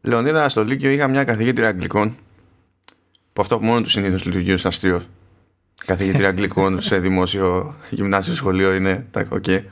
[0.00, 2.16] Λεωνίδα, στο Λύκειο είχα μια καθηγήτρια Αγγλικών
[3.32, 5.02] που αυτό που μόνο τους συνήθως λειτουργεί ως αστείο.
[5.86, 9.62] Καθηγήτρια Αγγλικών σε δημόσιο γυμνάσιο σχολείο είναι τα okay.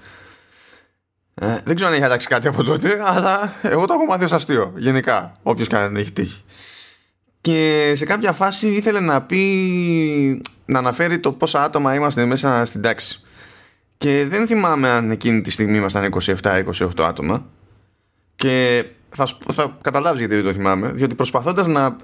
[1.40, 4.32] Ε, δεν ξέρω αν έχει αλλάξει κάτι από τότε, αλλά εγώ το έχω μάθει ως
[4.32, 4.72] αστείο.
[4.76, 6.42] Γενικά, όποιος καν έχει τύχει.
[7.40, 12.82] Και σε κάποια φάση ήθελε να πει, να αναφέρει το πόσα άτομα είμαστε μέσα στην
[12.82, 13.20] τάξη.
[13.98, 16.64] Και δεν θυμάμαι αν εκείνη τη στιγμή ήμασταν 27-28
[16.98, 17.46] άτομα.
[18.36, 20.90] Και θα, θα καταλάβεις γιατί δεν το θυμάμαι.
[20.90, 21.96] Διότι προσπαθώντας να,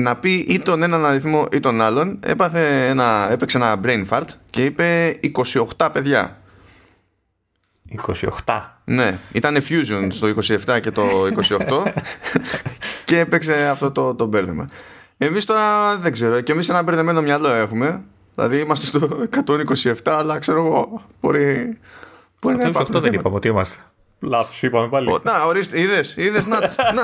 [0.00, 4.26] να πει ή τον έναν αριθμό ή τον άλλον, έπαθε ένα, έπαιξε ένα brain fart
[4.50, 5.14] και είπε
[5.78, 6.40] 28 παιδιά.
[8.44, 8.60] 28.
[8.84, 10.28] Ναι, ήταν fusion στο
[10.66, 11.02] 27 και το
[11.68, 11.82] 28
[13.06, 14.64] και έπαιξε αυτό το, το μπέρδεμα.
[15.18, 18.02] Εμείς τώρα δεν ξέρω, και εμείς ένα μπερδεμένο μυαλό έχουμε.
[18.34, 19.08] Δηλαδή είμαστε στο
[19.46, 21.02] 127, αλλά ξέρω εγώ.
[21.20, 21.78] Μπορεί,
[22.40, 22.92] μπορεί να υπάρχει.
[22.92, 23.78] δεν είπαμε ότι είμαστε.
[24.20, 25.18] Λάθος, είπαμε πάλι.
[25.22, 27.02] να, ορίστε, είδες, είδες, να, να,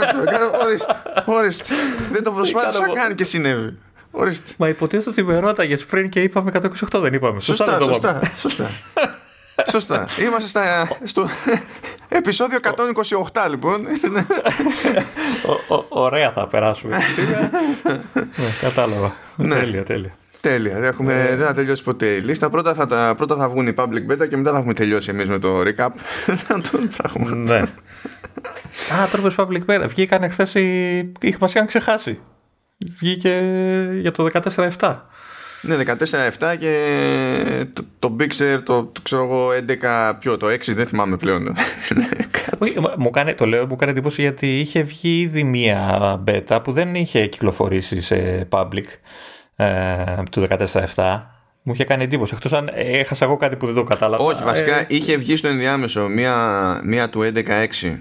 [0.65, 1.75] ορίστε, ορίστε.
[2.13, 3.79] Δεν το προσπάθησα καν και συνέβη.
[4.11, 4.53] Ορίστε.
[4.57, 6.53] Μα υποτίθεται ότι με ρώταγες πριν και είπαμε
[6.91, 7.41] 128, δεν είπαμε.
[7.41, 8.71] Σωστά, σωστά, σωστά.
[9.71, 10.09] Σωστά.
[10.21, 11.29] Είμαστε στα, στο
[12.09, 12.59] επεισόδιο
[13.33, 13.87] 128 λοιπόν.
[15.89, 16.97] ωραία θα περάσουμε.
[18.15, 19.15] ναι, κατάλαβα.
[19.37, 19.59] Ναι.
[19.59, 20.15] Τέλεια, τέλεια.
[20.43, 20.77] Τέλεια.
[20.77, 21.37] Έχουμε, ε...
[21.37, 22.51] Δεν θα τελειώσει ποτέ η λίστα.
[22.51, 25.29] Πρώτα θα, τα, πρώτα θα βγουν οι public beta και μετά θα έχουμε τελειώσει εμείς
[25.29, 25.91] με το recap
[26.71, 27.43] των πραγμάτων.
[27.43, 27.59] Ναι.
[27.59, 29.85] Α, τώρα public beta.
[29.89, 30.99] Βγήκαν χθες οι.
[31.21, 32.21] Είχαμε μας ξεχάσει.
[32.99, 33.41] Βγήκε
[34.01, 34.27] για το
[34.79, 34.97] 14-7.
[35.63, 36.75] Ναι, 14-7 και
[37.73, 39.49] το, το Big Sur, το, το ξέρω εγώ
[40.11, 41.55] 11 πιο, το 6 δεν θυμάμαι πλέον.
[42.97, 46.95] μου κάνει, το λέω, μου κάνει εντύπωση γιατί είχε βγει ήδη μία beta που δεν
[46.95, 48.87] είχε κυκλοφορήσει σε public
[49.63, 50.47] ε, του
[50.95, 51.23] 14-7.
[51.63, 52.35] Μου είχε κάνει εντύπωση.
[52.35, 54.25] Εκτός αν έχασα εγώ κάτι που δεν το κατάλαβα.
[54.25, 57.97] Όχι, βασικά ε, είχε βγει στο ενδιάμεσο μία, μία του 11-6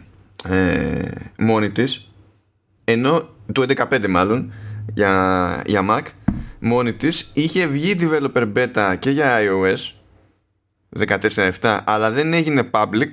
[0.49, 2.11] ε, μόνη της.
[2.83, 4.53] Ενώ του 11-5 μάλλον
[4.93, 6.01] για, για Mac
[6.59, 9.91] μόνη της είχε βγει developer beta και για iOS
[11.07, 13.09] 14.7 αλλά δεν έγινε public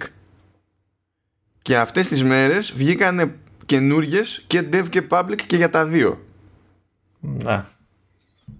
[1.62, 3.34] και αυτές τις μέρες βγήκανε
[3.66, 6.24] καινούριες και dev και public και για τα δύο
[7.20, 7.64] ναι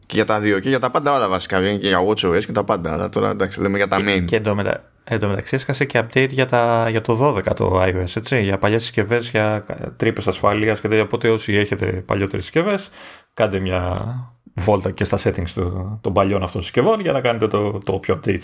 [0.08, 2.64] και για τα δύο και για τα πάντα όλα βασικά και για WatchOS και τα
[2.64, 6.46] πάντα αλλά τώρα εντάξει λέμε για τα main και, και μεταξύ έσκασε και update για,
[6.46, 9.64] τα, για το 12 το iOS έτσι, για παλιές συσκευές, για
[9.96, 12.88] τρύπες ασφαλείας και τέτοια οπότε όσοι έχετε παλιότερες συσκευές,
[13.34, 14.14] κάντε μια
[14.54, 18.20] βόλτα και στα settings του, των παλιών αυτών συσκευών για να κάνετε το, το όποιο
[18.24, 18.42] update.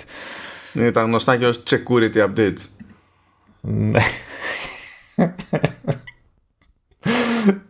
[0.74, 2.56] Είναι τα γνωστά και ως security update.
[3.60, 4.02] Ναι.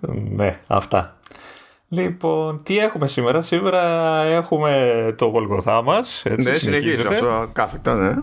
[0.37, 1.19] ναι, αυτά.
[1.94, 3.82] Λοιπόν, τι έχουμε σήμερα; Σήμερα
[4.25, 6.22] έχουμε το γολγοθά μας.
[6.37, 8.15] ναι, συνεχίζει αυτό κάθετα, ναι.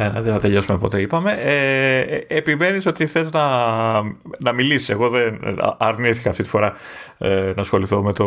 [0.00, 1.32] Ε, δεν θα τελειώσουμε ποτέ είπαμε.
[1.32, 3.46] Ε, ε επιμένεις ότι θες να,
[4.38, 4.88] να μιλήσεις.
[4.88, 5.38] Εγώ δεν
[5.78, 6.72] αρνήθηκα αυτή τη φορά
[7.18, 8.26] ε, να ασχοληθώ με το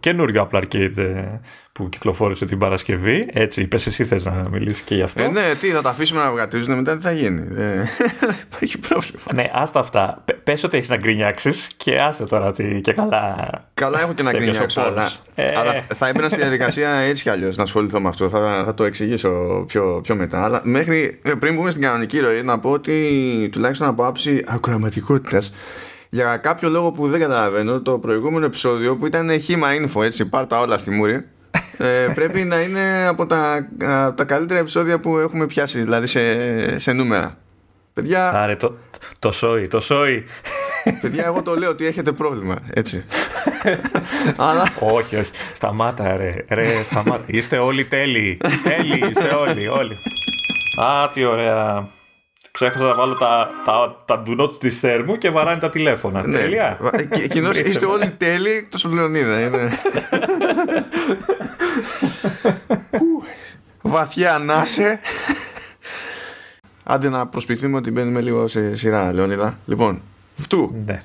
[0.00, 1.40] καινούριο Apple Arcade ε,
[1.72, 3.28] που κυκλοφόρησε την Παρασκευή.
[3.32, 6.20] Έτσι, είπες εσύ θες να μιλήσεις και γι' αυτό; Ε, ναι, τι, θα τα αφήσουμε
[6.20, 7.42] να βγατίζουν μετά τι θα γίνει.
[7.42, 7.88] Δεν
[8.52, 9.22] υπάρχει πρόβλημα.
[9.34, 10.24] Ναι, άστα αυτά.
[10.44, 13.70] Πε ότι έχεις να γκρινιάξεις και άστε τώρα τι, και καλά.
[13.82, 14.80] Καλά, έχω και να γκρινιάξω.
[14.80, 15.44] Αλλά, ε...
[15.56, 18.28] αλλά θα έμπαινα στη διαδικασία έτσι κι αλλιώς να ασχοληθώ με αυτό.
[18.28, 20.44] Θα, θα το εξηγήσω πιο, πιο μετά.
[20.44, 25.52] Αλλά μέχρι πριν μπούμε στην κανονική ροή, να πω ότι τουλάχιστον από άψη ακροαματικότητας
[26.08, 30.60] για κάποιο λόγο που δεν καταλαβαίνω, το προηγούμενο επεισόδιο που ήταν χήμα info, έτσι, πάρτα
[30.60, 31.26] όλα στη μούρη,
[31.78, 33.68] ε, πρέπει να είναι από τα,
[34.14, 37.38] τα καλύτερα επεισόδια που έχουμε πιάσει, δηλαδή σε, σε νούμερα.
[37.92, 38.30] Παιδιά...
[38.30, 38.76] Άρε, το,
[39.18, 40.24] το σόι, το σόι.
[41.00, 43.04] Παιδιά, εγώ το λέω ότι έχετε πρόβλημα, έτσι.
[44.36, 44.72] Αλλά...
[44.80, 45.30] Όχι, όχι.
[45.54, 46.44] Σταμάτα, ρε.
[46.48, 47.24] ρε σταμάτα.
[47.26, 48.40] Είστε όλοι τέλειοι.
[48.62, 49.98] Τέλειοι, είστε όλοι, όλοι.
[50.80, 51.88] Α, τι ωραία.
[52.50, 56.26] Ξέχασα να βάλω τα, τα, τα do not disturb μου και βαράνε τα τηλέφωνα.
[56.26, 56.38] Ναι.
[56.38, 56.78] Τέλεια.
[57.30, 59.40] Κοινώς είστε όλοι τέλειοι εκτός από Λεωνίδα.
[59.40, 59.72] Είναι.
[63.82, 65.00] Βαθιά ανάσε.
[66.84, 69.58] Άντε να προσποιηθούμε ότι μπαίνουμε λίγο σε σειρά, Λεωνίδα.
[69.64, 70.02] Λοιπόν,
[70.42, 70.84] αυτού.
[70.86, 70.98] Ναι.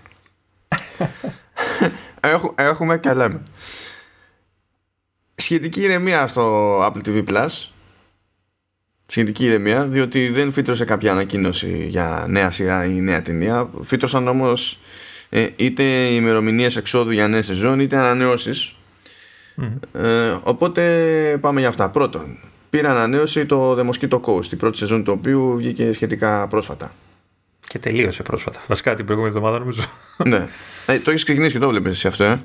[2.56, 3.42] έχουμε και λέμε.
[5.36, 7.68] Σχετική ηρεμία στο Apple TV Plus
[9.08, 13.70] σχετική ηρεμία, διότι δεν φύτρωσε κάποια ανακοίνωση για νέα σειρά ή νέα ταινία.
[13.82, 14.80] Φύτρωσαν όμως
[15.30, 18.76] ε, είτε ημερομηνίες εξόδου για νέα σεζόν, είτε ανανεώσεις.
[19.92, 20.84] Ε, οπότε
[21.42, 21.90] πάμε για αυτά.
[21.90, 22.38] Πρώτον,
[22.70, 26.94] πήρε ανανέωση το The Mosquito Coast, η πρώτη σεζόν του οποίου βγήκε σχετικά πρόσφατα.
[27.78, 28.62] Και τελείωσε πρόσφατα.
[28.68, 29.82] Βασικά την προηγούμενη εβδομάδα νομίζω.
[30.26, 30.48] ναι.
[30.86, 32.38] Ε, το έχεις ξεκινήσει και το βλέπεις εσύ αυτό, ε;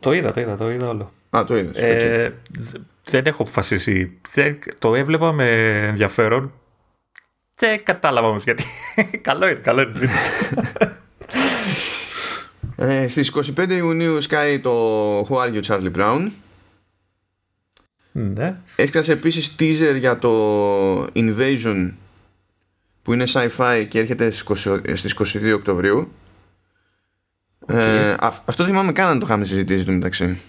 [0.00, 1.12] Το είδα, το είδα, το είδα όλο.
[1.30, 1.76] Α, το είδες.
[1.76, 2.34] Ε,
[3.04, 4.18] δεν έχω αποφασίσει.
[4.78, 6.52] το έβλεπα με ενδιαφέρον.
[7.54, 8.64] Δεν κατάλαβα όμως γιατί.
[9.28, 10.10] καλό είναι, καλό είναι.
[12.76, 16.30] Ε, στις 25 Ιουνίου σκάει το Who Are You Charlie Brown
[18.12, 18.56] Ναι.
[18.76, 21.90] Έσκασε επίσης teaser για το Invasion
[23.04, 26.12] που είναι sci-fi και έρχεται στις 20 στις 22 Οκτωβρίου.
[27.66, 30.40] Ε, αυ- αυτό θυμάμαι καν να το είχαμε συζητήσει το μεταξύ.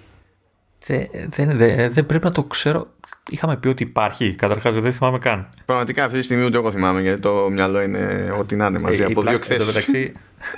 [0.86, 2.88] Δεν, δεν, δεν, δεν πρέπει να το ξέρω.
[3.30, 4.36] Είχαμε πει ότι υπάρχει.
[4.36, 5.48] Καταρχάς δεν θυμάμαι καν.
[5.66, 9.02] Πραγματικά αυτή τη στιγμή ούτε εγώ θυμάμαι γιατί το μυαλό είναι ό,τι να είναι μαζί
[9.02, 10.14] Ε, η από δύο πλάκα- εν τω εκθέσεις μεταξύ,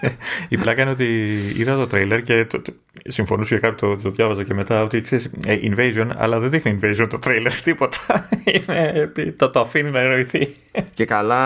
[0.49, 1.05] η πλάκα είναι ότι
[1.57, 2.73] είδα το τρέιλερ και το, το,
[3.07, 7.07] συμφωνούσε για κάποιος, το, το διάβαζα και μετά ότι ξέρεις Invasion, αλλά δεν δείχνει Invasion
[7.09, 8.29] το τρέιλερ τίποτα.
[8.45, 10.55] είναι, το, το αφήνει να εννοηθεί.
[10.93, 11.39] Και καλά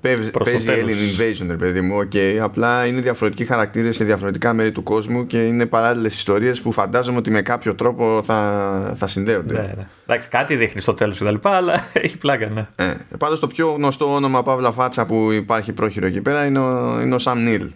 [0.00, 0.88] παίζει, Προς το παίζει τέλος.
[0.90, 1.98] Alien Invasion, ρε παιδί μου.
[2.12, 2.36] Okay.
[2.40, 7.18] Απλά είναι διαφορετικοί χαρακτήρες σε διαφορετικά μέρη του κόσμου και είναι παράλληλες ιστορίες που φαντάζομαι
[7.18, 9.52] ότι με κάποιο τρόπο θα, θα συνδέονται.
[9.52, 9.86] ναι, ναι.
[10.12, 11.34] Εντάξει, κάτι δείχνει στο τέλος κτλ.
[11.42, 12.66] Αλλά έχει πλάκα, ναι.
[12.76, 17.00] Ε, πάντως το πιο γνωστό όνομα παύλα φάτσα που υπάρχει πρόχειρο εκεί πέρα είναι ο,
[17.00, 17.68] είναι ο Sam Neill.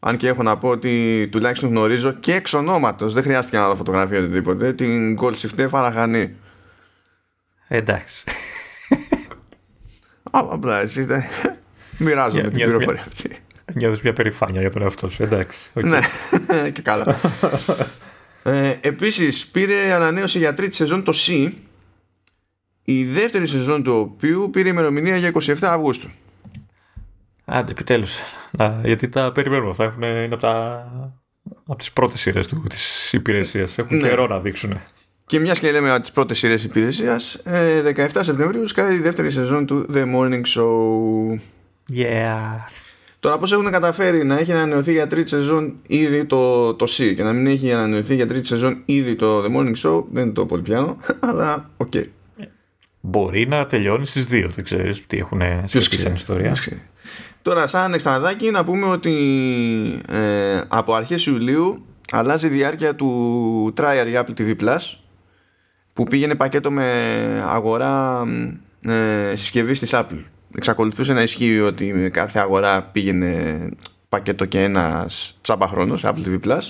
[0.00, 3.74] Αν και έχω να πω ότι τουλάχιστον γνωρίζω και εξ ονόματος, δεν χρειάστηκε να δω
[3.76, 6.34] φωτογραφία οτιδήποτε, την Golshifteh Farahani.
[7.68, 8.24] Εντάξει.
[10.30, 11.24] Α, Απλά έτσι δεν-
[11.98, 13.36] μοιράζομαι Μια- την μια- πληροφορία αυτή.
[13.74, 15.22] Νιώθεις μια περηφάνεια για τον εαυτό σου.
[15.22, 15.70] Εντάξει.
[15.76, 15.84] οκ.
[15.84, 16.00] Ναι,
[16.74, 17.16] και καλά.
[18.48, 21.50] Ε, επίσης πήρε ανανέωση για τρίτη σεζόν το C
[22.90, 26.08] η δεύτερη σεζόν του οποίου πήρε ημερομηνία για 27 Αυγούστου.
[27.44, 28.16] Άντε, επιτέλους.
[28.84, 29.74] Γιατί τα περιμένουμε.
[29.74, 30.84] Θα έχουν, είναι από, τα,
[31.66, 33.78] από τις πρώτες σειρές της υπηρεσίας.
[33.78, 34.08] Έχουν Ναι.
[34.08, 34.78] καιρό να δείξουν.
[35.26, 39.86] Και μιας και λέμε τις πρώτες σειρές υπηρεσίας, 17 Σεπτεμβρίου σκάει η δεύτερη σεζόν του
[39.94, 41.40] The Morning Show.
[41.96, 42.54] Yeah.
[43.20, 47.22] Τώρα πώς έχουν καταφέρει να έχει ανανεωθεί για τρίτη σεζόν ήδη το, το C και
[47.22, 50.62] να μην έχει ανανεωθεί για τρίτη σεζόν ήδη το The Morning Show δεν το πολύ
[50.62, 50.96] πιάνω,
[51.28, 51.92] αλλά οκ.
[53.00, 54.48] Μπορεί να τελειώνει στις δύο.
[54.48, 56.44] Δεν ξέρεις τι έχουν Ποιος σκεφτεί ξέρει, σαν ιστορία.
[56.44, 56.82] ποιος ξέρει.
[57.42, 59.14] Τώρα σαν εξτραδάκι να πούμε ότι
[60.08, 64.98] ε, από αρχές Ιουλίου αλλάζει η διάρκεια του trial για Apple TV Plus
[65.92, 66.84] που πήγαινε πακέτο με
[67.46, 68.24] αγορά
[68.80, 70.22] ε, συσκευής της Apple.
[70.56, 73.68] Εξακολουθούσε να ισχύει ότι με κάθε αγορά πήγαινε
[74.08, 76.60] πακέτο και ένας τσάμπα χρόνος Apple TV Plus.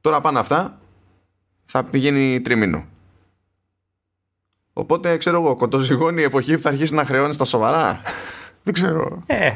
[0.00, 0.78] Τώρα πάνω αυτά
[1.64, 2.84] θα πηγαίνει τριμήνο.
[4.72, 8.00] Οπότε ξέρω εγώ, κοντοζυγώνει η εποχή που θα αρχίσει να χρεώνεις στα σοβαρά.
[8.64, 9.22] Δεν ξέρω.
[9.26, 9.50] Ε,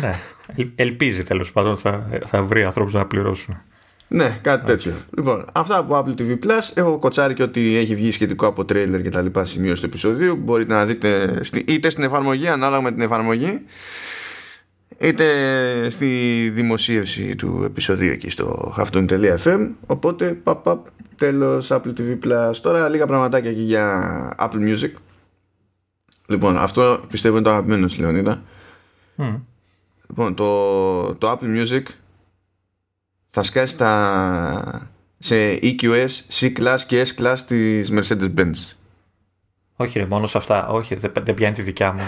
[0.00, 0.10] ναι.
[0.56, 3.62] Ελ- ελπίζει τέλος πάντων θα, θα βρει ανθρώπους να πληρώσουν.
[4.08, 4.92] Ναι, κάτι τέτοιο.
[5.16, 6.70] Λοιπόν, αυτά από Apple TV Plus.
[6.74, 10.36] Έχω κοτσάρει και ότι έχει βγει σχετικό από τρέιλερ και τα λοιπά σημείο του επεισοδίου.
[10.36, 13.60] Μπορείτε να δείτε στη- είτε στην εφαρμογή, ανάλογα με την εφαρμογή,
[14.98, 15.26] είτε
[15.90, 16.06] στη
[16.54, 19.70] δημοσίευση του επεισοδίου εκεί στο halftone.fm.
[19.86, 20.86] Οπότε, παπ, παπ,
[21.16, 22.56] τέλος Apple TV Plus.
[22.62, 24.90] Τώρα λίγα πραγματάκια εκεί για Apple Music.
[26.26, 28.42] Λοιπόν, αυτό πιστεύω είναι το αγαπημένο σου, Λεωνίδα.
[29.14, 29.34] Μμ.
[30.08, 31.82] Λοιπόν, το, το Apple Music
[33.34, 36.08] θα σκάσει στα, σε EQS,
[36.40, 38.72] C-Class και S-Class της Mercedes-Benz.
[39.76, 40.68] Όχι, ρε, μόνο σε αυτά.
[40.68, 42.02] Όχι, δεν, δεν πιάνει τη δικιά μου.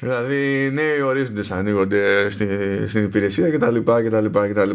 [0.00, 2.48] Δηλαδή νέοι ορίζοντες ανοίγονται στη,
[2.88, 4.70] στην υπηρεσία κτλ, κτλ, κτλ.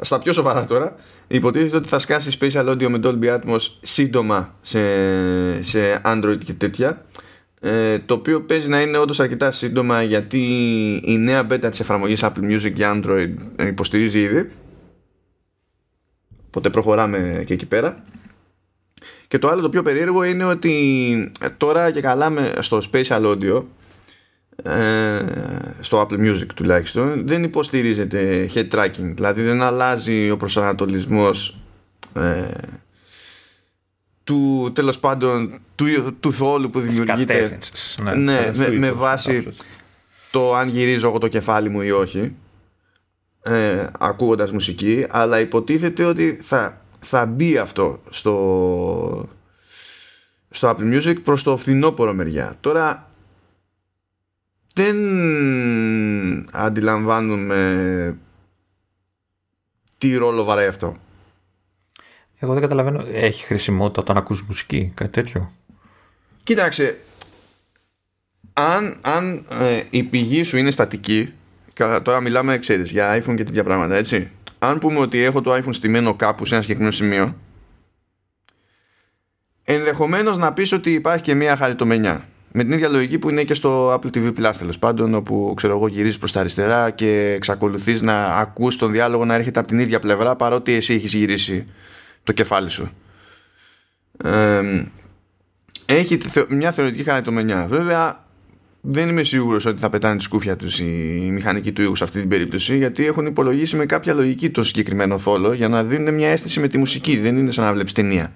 [0.00, 0.94] Στα πιο σοβαρά τώρα,
[1.26, 4.82] υποτίθεται ότι θα σκάσει Spatial Audio με Dolby Atmos σύντομα σε,
[5.62, 7.04] σε Android και τέτοια.
[7.62, 10.38] Ε, το οποίο παίζει να είναι όντως αρκετά σύντομα γιατί
[11.04, 13.30] η νέα beta της εφαρμογής Apple Music για Android
[13.66, 14.50] υποστηρίζει ήδη.
[16.46, 18.04] Οπότε προχωράμε και εκεί πέρα.
[19.28, 23.62] Και το άλλο το πιο περίεργο είναι ότι τώρα και καλά με, στο Spatial Audio
[24.62, 25.20] ε,
[25.80, 31.58] στο Apple Music τουλάχιστον δεν υποστηρίζεται head tracking δηλαδή δεν αλλάζει ο προσανατολισμός
[32.14, 32.48] ε,
[34.30, 37.32] του τέλος πάντων του, του θόλου που δημιουργείται.
[37.34, 39.60] Κατεύθυνσης, Ναι, θα με- σου με είπα, βάση- κάπως έτσι.
[40.30, 42.34] το αν γυρίζω εγώ το κεφάλι μου ή όχι
[43.42, 49.28] ε, ακούγοντας μουσική αλλά υποτίθεται ότι θα, θα μπει αυτό στο,
[50.50, 52.56] στο Apple Music προς το φθινόπωρο μεριά.
[52.60, 53.10] Τώρα
[54.74, 54.96] δεν
[56.52, 58.16] αντιλαμβάνουμε
[59.98, 60.96] τι ρόλο βαράει αυτό
[62.42, 63.04] Εγώ δεν καταλαβαίνω.
[63.12, 65.52] Έχει χρησιμότητα όταν ακούς μουσική, κάτι τέτοιο.
[66.42, 66.96] Κοίταξε,
[68.52, 71.32] αν, αν ε, η πηγή σου είναι στατική,
[71.72, 74.30] κα- τώρα μιλάμε, ξέρεις, για iPhone και τέτοια πράγματα, έτσι.
[74.58, 77.36] Αν πούμε ότι έχω το iPhone στημένο κάπου σε ένα συγκεκριμένο σημείο,
[79.64, 82.24] ενδεχομένως να πεις ότι υπάρχει και μια χαριτομενιά.
[82.52, 85.76] Με την ίδια λογική που είναι και στο Apple TV Plus τέλος πάντων, όπου ξέρω
[85.76, 89.78] εγώ γυρίζεις προς τα αριστερά και εξακολουθείς να ακούς τον διάλογο να έρχεται από την
[89.78, 91.64] ίδια πλευρά παρότι εσύ έχεις γυρίσει
[92.30, 92.90] το κεφάλι σου.
[94.24, 94.84] Ε,
[95.86, 97.66] έχει θε- μια θεωρητική χαρακτομενιά.
[97.66, 98.24] Βέβαια,
[98.80, 100.84] δεν είμαι σίγουρος ότι θα πετάνε τη σκούφια τους η
[101.32, 105.18] μηχανική του ήχου σε αυτή την περίπτωση γιατί έχουν υπολογίσει με κάποια λογική το συγκεκριμένο
[105.18, 108.32] φόλο για να δίνουν μια αίσθηση με τη μουσική δεν είναι σαν να βλέπεις ταινία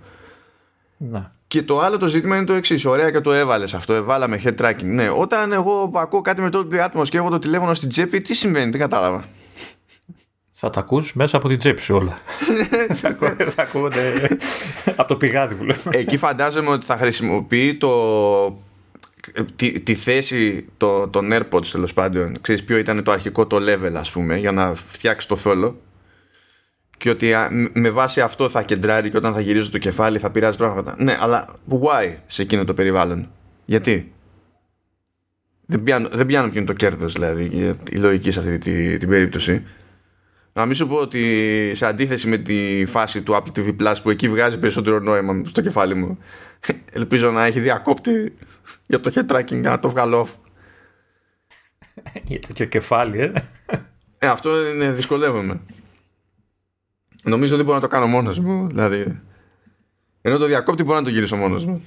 [0.97, 1.33] να.
[1.47, 2.85] και το άλλο το ζήτημα είναι το εξής.
[2.85, 3.93] Ωραία και το έβαλες αυτό.
[3.93, 4.83] Έβαλαμε head tracking.
[4.85, 8.35] Ναι, όταν εγώ ακούω κάτι με το Atmos και έχω το τηλέφωνο στην τσέπη, τι
[8.35, 9.25] συμβαίνει, δεν κατάλαβα.
[10.57, 12.19] Θα τα ακούς μέσα από την τσέπη σου όλα.
[13.55, 14.29] θα ακούγονται
[14.97, 15.81] από το πηγάδι που λέμε.
[15.91, 18.63] Εκεί φαντάζομαι ότι θα χρησιμοποιεί το
[19.57, 23.93] τη, τη θέση το, των AirPods τέλος πάντων ξέρεις ποιο ήταν το αρχικό το level
[23.95, 25.81] ας πούμε για να φτιάξει το θόλο
[26.99, 27.33] και ότι
[27.73, 31.17] με βάση αυτό θα κεντράρει και όταν θα γυρίζει το κεφάλι θα πειράζει πράγματα ναι
[31.21, 33.31] αλλά why σε εκείνο το περιβάλλον;
[33.65, 34.13] Γιατί;
[35.67, 39.09] Δεν πιάνω, δεν πιάνω ποιο είναι το κέρδος δηλαδή η λογική σε αυτή τη, την
[39.09, 39.63] περίπτωση
[40.57, 44.11] να μην σου πω ότι σε αντίθεση με τη φάση του Apple TV Plus που
[44.11, 46.19] εκεί βγάζει περισσότερο νόημα στο κεφάλι μου
[46.93, 48.35] ελπίζω να έχει διακόπτη
[48.87, 50.39] για το head tracking για να το βγάλω off.
[52.25, 53.33] Για τέτοιο κεφάλι, ε.
[54.19, 54.27] ε.
[54.27, 55.61] Αυτό είναι δυσκολεύομαι.
[57.23, 58.67] Νομίζω ότι μπορώ να το κάνω μόνος μου.
[58.67, 59.21] Δηλαδή,
[60.23, 61.85] ενώ το διακόπτη μπορώ να το γυρίσω μόνος μου.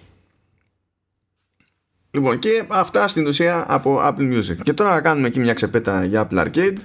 [2.12, 4.58] Λοιπόν, και αυτά στην ουσία από Apple Music.
[4.64, 6.78] Και τώρα να κάνουμε εκεί μια ξεπέτα για Apple Arcade.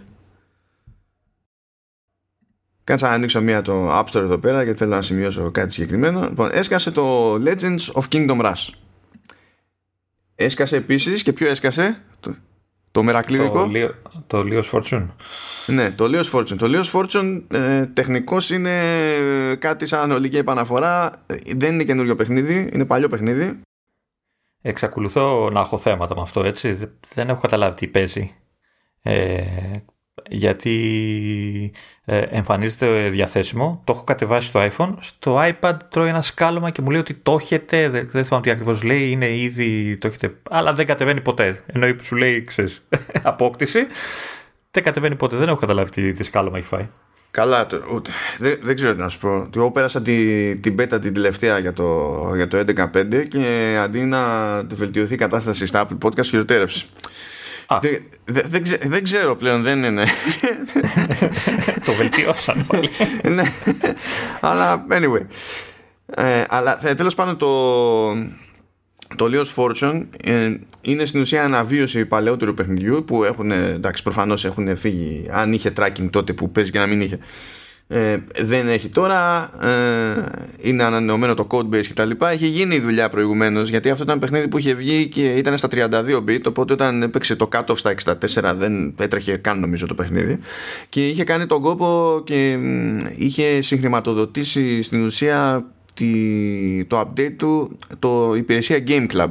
[2.85, 6.21] Κάτσα να ανοίξω μία το App Store εδώ πέρα γιατί θέλω να σημειώσω κάτι συγκεκριμένο.
[6.21, 8.69] Λοιπόν, έσκασε το Legends of Kingdom Rush.
[10.35, 12.35] Έσκασε επίσης και ποιο έσκασε; Το,
[12.91, 13.91] το μερακλίδικο Το,
[14.27, 15.07] το Leo's Fortune.
[15.67, 16.57] Ναι το Leo's Fortune.
[16.57, 18.81] Το Leo's Fortune ε, τεχνικώς είναι
[19.59, 21.25] κάτι σαν ολική επαναφορά.
[21.57, 23.61] Δεν είναι καινούριο παιχνίδι Είναι παλιό παιχνίδι.
[24.62, 26.79] Εξακολουθώ να έχω θέματα με αυτό έτσι.
[27.15, 28.37] Δεν έχω καταλάβει τι παίζει.
[29.03, 29.45] Ε,
[30.28, 31.73] γιατί
[32.04, 33.81] ε, εμφανίζεται διαθέσιμο.
[33.85, 34.95] Το έχω κατεβάσει στο iPhone.
[35.00, 37.88] Στο iPad τρώει ένα σκάλωμα και μου λέει ότι το έχετε.
[37.88, 39.11] Δεν, δεν θυμάμαι τι ακριβώς λέει.
[39.11, 39.97] Είναι ήδη.
[39.97, 40.35] Το έχετε.
[40.50, 41.62] Αλλά δεν κατεβαίνει ποτέ.
[41.66, 42.83] Ενώ σου λέει, ξέρεις,
[43.23, 43.87] απόκτηση.
[44.71, 45.37] Δεν κατεβαίνει ποτέ.
[45.37, 46.88] Δεν έχω καταλάβει τι, τι σκάλωμα έχει φάει.
[47.31, 49.50] Καλά, ούτε, δεν, δεν ξέρω τι να σου πω.
[49.57, 54.19] Εγώ πέρασα τη, την πέτα την τελευταία για το, για το 11.5 και αντί να
[54.62, 56.87] βελτιωθεί η κατάσταση στα Apple Podcast χειροτέρευσε.
[57.81, 60.04] Δεν, δεν, δεν, ξέρω πλέον, δεν είναι.
[61.87, 62.88] το βελτιώσαν πάλι.
[63.37, 63.52] ναι,
[64.40, 65.26] αλλά anyway.
[66.14, 68.12] Ε, αλλά ε, τέλος πάντων το,
[69.16, 74.76] το Leo's Fortune ε, είναι στην ουσία αναβίωση παλαιότερου παιχνιδιού που έχουν, εντάξει προφανώς έχουν
[74.76, 77.19] φύγει αν είχε tracking τότε που παίζει και να μην είχε
[77.95, 80.23] ε, δεν έχει τώρα ε,
[80.61, 82.31] είναι ανανεωμένο το codebase και τα λοιπά.
[82.31, 85.69] Έχει γίνει η δουλειά προηγουμένως γιατί αυτό ήταν παιχνίδι που είχε βγει και ήταν στα
[85.73, 85.89] 32
[86.29, 90.39] bit οπότε όταν έπαιξε το cut-off στα 64 δεν έτρεχε καν νομίζω το παιχνίδι.
[90.89, 92.59] Και είχε κάνει τον κόπο και
[93.17, 99.31] είχε συγχρηματοδοτήσει στην ουσία τη, το update του το υπηρεσία Game Club.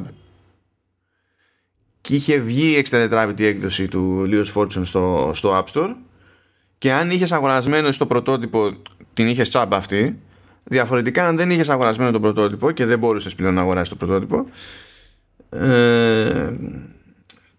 [2.01, 5.94] Και είχε βγει η 64 έκδοση του Leo's Fortune στο, στο App Store
[6.81, 8.71] και αν είχες αγορασμένο στο πρωτότυπο
[9.13, 10.19] την είχες τσάμπα αυτή
[10.65, 14.45] διαφορετικά αν δεν είχες αγορασμένο το πρωτότυπο και δεν μπορούσες πλέον να αγοράσεις το πρωτότυπο
[15.50, 16.53] ε,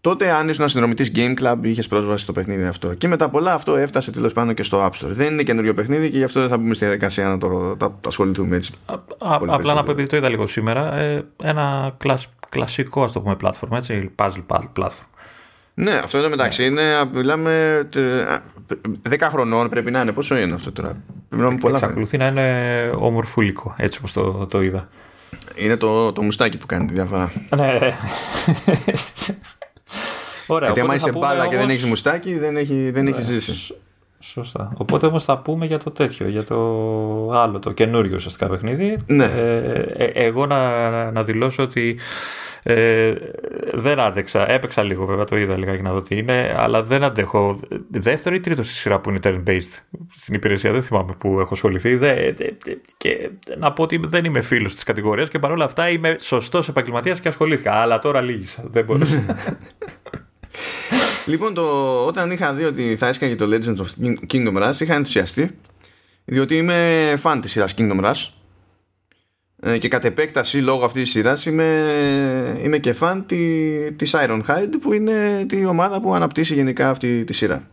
[0.01, 2.95] τότε αν ήσουν συνδρομητή Game Club είχες πρόσβαση στο παιχνίδι αυτό.
[2.95, 5.11] Και μετά πολλά αυτό έφτασε τέλος πάντων και στο App Store.
[5.11, 7.99] Δεν είναι καινούριο παιχνίδι και γι' αυτό δεν θα μπούμε στη διαδικασία να το, το,
[8.01, 8.73] το ασχοληθούμε έτσι.
[8.87, 13.13] Α, α, απλά να πω επειδή το είδα λίγο σήμερα ε, ένα κλασ, κλασικό ας
[13.13, 15.07] το πούμε platform έτσι puzzle platform.
[15.75, 16.65] Ναι, αυτό είναι μεταξύ.
[16.65, 17.83] Είναι, μιλάμε
[19.09, 20.13] 10 χρονών πρέπει να είναι.
[20.13, 20.97] Πόσο είναι αυτό τώρα;
[21.29, 24.89] Πρέπει να είναι πολλά Εξακολουθεί να είναι ομορφούλικο, έτσι όπως το, το είδα.
[25.55, 27.33] Είναι το, το μουστάκι που κάνει τη διαφορά.
[27.57, 27.79] Ναι.
[30.47, 33.75] Ωραία, Γιατί άμα είσαι μπάλα και δεν έχεις μουστάκι, δεν έχει, δεν έχεις ζήσει.
[34.19, 34.73] Σωστά.
[34.77, 36.57] Οπότε όμως θα πούμε για το τέτοιο, για το
[37.33, 38.97] άλλο, το καινούριο ουσιαστικά παιχνίδι.
[39.07, 39.25] Ναι.
[39.25, 41.99] Ε, ε, εγώ να, να δηλώσω ότι
[42.63, 43.15] ε,
[43.75, 44.51] δεν άντεξα.
[44.51, 47.59] Έπαιξα λίγο βέβαια, το είδα λίγα για να δω τι είναι, αλλά δεν αντέχω.
[47.91, 49.79] Δεύτερο ή τρίτο στη σειρά που είναι turn-based
[50.15, 51.97] στην υπηρεσία, δεν θυμάμαι που έχω ασχοληθεί.
[51.97, 52.33] Δε,
[52.97, 57.21] και να πω ότι δεν είμαι φίλος της κατηγορίας και παρόλα αυτά είμαι σωστός επαγγελματίας
[57.21, 57.73] και ασχολήθηκα.
[57.73, 58.63] Αλλά τώρα λύγησα.
[58.67, 59.25] Δεν μπορούσα.
[61.27, 61.63] λοιπόν, το,
[62.07, 65.51] όταν είχα δει ότι θα έσκαγε το Legends of Kingdom Rush, είχα ενθουσιαστεί.
[66.25, 68.42] Διότι είμαι φαν της σειράς Kingdom Rush ε,
[69.79, 71.85] και κατ' επέκταση λόγω αυτής της σειράς είμαι,
[72.63, 77.33] είμαι και φαν τη, της Ironhide που είναι τη ομάδα που αναπτύσσει γενικά αυτή τη
[77.33, 77.69] σειρά.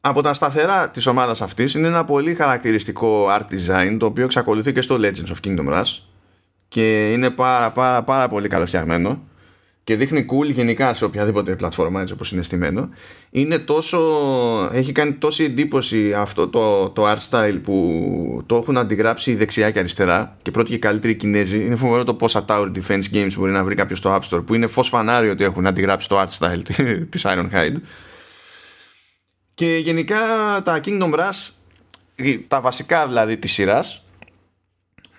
[0.00, 4.72] Από τα σταθερά της ομάδας αυτής είναι ένα πολύ χαρακτηριστικό art design το οποίο εξακολουθεί
[4.72, 5.98] και στο Legends of Kingdom Rush
[6.68, 9.22] και είναι πάρα πάρα πάρα πολύ καλοφτιαγμένο
[9.88, 12.88] και δείχνει cool γενικά σε οποιαδήποτε πλατφόρμα έτσι όπως είναι στημένο.
[13.30, 14.00] Είναι τόσο,
[14.72, 19.78] έχει κάνει τόση εντύπωση αυτό το, το art style που το έχουν αντιγράψει δεξιά και
[19.78, 21.64] αριστερά και πρώτη και καλύτερη Κινέζοι.
[21.64, 24.54] Είναι φοβερό το πόσα tower defense games μπορεί να βρει κάποιος στο App Store που
[24.54, 26.62] είναι φως φανάριο ότι έχουν αντιγράψει το art style
[27.10, 27.76] της Ironhide.
[29.54, 30.16] Και γενικά
[30.64, 31.50] τα Kingdom Rush
[32.48, 34.04] τα βασικά δηλαδή της σειράς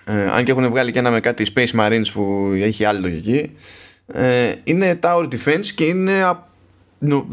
[0.05, 3.51] ε, αν και έχουν βγάλει και ένα με κάτι Space Marines που έχει άλλη λογική
[4.11, 6.37] ε, είναι Tower Defense και είναι
[6.99, 7.27] νο,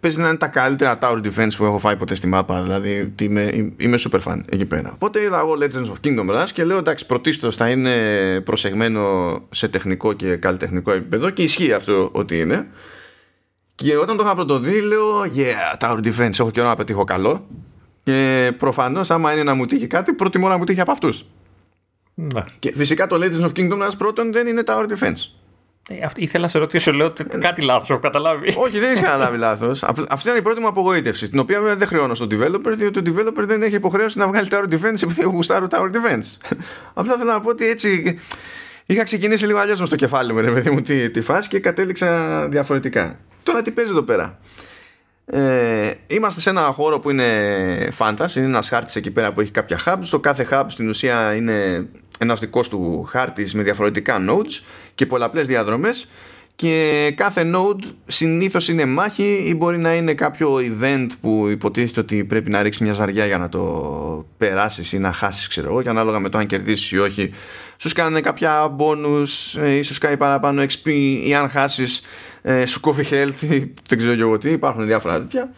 [0.00, 3.72] παίζει να είναι τα καλύτερα Tower Defense που έχω φάει ποτέ στη μάπα δηλαδή είμαι,
[3.76, 7.06] είμαι super fan εκεί πέρα οπότε είδα εγώ Legends of Kingdom Rush και λέω εντάξει
[7.06, 7.94] πρωτίστως θα είναι
[8.44, 12.66] προσεγμένο σε τεχνικό και καλλιτεχνικό επίπεδο και ισχύει αυτό ότι είναι
[13.74, 17.46] και όταν το είχα πρωτοδεί λέω yeah Tower Defense έχω καιρό να πετύχω καλό
[18.02, 21.24] και προφανώς άμα είναι να μου τύχει κάτι προτιμώ να μου τύχει από αυτούς
[22.14, 22.40] ναι.
[22.58, 25.41] Και φυσικά το Legends of Kingdom Rush πρώτον δεν είναι Tower Defense.
[25.88, 28.54] Ε, ήθελα να σε ρωτήσω, λέω ότι κάτι λάθος έχω καταλάβει.
[28.56, 29.82] Όχι, δεν έχει καταλάβει λάθος.
[29.82, 31.28] Αυτή ήταν η πρώτη μου απογοήτευση.
[31.28, 34.48] Την οποία βέβαια δεν χρεώνω στον developer, διότι ο developer δεν έχει υποχρέωση να βγάλει
[34.50, 36.56] Tower Defense επειδή εγώ γουστάρω Tower Defense.
[36.94, 38.18] Απλά θέλω να πω ότι έτσι.
[38.86, 42.48] Είχα ξεκινήσει λίγο αλλιώς στο κεφάλι μου, ρε παιδί μου, τη, τη φάση και κατέληξα
[42.48, 43.18] διαφορετικά.
[43.42, 44.38] Τώρα τι παίζει εδώ πέρα.
[45.26, 47.28] Ε, είμαστε σε ένα χώρο που είναι
[47.98, 50.06] fantasy, είναι ένας χάρτης εκεί πέρα που έχει κάποια hubs.
[50.10, 54.62] Το κάθε hub στην ουσία είναι ένας δικός του χάρτης με διαφορετικά nodes
[54.94, 56.06] και πολλαπλές διαδρομές
[56.54, 62.24] και κάθε node συνήθως είναι μάχη ή μπορεί να είναι κάποιο event που υποτίθεται ότι
[62.24, 65.88] πρέπει να ρίξει μια ζαριά για να το περάσεις ή να χάσεις ξέρω εγώ και
[65.88, 67.32] ανάλογα με το αν κερδίσεις ή όχι
[67.76, 70.88] σου κάνουν κάποια bonus ή ε, σου κάνει παραπάνω XP
[71.24, 72.02] ή αν χάσεις
[72.42, 75.52] ε, σου κόφει health δεν ξέρω και εγώ τι υπάρχουν διάφορα τέτοια.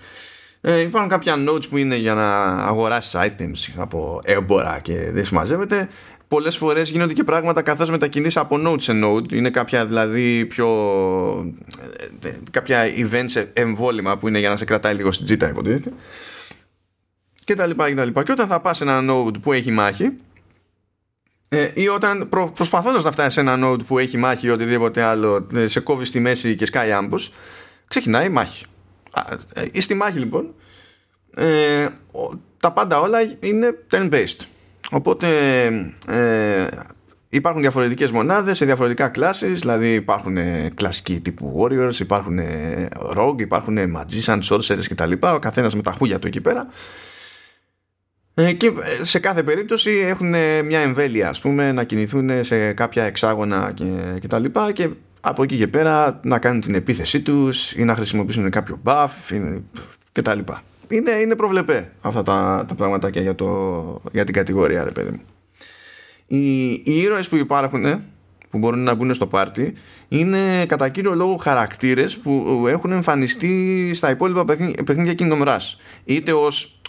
[0.61, 5.88] Ε, υπάρχουν κάποια nodes που είναι για να αγοράσεις items από έμπορα και δεν συμμαζεύεται
[6.35, 10.69] Πολλές φορές γίνονται και πράγματα καθώς μετακινείς από node σε node είναι κάποια δηλαδή πιο
[12.23, 15.93] ε, ε, κάποια events εμβόλυμα που είναι για να σε κρατάει λίγο στην τζίτα υποτίθεται.
[17.45, 18.23] Και τα λοιπά και τα λοιπά.
[18.23, 20.12] Και όταν θα πας σε ένα node που έχει μάχη
[21.49, 25.03] ε, ή όταν προ, προσπαθώντας να φτάσεις σε ένα node που έχει μάχη ή οτιδήποτε
[25.03, 27.33] άλλο ε, σε κόβεις στη μέση και σκάει άμπος
[27.88, 28.64] ξεκινάει μάχη.
[29.73, 30.55] Ε, στη μάχη λοιπόν
[31.35, 31.89] ε,
[32.61, 34.53] τα πάντα όλα είναι turn based
[34.90, 35.28] Οπότε
[36.08, 36.66] ε,
[37.28, 43.40] υπάρχουν διαφορετικές μονάδες σε διαφορετικά κλάσεις, δηλαδή υπάρχουν ε, κλασικοί τύπου warriors, υπάρχουν ε, rogue,
[43.40, 45.12] υπάρχουν magician, sorcerers κτλ.
[45.20, 46.66] Ο καθένας με τα χούλια του εκεί πέρα.
[48.34, 50.28] Ε, και σε κάθε περίπτωση έχουν
[50.64, 54.88] μια εμβέλεια ας πούμε να κινηθούν σε κάποια εξάγωνα και, και τα λοιπά και
[55.20, 59.08] από εκεί και πέρα να κάνουν την επίθεσή τους ή να χρησιμοποιήσουν κάποιο buff
[60.12, 60.62] και τα λοιπά
[60.97, 65.11] είναι, είναι προβλεπέ αυτά τα, τα πράγματα και για, το, για την κατηγορία ρε παιδί
[65.11, 65.21] μου.
[66.26, 68.02] Οι, οι ήρωες που υπάρχουν
[68.50, 69.75] που μπορούν να μπουν στο πάρτι
[70.09, 74.45] είναι κατά κύριο λόγο χαρακτήρες που έχουν εμφανιστεί στα υπόλοιπα
[74.85, 75.76] παιχνίδια Kingdom Rush.
[76.04, 76.80] Είτε ως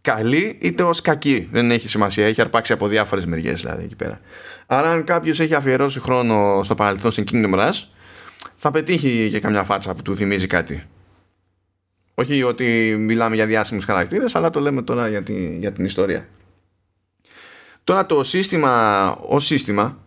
[0.00, 1.48] καλή είτε ως κακή.
[1.52, 4.20] Δεν έχει σημασία, έχει αρπάξει από διάφορες μεριές δηλαδή εκεί πέρα.
[4.66, 7.82] Άρα αν κάποιος έχει αφιερώσει χρόνο στο παρελθόν στην Kingdom Rush
[8.56, 10.82] θα πετύχει και καμιά φάτσα που του θυμίζει κάτι
[12.14, 15.22] όχι ότι μιλάμε για διάσημους χαρακτήρες, αλλά το λέμε τώρα για,
[15.58, 16.28] για την ιστορία.
[17.84, 19.98] Τώρα το σύστημα ως σύστημα,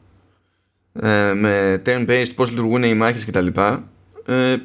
[0.93, 3.47] ε, με turn-based, πώς λειτουργούν οι μάχες κτλ.
[4.25, 4.57] Ε,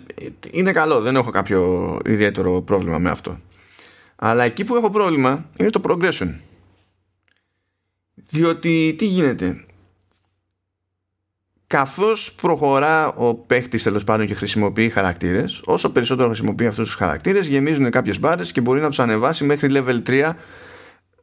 [0.50, 3.40] είναι καλό, δεν έχω κάποιο ιδιαίτερο πρόβλημα με αυτό.
[4.16, 6.34] Αλλά εκεί που έχω πρόβλημα είναι το progression.
[8.14, 9.64] Διότι τι γίνεται;
[11.72, 17.46] Καθώς προχωρά ο παίχτης τέλος πάντων και χρησιμοποιεί χαρακτήρες όσο περισσότερο χρησιμοποιεί αυτούς τους χαρακτήρες
[17.46, 20.32] γεμίζουν κάποιες μπάρες και μπορεί να τους ανεβάσει μέχρι level 3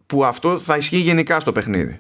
[0.06, 2.00] που αυτό θα ισχύει γενικά στο παιχνίδι.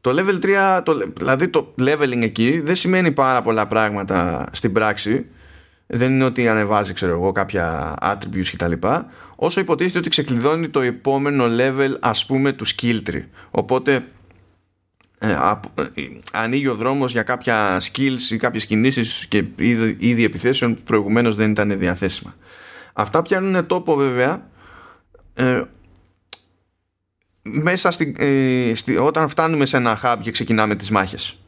[0.00, 0.44] Το level
[0.78, 5.26] 3 το, δηλαδή το leveling εκεί δεν σημαίνει πάρα πολλά πράγματα στην πράξη.
[5.86, 8.72] Δεν είναι ότι ανεβάζει ξέρω εγώ κάποια attributes κτλ.
[9.36, 13.24] Όσο υποτίθεται ότι ξεκλειδώνει το επόμενο level ας πούμε του skill tree.
[13.50, 14.02] Οπότε ε, ε,
[16.32, 19.44] ανοίγει ο δρόμος για κάποια skills ή κάποιες κινήσεις και
[19.98, 22.34] είδη, επιθέσεων που προηγουμένως δεν ήταν διαθέσιμα.
[22.92, 24.48] Αυτά πιάνουν τόπο βέβαια
[25.34, 25.62] ε,
[27.42, 28.14] μέσα στη,
[28.74, 31.38] στη, όταν φτάνουμε σε ένα hub και ξεκινάμε τις μάχες.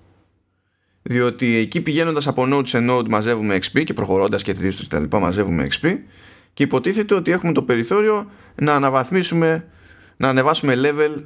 [1.03, 5.19] Διότι εκεί πηγαίνοντας από node σε node μαζεύουμε XP και προχωρώντας και τρεις τα λοιπά
[5.19, 5.99] μαζεύουμε XP
[6.55, 9.67] και υποτίθεται ότι έχουμε το περιθώριο να αναβαθμίσουμε
[10.17, 11.23] να ανεβάσουμε level ε,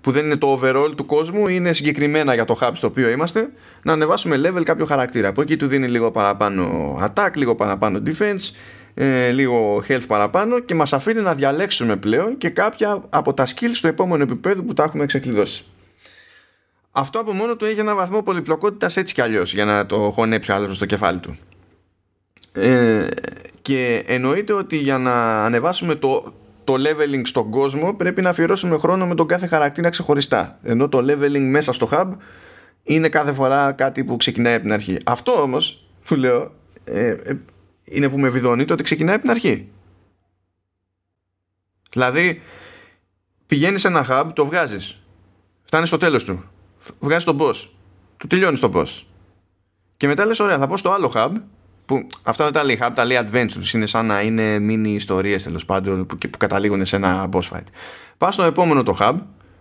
[0.00, 3.50] που δεν είναι το overall του κόσμου είναι συγκεκριμένα για το hub στο οποίο είμαστε
[3.82, 8.54] να ανεβάσουμε level κάποιο χαρακτήρα από εκεί του δίνει λίγο παραπάνω attack λίγο παραπάνω defense
[8.94, 13.74] ε, λίγο health παραπάνω και μας αφήνει να διαλέξουμε πλέον και κάποια από τα skills
[13.74, 15.64] στο επόμενο επίπεδο που τα έχουμε ξεκλειδώσει
[16.92, 20.52] αυτό από μόνο του έχει ένα βαθμό πολυπλοκότητας έτσι κι αλλιώς για να το χωνέψει
[20.52, 21.38] άλλο στο κεφάλι του.
[22.52, 23.06] Ε,
[23.62, 26.34] και εννοείται ότι για να ανεβάσουμε το,
[26.70, 30.58] το leveling στον κόσμο πρέπει να αφιερώσουμε χρόνο με τον κάθε χαρακτήρα ξεχωριστά.
[30.62, 32.08] Ενώ το leveling μέσα στο hub
[32.82, 34.98] είναι κάθε φορά κάτι που ξεκινάει από την αρχή.
[35.04, 36.52] Αυτό όμως που λέω
[36.84, 37.38] ε, ε,
[37.84, 39.68] είναι που με βιδώνει το ότι ξεκινάει από την αρχή.
[41.90, 42.42] Δηλαδή
[43.46, 45.02] πηγαίνεις σε ένα hub, το βγάζεις,
[45.62, 46.44] φτάνεις στο τέλος του,
[46.98, 47.68] βγάζεις τον boss,
[48.16, 49.02] του τελειώνεις τον boss.
[49.96, 51.32] Και μετά λες ωραία θα πω στο άλλο hub
[51.90, 55.42] που αυτά δεν τα λέει hub, τα λέει adventures είναι σαν να είναι mini ιστορίες
[55.42, 57.64] τέλος πάντων που, που καταλήγουν σε ένα boss fight.
[58.18, 59.16] Πας στο επόμενο το hub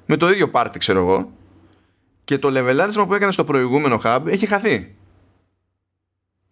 [0.06, 1.32] με το ίδιο party ξέρω εγώ
[2.24, 4.96] και το λεβελάρισμα που έκανες στο προηγούμενο hub έχει χαθεί.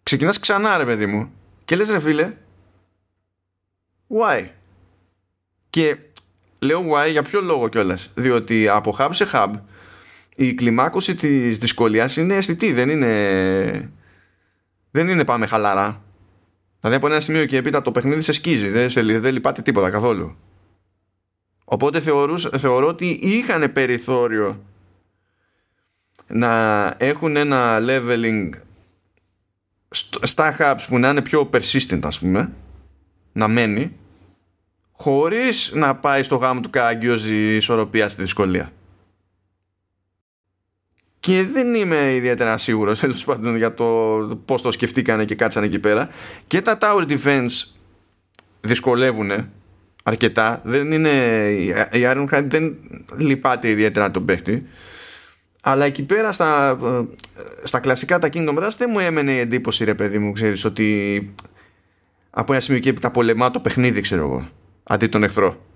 [0.02, 1.30] Ξεκινάς ξανά ρε παιδί μου
[1.64, 2.34] και λες ρε φίλε
[4.08, 4.46] why;
[5.70, 5.96] Και
[6.58, 8.10] λέω why για ποιο λόγο κιόλας.
[8.14, 9.50] διότι από hub σε hub
[10.36, 13.90] η κλιμάκωση της δυσκολίας είναι αισθητή δεν είναι
[15.04, 16.02] δεν είναι πάμε χαλαρά.
[16.80, 19.90] Δηλαδή από ένα σημείο και έπειτα το παιχνίδι σε σκίζει δεν, σε, δεν λυπάται τίποτα
[19.90, 20.36] καθόλου.
[21.64, 22.00] Οπότε
[22.58, 24.64] θεωρώ ότι είχαν περιθώριο
[26.26, 28.50] να έχουν ένα leveling
[30.22, 32.52] στα hubs που να είναι πιο persistent ας πούμε
[33.32, 33.96] να μένει
[34.92, 38.72] χωρίς να πάει στο γάμο του κάγκιος η ισορροπία στη δυσκολία
[41.20, 43.84] και δεν είμαι ιδιαίτερα σίγουρος τέλος πάντων για το
[44.44, 46.08] πώς το σκεφτήκανε και κάτσανε εκεί πέρα.
[46.46, 47.64] Και τα Tower Defense
[48.60, 49.30] δυσκολεύουν
[50.02, 50.60] αρκετά.
[50.64, 51.08] Δεν είναι,
[51.92, 52.76] η Ironheart δεν
[53.18, 54.66] λυπάται ιδιαίτερα τον παίχτη.
[55.62, 56.78] Αλλά εκεί πέρα στα,
[57.62, 61.30] στα κλασικά τα Kingdom Rush δεν μου έμενε η εντύπωση ρε παιδί μου ξέρεις ότι
[62.30, 64.48] από ένα σημείο και έπειτα πολεμάω το παιχνίδι ξέρω εγώ
[64.82, 65.66] αντί τον εχθρό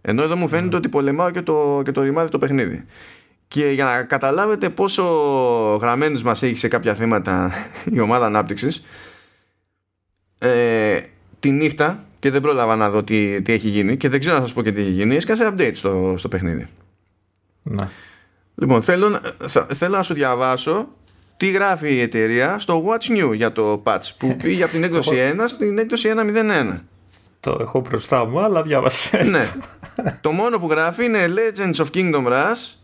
[0.00, 2.84] ενώ εδώ μου φαίνεται ότι πολεμάω και το, και το ρημάδι το παιχνίδι
[3.52, 5.04] και για να καταλάβετε πόσο
[5.80, 7.52] γραμμένους μας έχει σε κάποια θέματα
[7.84, 8.84] η ομάδα ανάπτυξης
[10.38, 11.00] ε,
[11.40, 14.42] τη νύχτα και δεν πρόλαβα να δω τι, τι έχει γίνει και δεν ξέρω να
[14.42, 16.66] σας πω και τι έχει γίνει έσκασε update στο, στο παιχνίδι
[17.62, 17.88] ναι.
[18.54, 19.20] Λοιπόν, θέλω,
[19.74, 20.88] θέλω να σου διαβάσω
[21.36, 25.34] τι γράφει η εταιρεία στο What's New για το patch που πήγε από την έκδοση
[25.36, 26.78] 1 στην έκδοση 1.01.
[27.40, 29.30] Το έχω μπροστά μου, αλλά διάβασες.
[29.30, 29.52] ναι.
[30.20, 32.81] το μόνο που γράφει είναι Legends of Kingdom Rush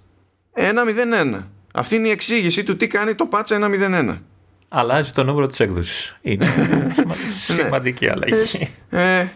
[0.59, 1.45] 1.01.
[1.73, 4.19] Αυτή είναι η εξήγηση του τι κάνει το patch 1.01.
[4.69, 6.17] Αλλάζει το νούμερο της έκδοσης.
[6.21, 6.95] Είναι ναι.
[7.33, 8.71] σημαντική αλλαγή.
[8.91, 9.29] Ε, ε,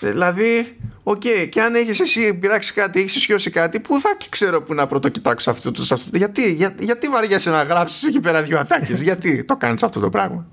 [0.00, 4.62] Δηλαδή, OK, okay, και αν έχεις εσύ πειράξει κάτι, έχεις ισιώσει κάτι, πού θα ξέρω
[4.62, 5.86] που να πρώτο κοιτάξω αυτό το.
[5.90, 10.00] Αυτό, γιατί, για, γιατί βαριέσαι να γράψεις εκεί πέρα δύο ατάκες, γιατί το κάνεις αυτό
[10.00, 10.46] το πράγμα;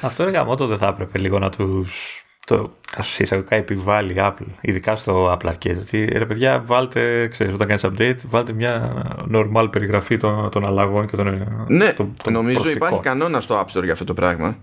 [0.00, 2.23] Αυτό είναι γαμώτο δεν θα έπρεπε λίγο να τους.
[2.44, 2.76] Το
[3.18, 5.76] εισαγωγικά επιβάλλει Apple, ειδικά στο Apple Arcade.
[5.80, 9.02] Ότι ρε παιδιά, βάλτε, ξέρεις, όταν κάνεις update, βάλτε μια
[9.34, 11.46] normal περιγραφή των, των αλλαγών και των.
[11.68, 14.56] Ναι, των, των νομίζω υπάρχει κανόνα στο App Store για αυτό το πράγμα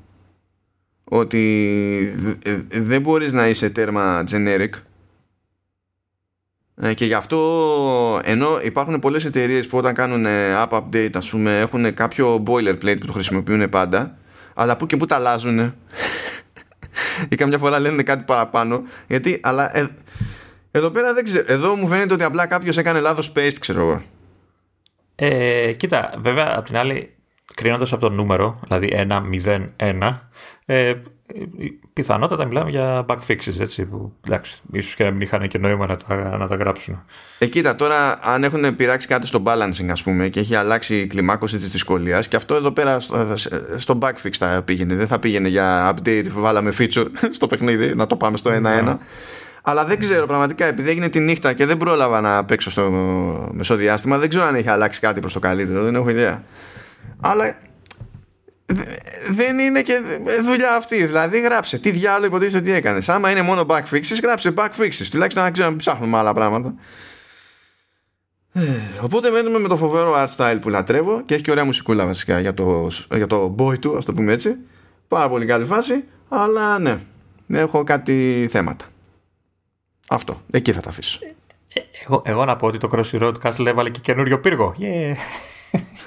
[1.14, 2.14] ότι
[2.70, 4.70] δεν μπορείς να είσαι τέρμα generic
[6.82, 7.40] ε, και γι' αυτό
[8.24, 10.26] ενώ υπάρχουν πολλές εταιρείες που όταν κάνουν
[10.64, 14.18] app update ας πούμε έχουν κάποιο boilerplate που το χρησιμοποιούν πάντα
[14.54, 15.74] αλλά που και που τα αλλάζουν
[17.30, 18.84] ή καμιά φορά λένε κάτι παραπάνω.
[19.08, 19.88] Γιατί αλλά ε,
[20.72, 24.02] εδώ πέρα δεν ξέρω εδώ μου φαίνεται ότι απλά κάποιος έκανε λάθος paste ξέρω εγώ.
[25.16, 27.14] Ε, κοίτα βέβαια απ' την άλλη
[27.56, 29.08] κρίνοντας από το νούμερο δηλαδή
[29.78, 30.18] 1-0-1
[30.66, 30.94] ε,
[31.94, 35.86] πιθανότατα μιλάμε για bug fixes, έτσι, που εντάξει, ίσως και να μην είχαν και νόημα
[35.86, 37.04] να τα, να τα γράψουν.
[37.38, 41.08] Ε, κοίτα, τώρα αν έχουν πειράξει κάτι στο balancing, ας πούμε, και έχει αλλάξει η
[41.08, 43.34] κλιμάκωση της δυσκολίας, και αυτό εδώ πέρα στο,
[43.76, 47.96] στο bug fix θα πήγαινε, δεν θα πήγαινε για update που βάλαμε feature στο παιχνίδι,
[47.96, 48.60] να το πάμε στο 1-1.
[48.62, 48.98] Ναι.
[49.62, 52.90] Αλλά δεν ξέρω πραγματικά, επειδή έγινε τη νύχτα και δεν πρόλαβα να παίξω στο
[53.54, 56.44] μεσοδιάστημα, δεν ξέρω αν έχει αλλάξει κάτι προς το καλύτερο, δεν έχω ιδέα.
[57.20, 57.56] Αλλά
[59.30, 60.02] δεν είναι και
[60.46, 61.06] δουλειά αυτή.
[61.06, 63.10] Δηλαδή, γράψε τι διάλογο υποτίθεται ότι έκανες.
[63.10, 65.08] Άμα είναι μόνο back fixes, γράψε back fixes.
[65.12, 66.74] Τουλάχιστον να ξέρω να ψάχνουμε άλλα πράγματα.
[68.54, 68.62] Ε,
[69.02, 72.40] οπότε μένουμε με το φοβερό art style που λατρεύω και έχει και ωραία μουσικούλα βασικά
[72.40, 74.58] για το, για το boy του, ας το πούμε έτσι.
[75.08, 77.00] Πάρα πολύ καλή φάση, αλλά ναι,
[77.48, 78.86] έχω κάτι θέματα.
[80.10, 81.20] Αυτό, εκεί θα τα αφήσω.
[81.74, 84.76] Ε, εγώ, εγώ να πω ότι το Crossy Road Castle έβαλε και καινούριο πύργο.
[84.80, 85.16] Yeah.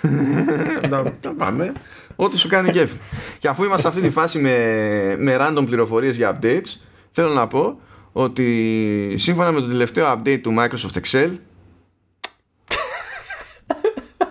[0.91, 1.73] να πάμε.
[2.17, 2.97] Ό,τι σου κάνει κέφι.
[3.39, 7.47] και αφού είμαστε σε αυτή τη φάση με, με random πληροφορίες για updates, θέλω να
[7.47, 7.81] πω
[8.13, 11.31] ότι σύμφωνα με το τελευταίο update του Microsoft Excel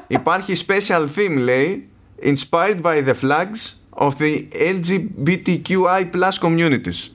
[0.07, 1.87] υπάρχει special theme λέει
[2.23, 7.09] inspired by the flags of the LGBTQI plus communities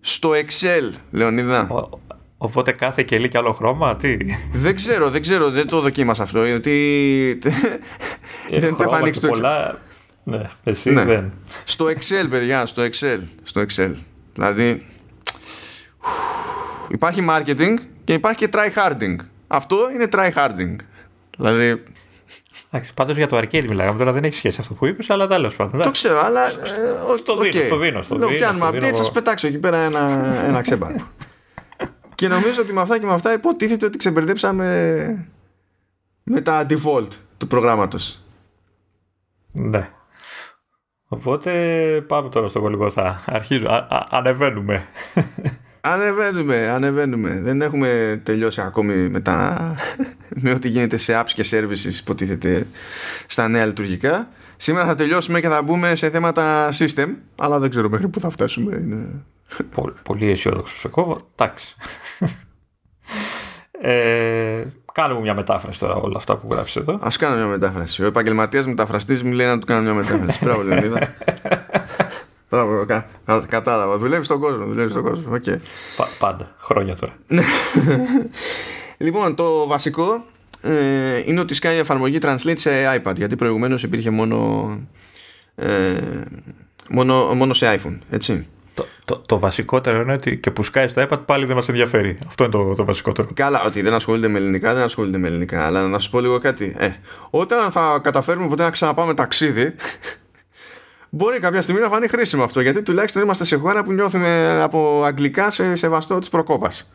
[0.00, 1.88] στο Excel, Λεωνίδα.
[2.36, 4.16] Οπότε κάθε κελί και άλλο χρώμα, τι;
[4.52, 6.44] Δεν ξέρω, δεν ξέρω, δεν το δοκίμασα αυτό.
[6.44, 7.38] Γιατί.
[8.50, 9.80] δεν το έχω ανοίξει το πολλά...
[10.24, 11.04] Ναι, εσύ ναι.
[11.04, 11.32] δεν.
[11.64, 13.18] Στο Excel, παιδιά, στο Excel.
[13.42, 13.92] Στο Excel.
[14.34, 14.86] Δηλαδή.
[16.88, 19.16] Υπάρχει marketing και υπάρχει και try harding.
[19.46, 20.76] Αυτό είναι try harding.
[21.36, 21.82] Δηλαδή.
[22.70, 25.56] Εντάξει, πάντως για το arcade μιλάγαμε τώρα δεν έχει σχέση αυτό που είπες, αλλά τέλος
[25.56, 25.82] πάντων.
[25.82, 26.46] Το ξέρω, αλλά.
[26.46, 26.52] Ε,
[27.24, 28.00] το δίνω, το δίνω.
[28.08, 28.28] Το δίνω.
[28.28, 31.04] Πιάνουμε update, σας πετάξω εκεί πέρα ένα, ένα ξέμπαρκο.
[32.14, 35.28] και νομίζω ότι με αυτά και με αυτά υποτίθεται ότι ξεμπερδέψαμε
[36.22, 38.22] με τα default του προγράμματος.
[39.52, 39.90] Ναι.
[41.12, 41.52] Οπότε
[42.06, 43.24] πάμε τώρα στο Γολγοθά.
[43.26, 44.84] Αρχίζουμε, ανεβαίνουμε.
[45.80, 47.40] Ανεβαίνουμε, ανεβαίνουμε.
[47.40, 49.76] Δεν έχουμε τελειώσει ακόμη με, τα...
[50.28, 52.66] με ό,τι γίνεται σε apps και services υποτίθεται
[53.26, 54.28] στα νέα λειτουργικά.
[54.56, 58.30] Σήμερα θα τελειώσουμε και θα μπούμε σε θέματα system, αλλά δεν ξέρω μέχρι πού θα
[58.30, 58.76] φτάσουμε.
[58.76, 59.06] Είναι...
[59.74, 61.30] Πολύ, πολύ αισιόδοξο σε κόβω.
[61.34, 61.74] Εντάξει.
[63.80, 66.92] Ε, κάνουμε μια μετάφραση τώρα όλα αυτά που γράφεις εδώ.
[66.92, 68.02] Α κάνω μια μετάφραση.
[68.02, 70.38] Ο επαγγελματίας μεταφραστής μου λέει να του κάνω μια μετάφραση.
[70.44, 70.98] Μπράβο, Λεωνίδα.
[72.50, 73.06] Μπράβο, κα,
[73.48, 73.96] κατάλαβα.
[73.96, 74.64] Δουλεύεις στον κόσμο.
[74.64, 75.32] Δουλεύεις στον κόσμο.
[75.34, 75.56] Okay.
[75.96, 76.54] Πα, πάντα.
[76.58, 77.12] Χρόνια τώρα.
[79.06, 80.24] λοιπόν, το βασικό
[80.62, 82.70] ε, είναι ότι σκάει η εφαρμογή Translate σε
[83.02, 83.16] iPad.
[83.16, 84.70] Γιατί προηγουμένως υπήρχε μόνο,
[85.54, 85.94] ε,
[86.90, 87.98] μόνο, μόνο σε iPhone.
[88.10, 88.46] Έτσι.
[89.12, 92.18] Το, το, το, βασικότερο είναι ότι και που σκάει στο iPad πάλι δεν μας ενδιαφέρει.
[92.26, 93.28] Αυτό είναι το, το βασικότερο.
[93.34, 95.66] Καλά, ότι δεν ασχολείται με ελληνικά, δεν ασχολείται με ελληνικά.
[95.66, 96.76] Αλλά να σου πω λίγο κάτι.
[96.78, 96.88] Ε,
[97.30, 99.74] όταν θα καταφέρουμε ποτέ να ξαναπάμε ταξίδι,
[101.10, 102.60] μπορεί κάποια στιγμή να φανεί χρήσιμο αυτό.
[102.60, 106.90] Γιατί τουλάχιστον είμαστε σε χώρα που νιώθουμε από αγγλικά σε σεβαστό της προκόπας.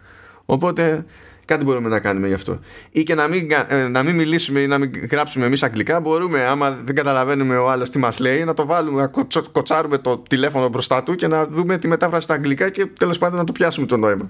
[0.46, 1.06] Οπότε
[1.48, 2.60] Κάτι μπορούμε να κάνουμε γι' αυτό.
[2.90, 6.00] Ή και να μην, ε, να μην μιλήσουμε ή να μην γράψουμε εμείς αγγλικά.
[6.00, 9.12] Μπορούμε, άμα δεν καταλαβαίνουμε ο άλλος τι μας λέει, να το βάλουμε, να
[9.52, 13.38] κοτσάρουμε το τηλέφωνο μπροστά του και να δούμε τη μετάφραση στα αγγλικά και τέλος πάντων
[13.38, 14.30] να το πιάσουμε το νόημα.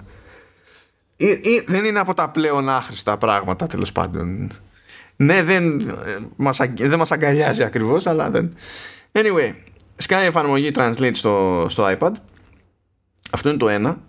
[1.16, 4.50] Ή, ή, δεν είναι από τα πλέον άχρηστα πράγματα τέλος πάντων.
[5.16, 8.54] Ναι, δεν, ε, μας, δεν μας αγκαλιάζει ακριβώς, αλλά δεν...
[9.12, 9.52] Anyway,
[9.96, 12.12] σκάει εφαρμογή Translate στο, στο iPad.
[13.30, 14.00] Αυτό είναι το ένα.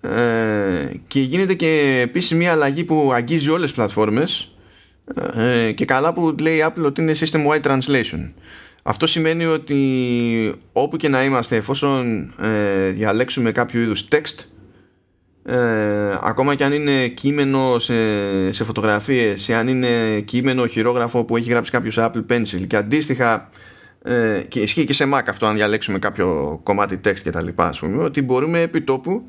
[0.00, 4.56] Ε, και γίνεται και επίσης μια αλλαγή που αγγίζει όλες τις πλατφόρμες
[5.34, 8.30] ε, και καλά που λέει η Apple ότι είναι System Wide Translation.
[8.82, 14.44] Αυτό σημαίνει ότι όπου και να είμαστε εφόσον ε, διαλέξουμε κάποιο είδους text
[15.44, 21.36] ε, ακόμα και αν είναι κείμενο σε, σε φωτογραφίες ή αν είναι κείμενο χειρόγραφο που
[21.36, 23.50] έχει γράψει κάποιος Apple Pencil και αντίστοιχα
[24.02, 27.74] ε, και ισχύει και σε Mac αυτό αν διαλέξουμε κάποιο κομμάτι text και τα λοιπά
[27.98, 29.22] ότι μπορούμε επί τόπου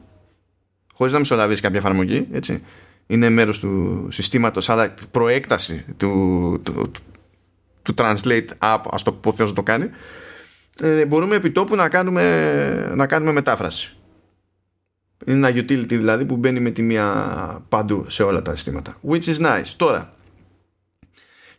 [1.00, 2.64] χωρίς να μεσολαβήσει κάποια εφαρμογή έτσι.
[3.08, 6.92] είναι μέρος του συστήματος αλλά προέκταση του, του,
[7.82, 9.90] του, translate app ας το πω να το κάνει
[10.82, 13.96] ε, μπορούμε επί τόπου να κάνουμε, να κάνουμε μετάφραση.
[15.26, 17.06] Είναι ένα utility δηλαδή που μπαίνει με τη μία
[17.70, 18.98] παντού σε όλα τα συστήματα.
[19.10, 19.74] Which is nice.
[19.76, 20.14] Τώρα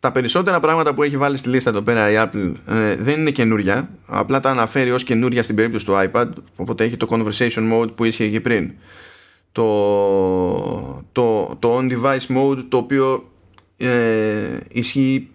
[0.01, 3.31] τα περισσότερα πράγματα που έχει βάλει στη λίστα εδώ πέρα η Apple ε, δεν είναι
[3.31, 7.95] καινούρια απλά τα αναφέρει ως καινούρια στην περίπτωση του iPad οπότε έχει το conversation mode
[7.95, 8.73] που ίσχυε και πριν
[9.53, 13.31] το, το, το on-device mode το οποίο
[13.77, 15.29] ε, ισχύει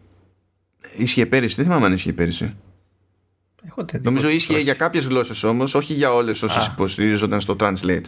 [0.95, 2.55] ίσχυε πέρυσι, δεν θυμάμαι αν ίσχυε πέρυσι
[4.01, 8.03] Νομίζω ίσχυε για κάποιες γλώσσες όμως, όχι για όλες όσες υποστηρίζονταν στο Translate.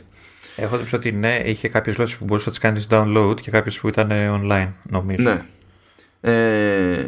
[0.55, 3.79] Έχω δει ότι ναι, είχε κάποιες γλώσσες που μπορούσες να τις κάνεις download και κάποιες
[3.79, 5.29] που ήταν online, νομίζω.
[5.29, 5.45] Ναι.
[6.21, 7.05] Ε,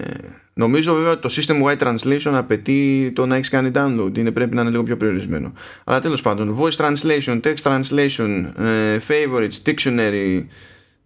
[0.59, 4.17] Νομίζω βέβαια ότι το System Wide Translation απαιτεί το να έχεις κάνει download.
[4.17, 5.53] Είναι, πρέπει να είναι λίγο πιο περιορισμένο.
[5.83, 10.43] Αλλά τέλος πάντων, voice translation, text translation, ε, favorites, dictionary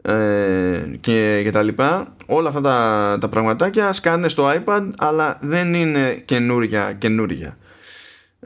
[0.01, 0.13] ε,
[0.99, 2.15] και, και τα λοιπά.
[2.25, 7.57] Όλα αυτά τα, τα πραγματάκια σκάνε στο iPad, αλλά δεν είναι καινούρια καινούρια.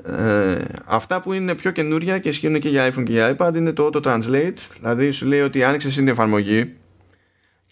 [0.04, 3.72] Ε, αυτά που είναι πιο καινούρια και ισχύουν και για iPhone και για iPad είναι
[3.72, 4.58] το auto translate.
[4.80, 6.74] Δηλαδή σου λέει ότι άνοιξε την εφαρμογή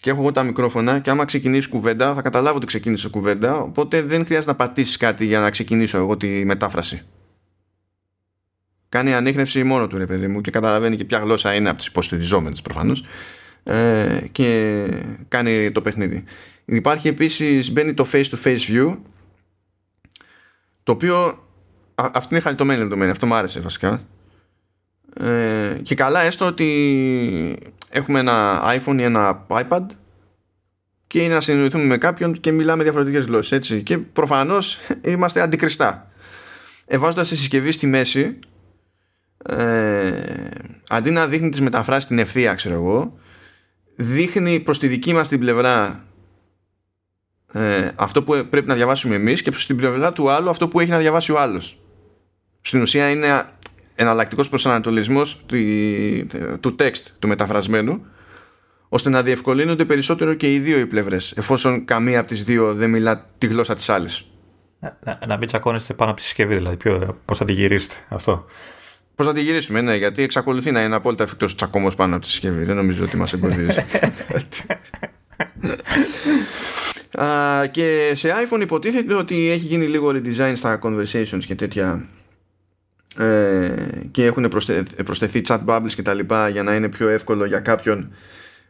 [0.06, 4.02] και έχω εγώ τα μικρόφωνα και άμα ξεκινήσεις κουβέντα θα καταλάβω ότι ξεκίνησε κουβέντα οπότε
[4.02, 7.02] δεν χρειάζεται να πατήσεις κάτι για να ξεκινήσω εγώ τη μετάφραση.
[8.88, 11.86] Κάνει ανείχνευση μόνο του ρε παιδί μου και καταλαβαίνει και ποια γλώσσα είναι από τις
[11.86, 13.04] υποστηριζόμενες προφανώς
[13.62, 14.86] ε, και
[15.28, 16.24] κάνει το παιχνίδι.
[16.64, 18.96] Υπάρχει επίσης μπαίνει το face to face view
[20.82, 21.44] το οποίο
[21.94, 24.02] αυτή είναι χαριτωμένη λεπτομέρεια αυτό μου άρεσε βασικά.
[25.20, 29.86] Ε, και καλά έστω ότι έχουμε ένα iPhone ή ένα iPad
[31.06, 33.82] και είναι να συνεννοηθούμε με κάποιον και μιλάμε διαφορετικές γλώσσες έτσι.
[33.82, 36.10] Και προφανώς είμαστε αντικριστά.
[36.86, 38.38] Εβάζοντας τη συσκευή στη μέση
[39.44, 40.48] ε,
[40.88, 43.18] αντί να δείχνει τις μεταφράσεις στην ευθεία ξέρω εγώ
[43.96, 46.04] δείχνει προς τη δική μας την πλευρά
[47.52, 50.80] ε, αυτό που πρέπει να διαβάσουμε εμείς και προς την πλευρά του άλλου αυτό που
[50.80, 51.78] έχει να διαβάσει ο άλλος.
[52.60, 53.44] Στην ουσία είναι
[53.96, 55.56] εναλλακτικός προσανατολισμός του,
[56.60, 58.06] του text του μεταφρασμένου
[58.88, 62.90] ώστε να διευκολύνονται περισσότερο και οι δύο οι πλευρές εφόσον καμία από τις δύο δεν
[62.90, 64.24] μιλά τη γλώσσα της άλλης.
[64.80, 66.76] Να, να, να μην τσακώνεστε πάνω από τη συσκευή, δηλαδή.
[67.24, 68.44] Πώς θα τη γυρίσετε αυτό.
[69.14, 72.30] Πώς θα τη γυρίσουμε, ναι, γιατί εξακολουθεί να είναι απόλυτα εφικτός τσακωμός πάνω από τη
[72.30, 72.64] συσκευή.
[72.64, 73.80] Δεν νομίζω ότι μας εμποδίζει.
[77.70, 82.25] και σε iPhone υποτίθεται ότι έχει γίνει λίγο redesign στα conversations και τέτοια ε,
[84.10, 84.48] και έχουν
[85.04, 88.12] προσθεθεί chat bubbles και τα λοιπά για να είναι πιο εύκολο για κάποιον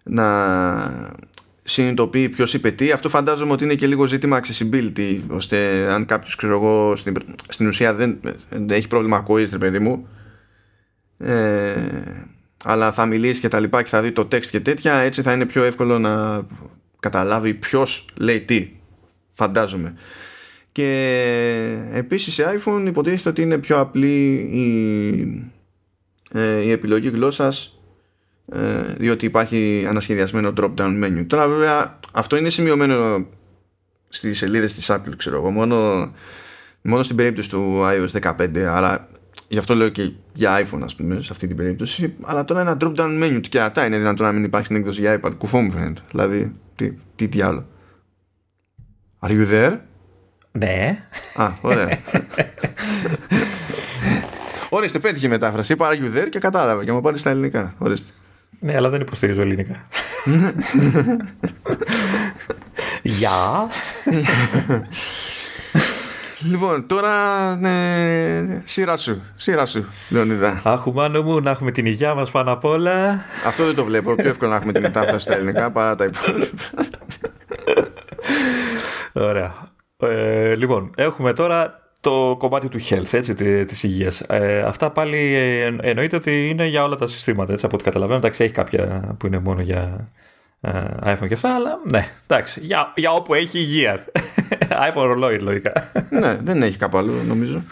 [0.02, 1.16] να
[1.62, 2.90] συνειδητοποιεί ποιος είπε τι.
[2.90, 7.16] Αυτό φαντάζομαι ότι είναι και λίγο ζήτημα accessibility, ώστε αν κάποιος ξέρω εγώ στην,
[7.48, 10.08] στην ουσία δεν, δεν έχει πρόβλημα ακοή, ρε παιδί μου,
[11.18, 11.74] ε,
[12.64, 15.32] αλλά θα μιλήσει και τα λοιπά και θα δει το text και τέτοια, έτσι θα
[15.32, 16.42] είναι πιο εύκολο να
[17.00, 18.70] καταλάβει ποιος λέει τι.
[19.30, 19.94] Φαντάζομαι.
[20.76, 25.52] Και επίσης σε iPhone υποτίθεται ότι είναι πιο απλή η,
[26.32, 27.78] ε, η επιλογή γλώσσας
[28.52, 31.24] ε, διότι υπάρχει ανασχεδιασμένο drop down menu.
[31.26, 33.26] Τώρα βέβαια αυτό είναι σημειωμένο
[34.08, 36.10] στις σελίδες της Apple ξέρω εγώ μόνο,
[36.82, 39.08] μόνο στην περίπτωση του iOS 15 άρα
[39.48, 42.14] γι' αυτό λέω και για iPhone ας πούμε σε αυτή την περίπτωση.
[42.22, 45.00] Αλλά τώρα ένα drop down menu και αυτά είναι δυνατόν να μην υπάρχει στην έκδοση
[45.00, 45.30] για iPad.
[45.38, 46.00] Κουφό μου φαίνεται.
[46.10, 47.66] Δηλαδή τι, τι, τι άλλο.
[49.20, 49.78] Are you there?
[50.58, 50.98] Ναι.
[51.34, 51.88] Α, ωραία.
[54.70, 55.72] Ορίστε, πέτυχε η μετάφραση.
[55.72, 57.74] Είπα Are you there; και κατάλαβα και μου πάρει στα ελληνικά.
[57.78, 58.12] Ορίστε.
[58.60, 59.74] Ναι, αλλά δεν υποστηρίζω ελληνικά.
[63.02, 63.66] Γεια.
[66.40, 70.60] Λοιπόν, τώρα ναι, σειρά σου, σειρά σου, Λεωνίδα.
[70.64, 73.24] Αχ, μάνο μου, να έχουμε την υγεία μας πάνω απ' όλα.
[73.46, 74.14] Αυτό δεν το βλέπω.
[74.14, 76.62] Πιο εύκολο να έχουμε την μετάφραση στα ελληνικά παρά τα υπόλοιπα.
[79.12, 79.75] Ωραία.
[79.98, 84.20] Ε, λοιπόν, έχουμε τώρα το κομμάτι του health, έτσι, της υγείας.
[84.20, 88.18] Ε, αυτά πάλι ε, εννοείται ότι είναι για όλα τα συστήματα, έτσι, από ό,τι καταλαβαίνω.
[88.18, 90.08] Εντάξει, έχει κάποια που είναι μόνο για
[90.60, 94.04] ε, iPhone και αυτά, αλλά ναι, εντάξει, για, για όπου έχει υγεία.
[94.90, 95.72] iPhone ρολόι, λογικά.
[96.10, 97.62] ναι, δεν έχει κάπου άλλο, νομίζω.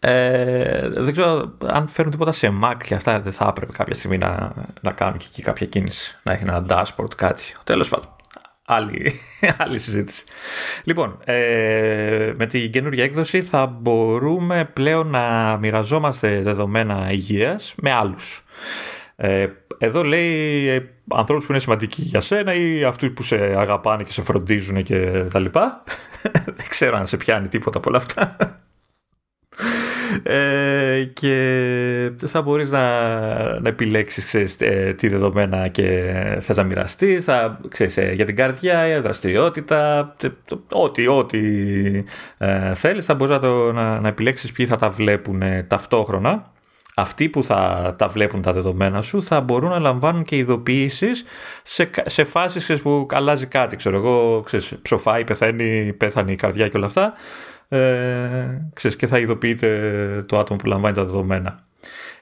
[0.00, 4.18] Ε, δεν ξέρω αν φέρνουν τίποτα σε Mac και αυτά δεν θα έπρεπε κάποια στιγμή
[4.18, 6.18] να, να κάνουν και εκεί κάποια κίνηση.
[6.22, 7.54] Να έχει ένα dashboard, κάτι.
[7.64, 8.13] Τέλος πάντων
[8.64, 9.12] άλλη,
[9.62, 10.24] άλλη συζήτηση.
[10.84, 18.44] Λοιπόν, ε, με την καινούργια έκδοση θα μπορούμε πλέον να μοιραζόμαστε δεδομένα υγείας με άλλους.
[19.16, 19.46] Ε,
[19.78, 20.82] εδώ λέει ε,
[21.14, 25.24] ανθρώπους που είναι σημαντικοί για σένα ή αυτούς που σε αγαπάνε και σε φροντίζουν και
[25.30, 25.82] τα λοιπά.
[26.56, 28.36] Δεν ξέρω αν σε πιάνει τίποτα από όλα αυτά.
[30.22, 32.80] Ε, και θα μπορείς να,
[33.60, 38.36] να επιλέξεις ξέρεις, ε, τι δεδομένα και θες να μοιραστείς, θα, ξέρεις, ε, για την
[38.36, 40.14] καρδιά, δραστηριότητα,
[40.72, 41.38] ό,τι, ό,τι
[42.38, 46.52] ε, θέλεις θα μπορείς να, το, να, να επιλέξεις ποιοι θα τα βλέπουν ταυτόχρονα
[46.94, 51.24] αυτοί που θα τα βλέπουν τα δεδομένα σου θα μπορούν να λαμβάνουν και ειδοποιήσεις
[51.62, 53.76] σε, σε φάσεις που αλλάζει κάτι.
[53.76, 57.14] Ξέρω εγώ, ξέρεις, ψοφάει, πεθαίνει, πέθανε η καρδιά και όλα αυτά
[57.74, 61.64] ε, ξέρεις, και θα ειδοποιείται το άτομο που λαμβάνει τα δεδομένα.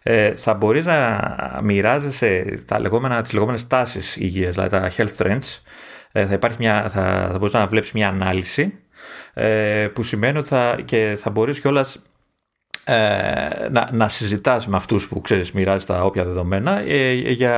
[0.02, 1.30] Ε, θα μπορείς να
[1.62, 5.60] μοιράζεσαι τα λεγόμενα, τις λεγόμενες τάσεις υγείας, δηλαδή τα health trends.
[6.12, 8.78] Ε, θα, υπάρχει μια, θα, θα μπορείς να βλέπεις μια ανάλυση
[9.34, 12.02] ε, που σημαίνει ότι θα, και θα μπορείς κιόλας
[12.84, 17.56] ε, να, να συζητάς με αυτούς που ξέρεις μοιράζεις τα όποια δεδομένα ε, για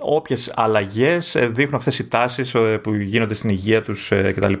[0.00, 4.52] όποιες αλλαγές ε, δείχνουν αυτές οι τάσεις ε, που γίνονται στην υγεία τους ε, κτλ.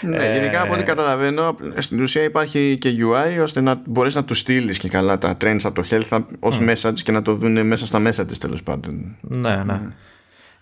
[0.00, 4.38] Ναι, γενικά από ό,τι καταλαβαίνω στην ουσία υπάρχει και UI ώστε να μπορείς να τους
[4.38, 6.70] στείλεις και καλά τα trends από το health ως mm.
[6.70, 9.16] message και να το δουν μέσα στα μέσα της τέλος πάντων.
[9.20, 9.62] Ναι, ναι.
[9.64, 9.94] ναι.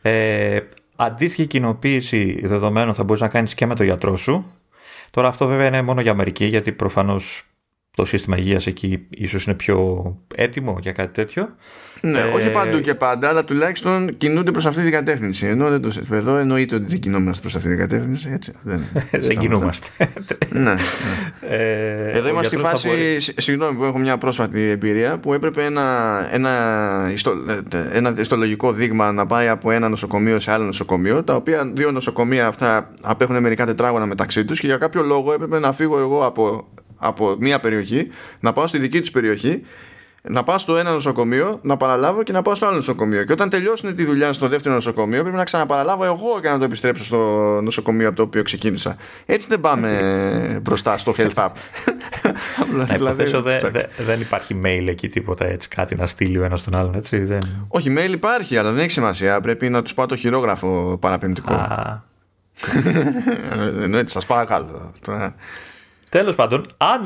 [0.03, 0.61] Ε,
[0.97, 4.53] αντίστοιχη κοινοποίηση δεδομένων θα μπορείς να κάνεις και με το γιατρό σου.
[5.11, 7.45] Τώρα αυτό βέβαια είναι μόνο για Αμερική γιατί προφανώς
[7.97, 10.05] το σύστημα υγείας εκεί ίσως είναι πιο
[10.35, 11.49] έτοιμο για κάτι τέτοιο.
[12.01, 12.23] Ναι, ε...
[12.23, 15.47] όχι παντού και πάντα, αλλά τουλάχιστον κινούνται προς αυτή την κατεύθυνση.
[15.47, 18.31] Ενώ δεν το εδώ εννοείται ότι δεν κινούμαστε προς αυτή την κατεύθυνση.
[18.33, 18.81] Έτσι, δεν
[19.27, 19.89] δεν κινούμαστε.
[20.53, 20.75] ναι, ναι.
[21.41, 23.17] Ε, εδώ είμαστε στη φάση, μπορεί...
[23.21, 27.33] συγγνώμη που έχω μια πρόσφατη εμπειρία, που έπρεπε ένα, ένα, ιστο,
[27.93, 32.47] ένα ιστολογικό δείγμα να πάει από ένα νοσοκομείο σε άλλο νοσοκομείο, τα οποία δύο νοσοκομεία
[32.47, 36.67] αυτά απέχουν μερικά τετράγωνα μεταξύ τους και για κάποιο λόγο έπρεπε να φύγω εγώ από
[36.97, 38.09] από μία περιοχή,
[38.41, 39.63] να πάω στη δική του περιοχή,
[40.29, 43.25] να πάω στο ένα νοσοκομείο, να παραλάβω και να πάω στο άλλο νοσοκομείο.
[43.25, 46.65] Και όταν τελειώσουν τη δουλειά στο δεύτερο νοσοκομείο, πρέπει να ξαναπαραλάβω εγώ και να το
[46.65, 47.19] επιστρέψω στο
[47.63, 48.97] νοσοκομείο από το οποίο ξεκίνησα.
[49.27, 51.51] Έτσι δεν πάμε μπροστά στο health app.
[52.77, 56.65] να δηλαδή, δε, δε, δεν υπάρχει mail εκεί τίποτα έτσι, κάτι να στείλει ο ένας
[56.65, 56.95] τον άλλον.
[56.95, 57.67] Έτσι, δεν...
[57.69, 59.41] Όχι, mail υπάρχει, αλλά δεν έχει σημασία.
[59.41, 61.53] Πρέπει να τους πάω το χειρόγραφο παραπεμπτικό.
[61.53, 62.03] Α.
[63.83, 64.93] Εννοείται, σας παρακαλώ.
[66.17, 67.03] Τέλος πάντων, αν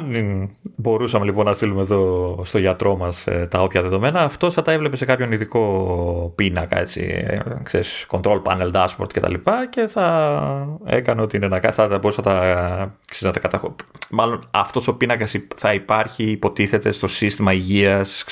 [0.77, 4.73] μπορούσαμε λοιπόν να στείλουμε εδώ στο γιατρό μας ε, τα όποια δεδομένα, αυτό θα τα
[4.73, 9.35] έβλεπε σε κάποιον ειδικό πίνακα, έτσι, ε, ξέρεις, control panel, dashboard κτλ.
[9.35, 13.75] Και, και θα έκανε ότι είναι να κάνει, θα μπορούσε να τα, ξέρεις, να τα
[14.11, 18.25] Μάλλον αυτός ο πίνακας θα υπάρχει, υποτίθεται, στο σύστημα υγείας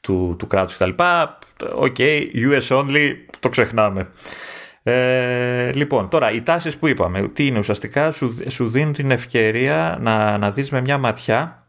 [0.00, 0.90] του, του κράτους κτλ.
[1.74, 4.08] OK, okay, US only, το ξεχνάμε.
[4.90, 9.98] Ε, λοιπόν, τώρα οι τάσεις που είπαμε, τι είναι ουσιαστικά, σου, σου δίνουν την ευκαιρία
[10.00, 11.59] να, να δεις με μια ματιά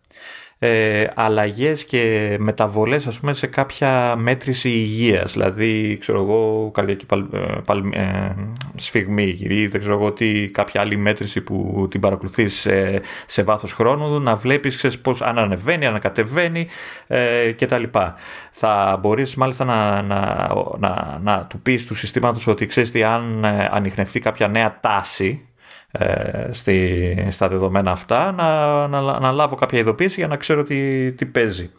[0.64, 7.26] ε, αλλαγές και μεταβολές ας πούμε σε κάποια μέτρηση υγείας δηλαδή ξέρω εγώ καρδιακή παλ,
[7.34, 8.36] ε, παλ, ε,
[8.76, 13.74] σφιγμή ή δεν ξέρω εγώ τι κάποια άλλη μέτρηση που την παρακολουθείς σε, σε βάθος
[13.74, 16.68] χρόνου να βλέπεις ξέρεις, πώς αν ανεβαίνει, αν κατεβαίνει
[17.08, 18.16] ε, και τα λοιπά.
[18.52, 23.44] Θα μπορείς μάλιστα να, να, να, να του πεις του συστήματος ότι ξέρεις τι αν
[23.44, 25.46] ε, ανοιχνευτεί κάποια νέα τάση
[25.92, 31.12] ε, στη, στα δεδομένα αυτά να, να, να, λάβω κάποια ειδοποίηση για να ξέρω τι,
[31.12, 31.72] τι παίζει.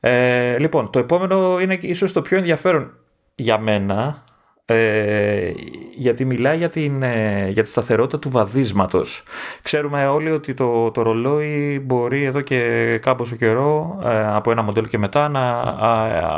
[0.00, 2.92] Ε, λοιπόν, το επόμενο είναι ίσως το πιο ενδιαφέρον
[3.34, 4.24] για μένα
[4.70, 5.52] ε,
[5.94, 9.22] γιατί μιλάει για, την, ε, για τη σταθερότητα του βαδίσματος.
[9.62, 14.86] Ξέρουμε όλοι ότι το, το ρολόι μπορεί εδώ και κάμποσο καιρό ε, από ένα μοντέλο
[14.86, 15.60] και μετά να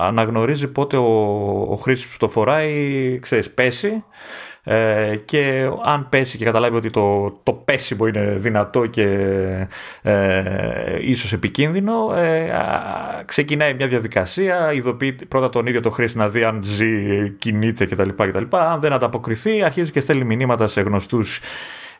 [0.06, 1.10] αναγνωρίζει πότε ο,
[1.70, 4.04] ο χρήστης που το φοράει ξέρεις, πέσει
[4.72, 9.06] ε, και αν πέσει και καταλάβει ότι το, το πέσιμο είναι δυνατό και
[10.02, 10.42] ε,
[11.00, 12.52] ίσως επικίνδυνο, ε,
[13.24, 18.08] ξεκινάει μια διαδικασία, ειδοποιεί πρώτα τον ίδιο το χρήστη να δει αν ζει, κινείται κτλ.
[18.08, 18.56] κτλ.
[18.56, 21.40] Αν δεν ανταποκριθεί, αρχίζει και στέλνει μηνύματα σε γνωστούς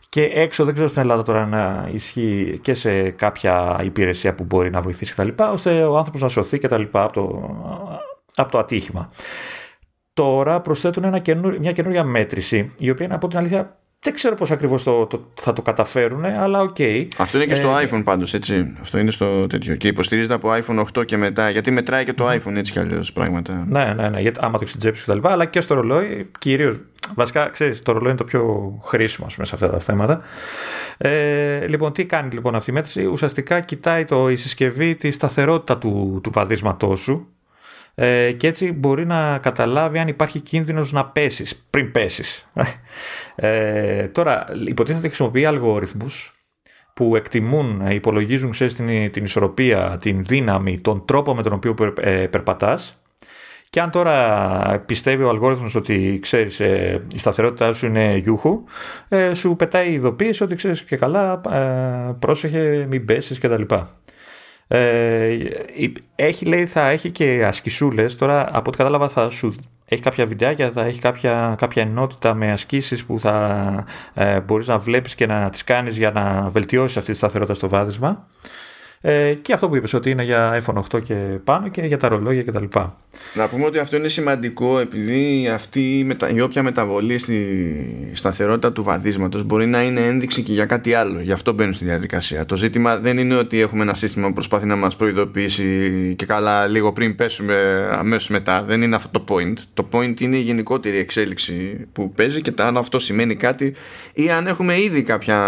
[0.09, 4.71] και έξω δεν ξέρω στην Ελλάδα τώρα να ισχύει και σε κάποια υπηρεσία που μπορεί
[4.71, 5.29] να βοηθήσει κτλ.
[5.53, 6.83] ώστε ο άνθρωπος να σωθεί κτλ.
[6.93, 7.51] Από το,
[8.35, 9.11] από το ατύχημα.
[10.12, 11.22] Τώρα προσθέτουν ένα
[11.61, 15.52] μια καινούργια μέτρηση, η οποία από την αλήθεια δεν ξέρω πώς ακριβώς το, το, θα
[15.52, 16.76] το καταφέρουν, αλλά OK.
[16.78, 17.06] Okay.
[17.16, 18.72] Αυτό είναι και στο ε, iPhone πάντως, έτσι.
[18.80, 19.76] Αυτό είναι στο τέτοιο.
[19.76, 21.50] Και υποστηρίζεται από iPhone 8 και μετά.
[21.50, 23.66] Γιατί μετράει και το iPhone έτσι κι αλλιώς πράγματα.
[23.68, 24.20] Ναι, ναι, ναι.
[24.20, 26.76] Γιατί, άμα το έχεις και τα λοιπά, αλλά και στο ρολόι, κυρίως.
[27.14, 30.20] Βασικά, ξέρεις, το ρολόι είναι το πιο χρήσιμο πούμε, σε αυτά τα θέματα.
[30.98, 35.78] Ε, λοιπόν, τι κάνει λοιπόν αυτή η μέτρηση; Ουσιαστικά κοιτάει το, η συσκευή τη σταθερότητα
[35.78, 37.28] του, του βαδίσματός σου
[38.03, 42.46] ε, και έτσι μπορεί να καταλάβει αν υπάρχει κίνδυνος να πέσεις πριν πέσεις.
[43.34, 46.34] Ε, τώρα υποτίθεται ότι χρησιμοποιεί αλγόριθμους
[46.94, 51.74] που εκτιμούν, ε, υπολογίζουν ξέρεις, την, την ισορροπία, την δύναμη, τον τρόπο με τον οποίο
[52.01, 53.01] ε, περπατάς
[53.70, 58.64] και αν τώρα πιστεύει ο αλγόριθμος ότι ξέρεις ε, η σταθερότητά σου είναι γιούχου,
[59.09, 63.62] ε, σου πετάει η ειδοποίηση ότι ξέρεις και καλά ε, πρόσεχε μην πέσεις κτλ.
[64.73, 65.37] Ε,
[66.14, 68.16] έχει, λέει, θα έχει και ασκησούλες.
[68.16, 69.55] Τώρα, από ό,τι κατάλαβα, θα σου
[69.85, 74.79] έχει κάποια βιντεάκια, θα έχει κάποια, κάποια ενότητα με ασκήσεις που θα ε, μπορείς να
[74.79, 78.27] βλέπεις και να τις κάνεις για να βελτιώσεις αυτή τη σταθερότητα στο βάδισμα.
[79.03, 82.09] Ε, και αυτό που είπες ότι είναι για iPhone 8 και πάνω και για τα
[82.09, 82.64] ρολόγια κτλ.
[83.34, 86.30] Να πούμε ότι αυτό είναι σημαντικό επειδή αυτή η, μετα...
[86.30, 91.20] η όποια μεταβολή στη σταθερότητα του βαδίσματος μπορεί να είναι ένδειξη και για κάτι άλλο.
[91.20, 92.46] Γι' αυτό μπαίνουν στη διαδικασία.
[92.46, 96.66] Το ζήτημα δεν είναι ότι έχουμε ένα σύστημα που προσπάθει να μας προειδοποιήσει και καλά
[96.66, 98.62] λίγο πριν πέσουμε αμέσως μετά.
[98.62, 99.55] Δεν είναι αυτό το point.
[99.74, 103.74] Το point είναι η γενικότερη εξέλιξη που παίζει και το αν αυτό σημαίνει κάτι
[104.12, 105.38] ή αν έχουμε ήδη κάποια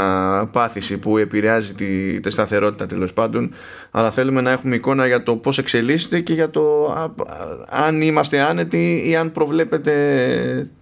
[0.52, 3.41] πάθηση που επηρεάζει τη, τη σταθερότητα τέλος πάντων
[3.90, 6.94] αλλά θέλουμε να έχουμε εικόνα για το πώς εξελίσσεται και για το
[7.68, 9.92] αν είμαστε άνετοι ή αν προβλέπετε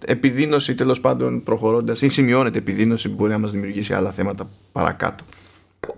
[0.04, 5.24] επιδείνωση τέλος πάντων προχωρώντας ή σημειώνεται επιδείνωση που μπορεί να μας δημιουργήσει άλλα θέματα παρακάτω.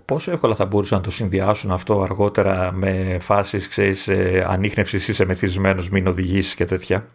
[0.05, 5.25] Πόσο εύκολα θα μπορούσαν να το συνδυάσουν αυτό αργότερα με φάσεις, ξέρεις, ε, ανείχνευσης, είσαι
[5.25, 7.07] μεθυσμένος, μην οδηγήσεις και τέτοια;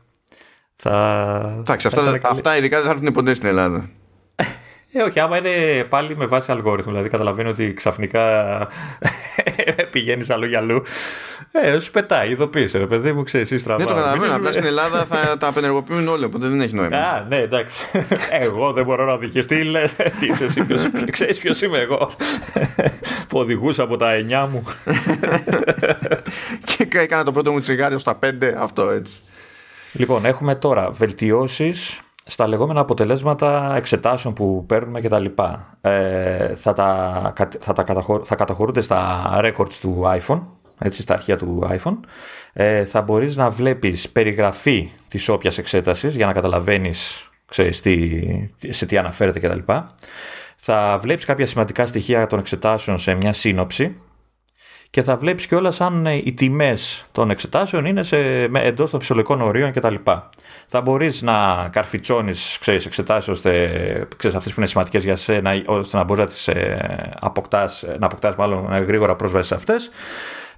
[0.76, 1.56] Θα...
[1.58, 3.88] Εντάξει, αυτά, αυτά ειδικά δεν θα έρθουν ποτέ στην Ελλάδα.
[4.92, 6.90] Ε, όχι, άμα είναι πάλι με βάση αλγόριθμο.
[6.90, 8.56] Δηλαδή, καταλαβαίνω ότι ξαφνικά
[9.90, 10.82] πηγαίνεις αλλού για αλλού.
[11.52, 14.34] Ε, σου πετάει, ειδοποίησε, ρε παιδί μου, ξέρεις, εσύ Ναι, το καταλαβαίνω.
[14.34, 16.96] Απλά στην Ελλάδα θα τα απενεργοποιούν όλοι, οπότε δεν έχει νόημα.
[17.12, 17.86] Α, ναι, εντάξει.
[18.30, 19.46] εγώ δεν μπορώ να οδηγήσω.
[19.46, 20.66] Τι λες, τι είσαι εσύ,
[21.10, 22.10] ξέρεις ποιος είμαι εγώ.
[23.28, 24.12] που οδηγούσα από τα
[24.44, 24.62] 9 μου.
[26.88, 28.28] και έκανα το πρώτο μου τσιγάριο στα 5,
[28.58, 29.22] αυτό έτσι.
[29.92, 32.00] Λοιπόν, έχουμε τώρα βελτιώσεις
[32.30, 35.78] στα λεγόμενα αποτελέσματα εξετάσεων που παίρνουμε και τα λοιπά.
[35.80, 37.84] Ε, θα, τα, θα, τα
[38.24, 40.40] θα καταχωρούνται στα records του iPhone,
[40.78, 41.96] έτσι, στα αρχεία του iPhone.
[42.52, 48.20] Ε, θα μπορείς να βλέπεις περιγραφή της όποιας εξέτασης για να καταλαβαίνεις ξέρεις, τι,
[48.68, 49.72] σε τι αναφέρεται κτλ.
[50.56, 54.00] Θα βλέπεις κάποια σημαντικά στοιχεία των εξετάσεων σε μια σύνοψη
[54.90, 58.18] και θα βλέπεις κιόλας αν ε, οι τιμές των εξετάσεων είναι σε,
[58.52, 59.94] εντός των φυσιολογικών ορίων κτλ.
[60.66, 63.50] Θα μπορείς να καρφιτσώνεις ξέρεις, εξετάσεις ώστε
[64.16, 68.06] ξέρεις, αυτές που είναι σημαντικές για σένα ώστε να μπορείς να τις ε, αποκτάς, να
[68.06, 69.90] αποκτάς μάλλον γρήγορα πρόσβαση σε αυτές.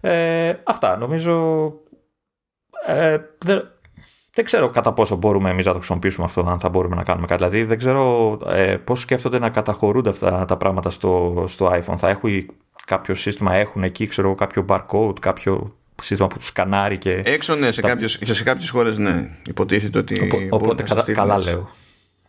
[0.01, 1.64] Ε, αυτά νομίζω
[2.87, 3.18] ε,
[4.35, 7.26] δεν ξέρω κατά πόσο μπορούμε εμείς να το χρησιμοποιήσουμε αυτό, αν θα μπορούμε να κάνουμε
[7.26, 7.45] κάτι.
[7.45, 11.97] Δηλαδή, δεν ξέρω ε, πώς σκέφτονται να καταχωρούνται αυτά τα πράγματα στο, στο iPhone.
[11.97, 12.31] Θα έχουν
[12.91, 17.22] κάποιο σύστημα, έχουν εκεί ξέρω, κάποιο barcode, κάποιο σύστημα που τους σκανάρει και.
[17.24, 17.97] Έξω, ναι, σε, τα...
[18.22, 19.30] σε κάποιες χώρες, ναι.
[19.47, 20.49] Υποτίθεται ότι.
[20.51, 21.12] οπότε κατα...
[21.12, 21.68] καλά λέω.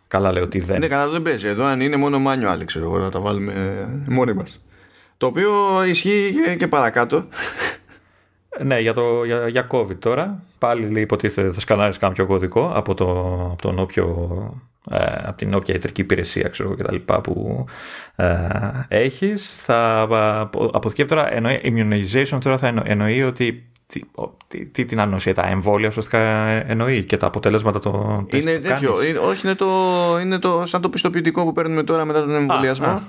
[0.07, 0.79] Καλά λέω ότι δεν.
[0.79, 1.47] Ναι, καλά δεν παίζει.
[1.47, 4.65] Εδώ αν είναι μόνο manual, ξέρω εγώ, να τα βάλουμε μόνοι μας.
[5.17, 5.51] Το οποίο
[5.87, 7.27] ισχύει και, και παρακάτω.
[8.63, 10.43] Ναι, για, το, για, για COVID τώρα.
[10.57, 13.09] Πάλι λέει, υποτίθεται θα σκανάρεις κάποιο κωδικό από, το,
[13.51, 14.05] από, τον όποιο,
[14.41, 14.70] ε,
[15.23, 17.65] από την όποια ιατρική υπηρεσία ξέρω, και τα λοιπά που
[18.15, 18.25] ε,
[18.87, 19.63] έχεις.
[19.63, 19.99] Θα
[20.71, 24.01] αποθηκεύει τώρα, εννοεί, immunization τώρα θα εννοεί ότι τι,
[24.47, 29.19] τι, τι την ανοσία, τα εμβόλια ουσιαστικά εννοεί και τα αποτελέσματα των Είναι τέτοιο, είναι,
[29.19, 29.67] όχι είναι, το,
[30.21, 33.01] είναι το, σαν το πιστοποιητικό που παίρνουμε τώρα μετά τον εμβολιασμό.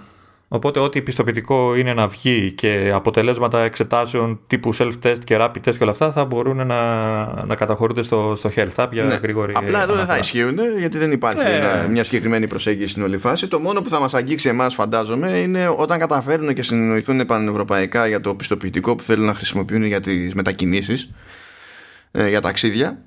[0.55, 5.83] Οπότε ό,τι πιστοποιητικό είναι να βγει και αποτελέσματα εξετάσεων τύπου self-test και rapid test και
[5.83, 9.15] όλα αυτά θα μπορούν να, να καταχωρούνται στο, στο Health Hub για ναι.
[9.15, 11.89] γρήγορη Απλά εδώ δεν θα ισχύουν γιατί δεν υπάρχει ναι.
[11.91, 13.47] μια συγκεκριμένη προσέγγιση στην όλη φάση.
[13.47, 18.21] Το μόνο που θα μας αγγίξει εμάς φαντάζομαι είναι όταν καταφέρουν και συνεννοηθούν πανευρωπαϊκά για
[18.21, 21.11] το πιστοποιητικό που θέλουν να χρησιμοποιούν για τις μετακινήσεις
[22.11, 22.99] ε, για ταξίδια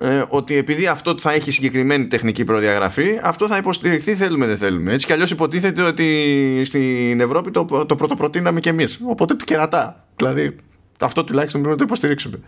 [0.00, 4.92] ε, ότι επειδή αυτό θα έχει συγκεκριμένη τεχνική προδιαγραφή, αυτό θα υποστηριχθεί θέλουμε δεν θέλουμε.
[4.92, 9.00] Έτσι κι αλλιώς υποτίθεται ότι στην Ευρώπη το, το πρωτοπροτείναμε κι εμείς.
[9.06, 10.04] Οπότε το κερατά.
[10.16, 10.56] Δηλαδή,
[11.00, 12.40] αυτό τουλάχιστον πρέπει να το υποστηρίξουμε.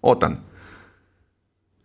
[0.00, 0.42] Όταν.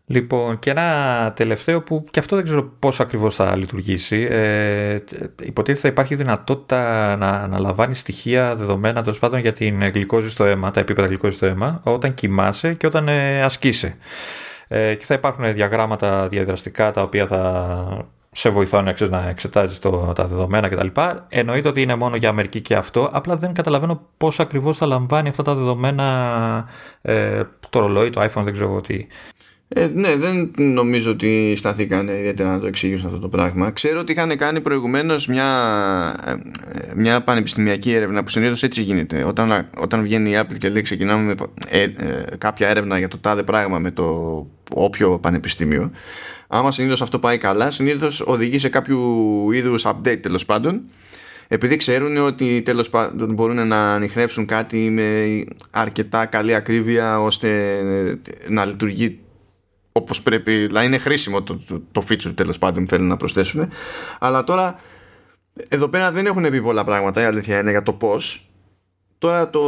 [0.05, 4.27] Λοιπόν, και ένα τελευταίο που και αυτό δεν ξέρω πώς ακριβώς θα λειτουργήσει.
[4.29, 4.99] Ε,
[5.41, 10.43] υποτίθεται θα υπάρχει δυνατότητα να, να λαμβάνει στοιχεία δεδομένα τέλος πάντων για την γλυκόζη στο
[10.43, 13.97] αίμα, τα επίπεδα γλυκόζης στο αίμα, όταν κοιμάσαι και όταν ε, ασκείσαι.
[14.73, 20.69] Ε, και θα υπάρχουν διαγράμματα διαδραστικά τα οποία θα σε βοηθάνε να εξετάζεις τα δεδομένα
[20.69, 20.87] κτλ.
[21.27, 23.09] Εννοείται ότι είναι μόνο για Αμερική και αυτό.
[23.13, 26.65] Απλά δεν καταλαβαίνω πώς ακριβώς θα λαμβάνει αυτά τα δεδομένα
[27.01, 29.07] ε, το ρολόι, το iPhone, δεν ξέρω τι.
[29.67, 33.71] Ε, ναι, δεν νομίζω ότι σταθήκαν ιδιαίτερα να το εξηγήσουν αυτό το πράγμα.
[33.71, 35.47] Ξέρω ότι είχαν κάνει προηγουμένως μια,
[36.25, 36.35] ε,
[36.95, 39.23] μια πανεπιστημιακή έρευνα που συνήθως έτσι γίνεται.
[39.23, 41.35] Όταν, όταν βγαίνει η Apple και λέει ξεκινάμε με
[41.67, 45.91] ε, ε, κάποια έρευνα για το τάδε πράγμα με το όποιο πανεπιστήμιο.
[46.47, 48.99] Άμα συνήθως αυτό πάει καλά, συνήθως οδηγεί σε κάποιο
[49.53, 50.81] είδους update τέλος πάντων.
[51.47, 57.79] Επειδή ξέρουν ότι τέλος πάντων μπορούν να ανοιχνεύσουν κάτι με αρκετά καλή ακρίβεια ώστε
[58.47, 59.19] να λειτουργεί
[59.91, 63.69] όπως πρέπει, να είναι χρήσιμο το, το, το feature τέλος πάντων που θέλουν να προσθέσουν.
[64.19, 64.79] Αλλά τώρα
[65.67, 68.50] εδώ πέρα δεν έχουν πει πολλά πράγματα, η αλήθεια είναι για το πώς.
[69.21, 69.61] Τώρα το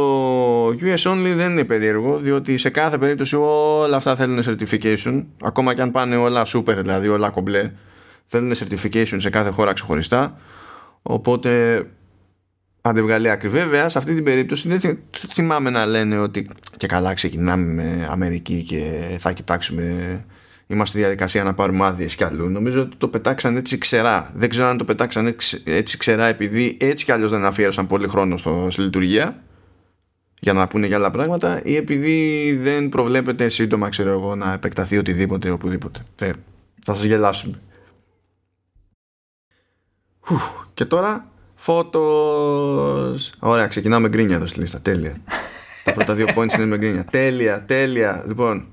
[0.68, 5.82] US Only δεν είναι περίεργο, διότι σε κάθε περίπτωση όλα αυτά θέλουν certification, ακόμα και
[5.82, 7.72] αν πάνε όλα super, δηλαδή όλα κομπλέ,
[8.26, 10.36] θέλουν certification σε κάθε χώρα ξεχωριστά.
[11.02, 11.82] Οπότε
[12.80, 13.48] αν δεν βγάλει άκρη.
[13.48, 14.98] Βέβαια, σε αυτή την περίπτωση δεν
[15.28, 19.84] θυμάμαι να λένε ότι και καλά ξεκινάμε με Αμερική και θα κοιτάξουμε.
[20.66, 22.48] Είμαστε στη διαδικασία να πάρουμε άδειες κι αλλού.
[22.48, 24.30] Νομίζω ότι το πετάξαν έτσι ξερά.
[24.34, 28.36] Δεν ξέρω αν το πετάξαν έτσι ξερά επειδή έτσι κι αλλιώς δεν αφιέρωσαν πολύ χρόνο
[28.36, 29.43] στο, στη λειτουργία
[30.40, 34.98] για να πούνε για άλλα πράγματα ή επειδή δεν προβλέπεται σύντομα ξέρω εγώ να επεκταθεί
[34.98, 36.04] οτιδήποτε οπουδήποτε.
[36.16, 36.32] Θα,
[36.84, 37.60] θα σας γελάσουμε.
[40.74, 41.28] Και τώρα
[41.64, 43.32] Φώτος.
[43.38, 44.80] Ωραία, ξεκινάμε γκρίνια εδώ στη λίστα.
[44.80, 45.16] Τέλεια.
[45.84, 47.04] Τα πρώτα δύο points είναι με γκρίνια.
[47.04, 48.24] Τέλεια, τέλεια.
[48.26, 48.66] Λοιπόν,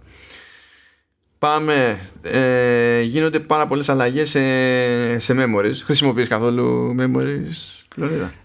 [1.40, 2.00] πάμε.
[2.22, 5.76] Ε, γίνονται πάρα πολλές αλλαγές σε, σε memories.
[5.84, 7.81] Χρησιμοποιείς καθόλου memories,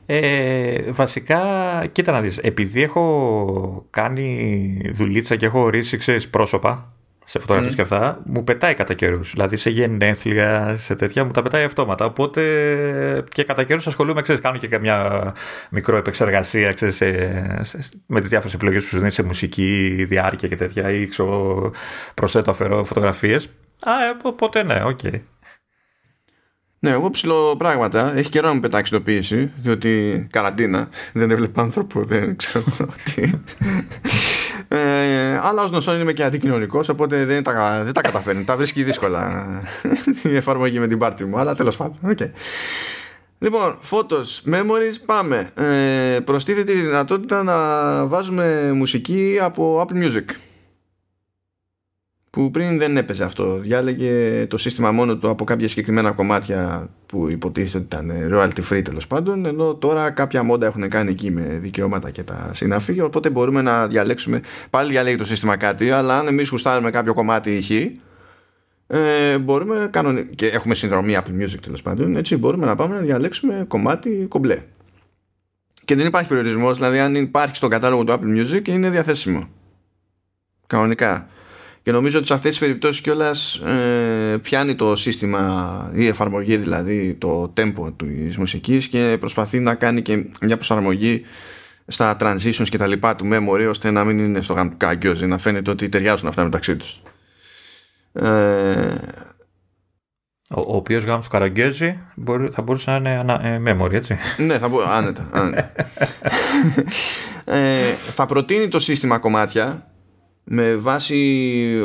[0.07, 1.43] ε, βασικά,
[1.93, 6.87] κοίτα να δεις, επειδή έχω κάνει δουλίτσα και έχω ορίσει, ξέρεις, πρόσωπα
[7.29, 7.77] σε φωτογραφίες mm.
[7.77, 9.31] και αυτά, μου πετάει κατά καιρούς.
[9.33, 12.05] Δηλαδή σε γενέθλια, σε τέτοια, μου τα πετάει αυτόματα.
[12.05, 12.43] Οπότε
[13.29, 15.33] και κατά καιρούς ασχολούμαι, ξέρεις, κάνω και καμιά
[15.71, 16.99] μικρό επεξεργασία ξέρεις,
[18.07, 21.71] με τις διάφορες επιλογές που σου δίνει σε μουσική, διάρκεια και τέτοια, ή ξέρω,
[22.15, 23.49] προσθέτω, αφαιρώ φωτογραφίες.
[23.81, 24.99] Α, ε, οπότε ναι, OK.
[25.03, 25.21] Okay.
[26.79, 28.17] Ναι, εγώ ψιλοπράγματα.
[28.17, 30.89] Έχει καιρό να μου πετάξει το πίεση, διότι καραντίνα.
[31.13, 32.65] Δεν έβλεπα άνθρωπο, δεν ξέρω
[33.05, 33.31] τι.
[34.69, 38.45] Ε, αλλά ως γνωστό είμαι και αντικοινωνικός, οπότε δεν τα, δεν τα καταφέρνει.
[38.45, 39.47] τα βρίσκει δύσκολα
[40.23, 41.97] η εφαρμογή με την πάρτι μου, αλλά τέλος πάντων.
[42.07, 42.31] Okay.
[43.39, 45.51] Λοιπόν, photos, memories, πάμε.
[45.55, 47.57] Ε, προστίθεται η δυνατότητα να
[48.07, 50.25] βάζουμε μουσική από Apple Music.
[52.37, 53.59] Που πριν δεν έπαιζε αυτό.
[53.59, 58.83] Διάλεγε το σύστημα μόνο του από κάποια συγκεκριμένα κομμάτια που υποτίθεται ότι ήταν royalty free
[58.85, 63.31] τέλος πάντων, ενώ τώρα κάποια μόντα έχουν κάνει εκεί με δικαιώματα και τα συναφή, οπότε
[63.31, 64.41] μπορούμε να διαλέξουμε.
[64.71, 67.93] Πάλι διαλέγει το σύστημα κάτι, αλλά αν εμείς γουστάρουμε κάποιο κομμάτι ηχή,
[68.87, 70.25] ε, μπορούμε κανονι...
[70.25, 74.63] και έχουμε συνδρομή Apple Music τέλος πάντων, έτσι μπορούμε να πάμε να διαλέξουμε κομμάτι κομπλέ.
[75.85, 79.49] Και δεν υπάρχει περιορισμός, δηλαδή αν υπάρχει στο κατάλογο του Apple Music είναι διαθέσιμο.
[80.67, 81.29] Κανονικά.
[81.87, 87.15] Και νομίζω ότι σε αυτές τις περιπτώσεις κιόλας ε, πιάνει το σύστημα η εφαρμογή δηλαδή
[87.15, 91.23] το tempo της μουσικής και προσπαθεί να κάνει και μια προσαρμογή
[91.87, 95.71] στα transitions και τα λοιπά του memory ώστε να μην είναι στο γαμπικάγκιόζι να φαίνεται
[95.71, 97.03] ότι ταιριάζουν αυτά μεταξύ τους.
[98.13, 98.29] Ε,
[100.51, 101.99] ο, ο οποίος γάμο του Καραγκέζη
[102.51, 104.17] θα μπορούσε να είναι ε, memory, έτσι.
[104.37, 104.91] ναι, θα μπορούσε.
[104.93, 105.29] Άνετα.
[105.33, 105.73] άνετα.
[107.59, 109.87] ε, θα προτείνει το σύστημα κομμάτια
[110.49, 111.81] με βάση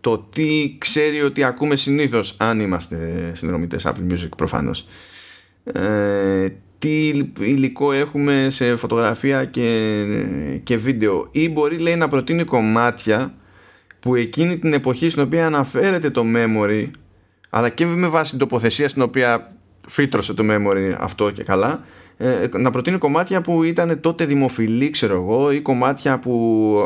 [0.00, 4.86] το τι ξέρει ότι ακούμε συνήθως αν είμαστε συνδρομητές Apple Music προφανώς.
[5.64, 7.08] Ε, τι
[7.40, 10.06] υλικό έχουμε σε φωτογραφία και,
[10.62, 11.28] και βίντεο.
[11.30, 13.34] Ή μπορεί λέει να προτείνει κομμάτια
[14.00, 16.90] που εκείνη την εποχή στην οποία αναφέρεται το memory
[17.50, 21.84] αλλά και με βάση την τοποθεσία στην οποία φύτρωσε το memory αυτό και καλά
[22.22, 26.76] ε, να προτείνει κομμάτια που ήταν τότε δημοφιλή ξέρω εγώ ή κομμάτια που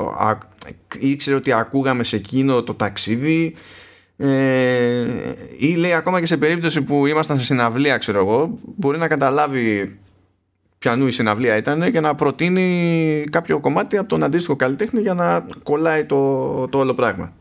[0.98, 3.54] ήξερε ότι ακούγαμε σε εκείνο το ταξίδι
[4.16, 5.06] ε,
[5.58, 9.98] ή λέει ακόμα και σε περίπτωση που ήμασταν σε συναυλία ξέρω εγώ μπορεί να καταλάβει
[10.78, 15.46] ποιανού η συναυλία ήταν και να προτείνει κάποιο κομμάτι από τον αντίστοιχο καλλιτέχνη για να
[15.62, 17.32] κολλάει το, το όλο πράγμα.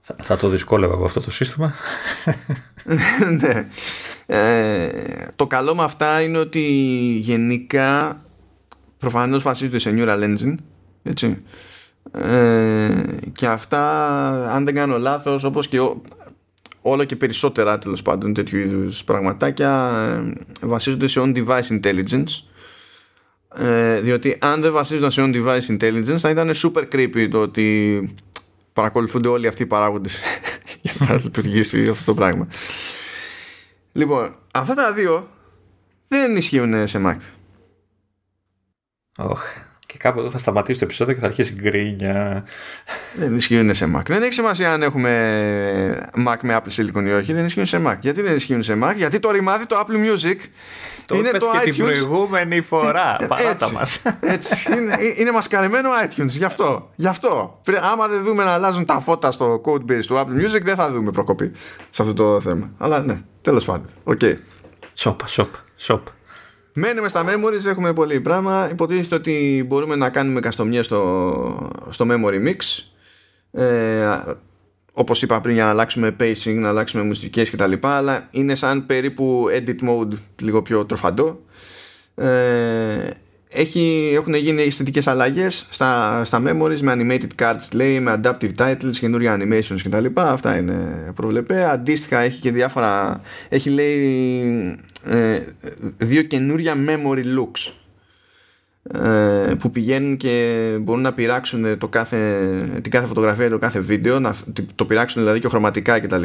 [0.00, 1.74] Θα, θα το δυσκόλευα από αυτό το σύστημα.
[3.40, 3.66] Ναι
[4.32, 4.88] ε,
[5.36, 6.60] το καλό με αυτά είναι ότι
[7.20, 8.22] γενικά
[8.98, 10.54] προφανώς βασίζονται σε Neural Engine
[11.02, 11.42] έτσι.
[12.12, 12.92] Ε,
[13.32, 13.82] και αυτά
[14.50, 15.78] αν δεν κάνω λάθος όπως και
[16.80, 19.92] όλο και περισσότερα τέλος πάντων τέτοιου είδους πραγματάκια
[20.62, 22.44] ε, βασίζονται σε on-device intelligence.
[23.54, 28.08] Ε, διότι αν δεν βασίζονταν σε on-device intelligence θα ήταν super creepy το ότι
[28.72, 30.20] παρακολουθούνται όλοι αυτοί οι παράγοντες
[30.82, 32.48] για να λειτουργήσει αυτό το πράγμα
[33.92, 35.28] λοιπόν αυτά τα δύο
[36.08, 37.18] δεν ισχύουν σε Mac
[39.18, 39.34] oh.
[39.92, 42.44] Και κάπου εδώ θα σταματήσει το επεισόδιο και θα αρχίσει γκρίνια.
[43.16, 44.02] Δεν ισχύουν σε Mac.
[44.06, 47.32] Δεν έχει σημασία αν έχουμε Mac με Apple Silicon ή όχι.
[47.32, 47.96] Δεν ισχύουν σε Mac.
[48.00, 50.36] Γιατί δεν ισχύουν σε Mac, Γιατί το ρημάδι το Apple Music
[51.06, 51.62] το είναι το και iTunes.
[51.62, 53.16] την προηγούμενη φορά.
[53.28, 54.02] Παράτα μας.
[54.20, 54.72] Έτσι.
[54.72, 56.26] Είναι, είναι μασκαρεμένο iTunes.
[56.26, 56.90] Γι' αυτό.
[56.94, 57.60] Γι' αυτό.
[57.92, 60.90] Άμα δεν δούμε να αλλάζουν τα φώτα στο code base του Apple Music, δεν θα
[60.90, 61.52] δούμε προκοπή
[61.90, 62.70] σε αυτό το θέμα.
[62.78, 63.90] Αλλά ναι, τέλος πάντων.
[64.04, 64.20] Οκ.
[64.94, 66.06] Σοπ, σοπ, σοπ.
[66.72, 68.68] Μένουμε στα memories, έχουμε πολύ πράγμα.
[68.70, 72.84] Υποτίθεται ότι μπορούμε να κάνουμε καστομιές στο, στο memory mix.
[73.52, 74.18] Ε,
[74.92, 77.72] όπως είπα πριν για να αλλάξουμε pacing, να αλλάξουμε μουσικές κτλ.
[77.80, 81.40] Αλλά είναι σαν περίπου edit mode λίγο πιο τροφαντό.
[82.14, 83.10] Ε,
[83.52, 88.96] έχει, έχουν γίνει αισθητικές αλλαγές στα, στα memories με animated cards λέει, με adaptive titles,
[89.00, 90.06] καινούργια animations κτλ.
[90.14, 91.70] Αυτά είναι προβλεπέ.
[91.70, 95.38] Αντίστοιχα έχει και διάφορα έχει λέει ε,
[95.96, 97.72] δύο καινούρια memory looks
[98.82, 102.48] ε, που πηγαίνουν και μπορούν να πειράξουν το κάθε,
[102.82, 104.34] την κάθε φωτογραφία ή το κάθε βίντεο να
[104.74, 106.22] το πειράξουν δηλαδή και χρωματικά κτλ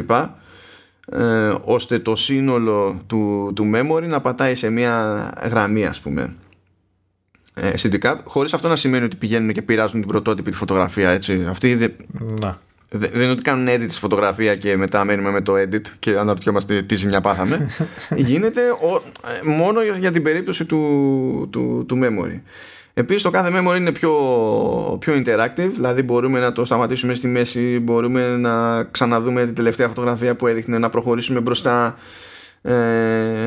[1.12, 6.34] ε, ώστε το σύνολο του, του memory να πατάει σε μια γραμμή ας πούμε
[7.60, 11.46] ε, αισθητικά, χωρίς αυτό να σημαίνει ότι πηγαίνουν και πειράζουν την πρωτότυπη τη φωτογραφία έτσι.
[11.48, 11.92] Αυτοί δεν,
[12.40, 12.58] να.
[12.88, 16.82] δεν είναι ότι κάνουν edit στη φωτογραφία και μετά μένουμε με το edit και αναρωτιόμαστε
[16.82, 17.66] τι ζημιά πάθαμε
[18.16, 19.02] γίνεται ο,
[19.44, 22.40] ε, μόνο για την περίπτωση του, του, του memory
[22.98, 24.12] Επίσης το κάθε memory είναι πιο,
[25.00, 30.36] πιο interactive δηλαδή μπορούμε να το σταματήσουμε στη μέση μπορούμε να ξαναδούμε την τελευταία φωτογραφία
[30.36, 31.96] που έδειχνε να προχωρήσουμε μπροστά
[32.62, 32.72] ε,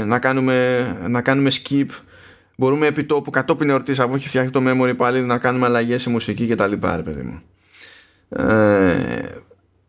[0.05, 1.86] να, κάνουμε, να κάνουμε skip
[2.60, 6.10] μπορούμε επί τόπου κατόπιν εορτής, αφού έχει φτιάξει το memory πάλι, να κάνουμε αλλαγές σε
[6.10, 7.41] μουσική και τα λοιπά, παιδί μου.
[8.30, 9.39] Ε,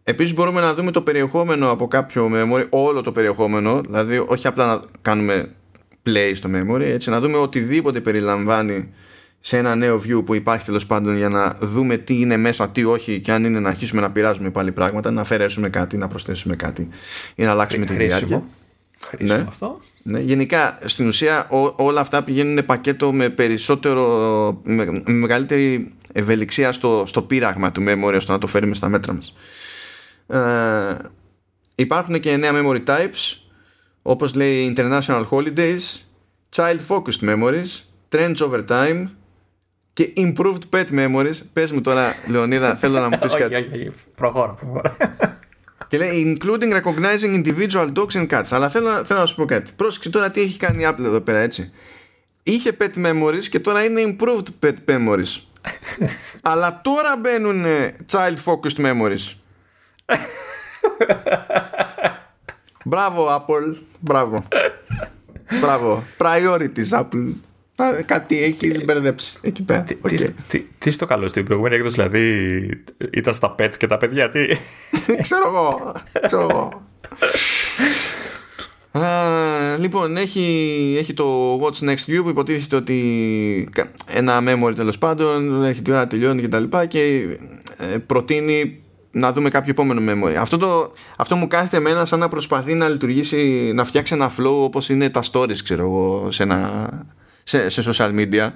[0.05, 4.67] Επίσης μπορούμε να δούμε το περιεχόμενο από κάποιο memory, όλο το περιεχόμενο, δηλαδή όχι απλά
[4.67, 5.51] να κάνουμε
[6.07, 8.89] play στο memory, έτσι να δούμε οτιδήποτε περιλαμβάνει
[9.41, 12.85] σε ένα νέο view που υπάρχει τέλος πάντων για να δούμε τι είναι μέσα, τι
[12.85, 16.57] όχι και αν είναι να αρχίσουμε να πειράζουμε πάλι πράγματα, να αφαιρέσουμε κάτι, να προσθέσουμε
[16.57, 16.89] κάτι
[17.35, 18.43] ή να αλλάξουμε τη διάρκεια.
[19.01, 19.45] Χρήσιμο ναι.
[19.49, 19.81] αυτό.
[20.03, 21.47] Ναι, γενικά στην ουσία
[21.77, 28.33] όλα αυτά πηγαίνουν πακέτο με περισσότερο με, μεγαλύτερη ευελιξία στο, στο πείραγμα του memory ώστε
[28.33, 29.35] να το φέρουμε στα μέτρα μας
[30.27, 30.97] ε,
[31.75, 33.39] υπάρχουν και νέα memory types
[34.03, 36.01] όπως λέει international holidays
[36.57, 37.69] child focused memories
[38.11, 39.07] trends over time
[39.93, 41.35] και improved pet memories.
[41.53, 43.55] Πες μου τώρα, Λεωνίδα, θέλω να μου πεις κάτι.
[43.55, 44.97] Όχι, όχι, προχώρα, προχώρα.
[45.89, 48.47] Και λέει including recognizing individual dogs and cats.
[48.51, 49.73] Αλλά θέλω, θέλω να σου πω κάτι.
[49.77, 51.73] Πρόσεξε τώρα τι έχει κάνει η Apple εδώ πέρα, έτσι.
[52.43, 55.41] Είχε pet memories και τώρα είναι improved pet memories.
[56.43, 57.65] Αλλά τώρα μπαίνουν
[58.11, 59.35] child focused memories.
[62.85, 64.45] Μπράβο Apple, μπράβο.
[65.61, 66.03] Μπράβο.
[66.19, 67.33] Priorities Apple.
[68.05, 69.81] Κάτι έχει μπερδέψει εκεί πέρα.
[69.81, 70.11] Τι, Okay.
[70.17, 72.59] τι, τι, τι στο καλό στην προηγούμενη έκδοση, δηλαδή
[73.11, 74.41] ήταν στα pet και τα παιδιά, τι;
[75.23, 75.93] ξέρω εγώ.
[76.27, 76.83] Ξέρω εγώ.
[78.93, 84.99] Α, λοιπόν, έχει, έχει το What's Next View που υποτίθεται ότι κα- ένα memory τέλος
[84.99, 87.01] πάντων έχει τη ώρα τελειώνει και τα λοιπά και
[87.79, 90.35] ε, προτείνει να δούμε κάποιο επόμενο memory.
[90.35, 94.63] Αυτό, το, αυτό μου κάθεται εμένα σαν να προσπαθεί να λειτουργήσει, να φτιάξει ένα flow
[94.63, 96.89] όπως είναι τα stories, ξέρω εγώ, σε, ένα,
[97.51, 98.51] σε, σε social media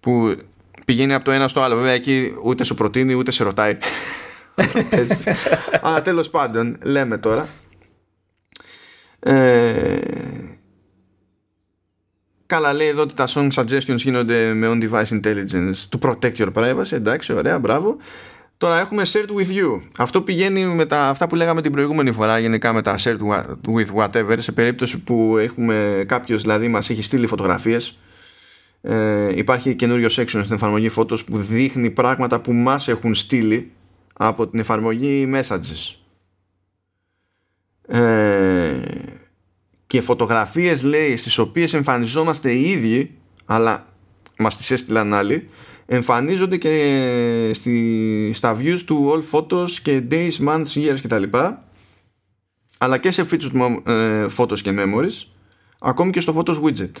[0.00, 0.36] που
[0.84, 1.76] πηγαίνει από το ένα στο άλλο.
[1.76, 3.78] Βέβαια εκεί ούτε σου προτείνει ούτε σε ρωτάει.
[5.82, 7.48] Αλλά τέλος πάντων, λέμε τώρα.
[9.20, 9.98] Ε,
[12.46, 16.92] καλά λέει εδώ ότι τα song suggestions γίνονται με on-device intelligence to protect your privacy.
[16.92, 17.96] Εντάξει, ωραία, μπράβο.
[18.56, 19.80] Τώρα έχουμε shared with you.
[19.98, 23.18] Αυτό πηγαίνει με τα, αυτά που λέγαμε την προηγούμενη φορά γενικά με τα shared
[23.76, 27.98] with whatever σε περίπτωση που έχουμε κάποιος δηλαδή μας έχει στείλει φωτογραφίες
[28.80, 33.70] ε, υπάρχει καινούριο section στην εφαρμογή Photos που δείχνει πράγματα που μας έχουν στείλει
[34.12, 35.94] από την εφαρμογή Messages.
[37.86, 38.80] Ε,
[39.86, 43.86] και φωτογραφίες λέει στις οποίες εμφανιζόμαστε οι ίδιοι αλλά
[44.38, 45.48] μας τις έστειλαν άλλοι
[45.86, 51.22] εμφανίζονται και στη, στα views του all photos και days, months, years κτλ.
[52.78, 55.26] Αλλά και σε featured ε, photos και memories
[55.78, 56.92] ακόμη και στο photos widget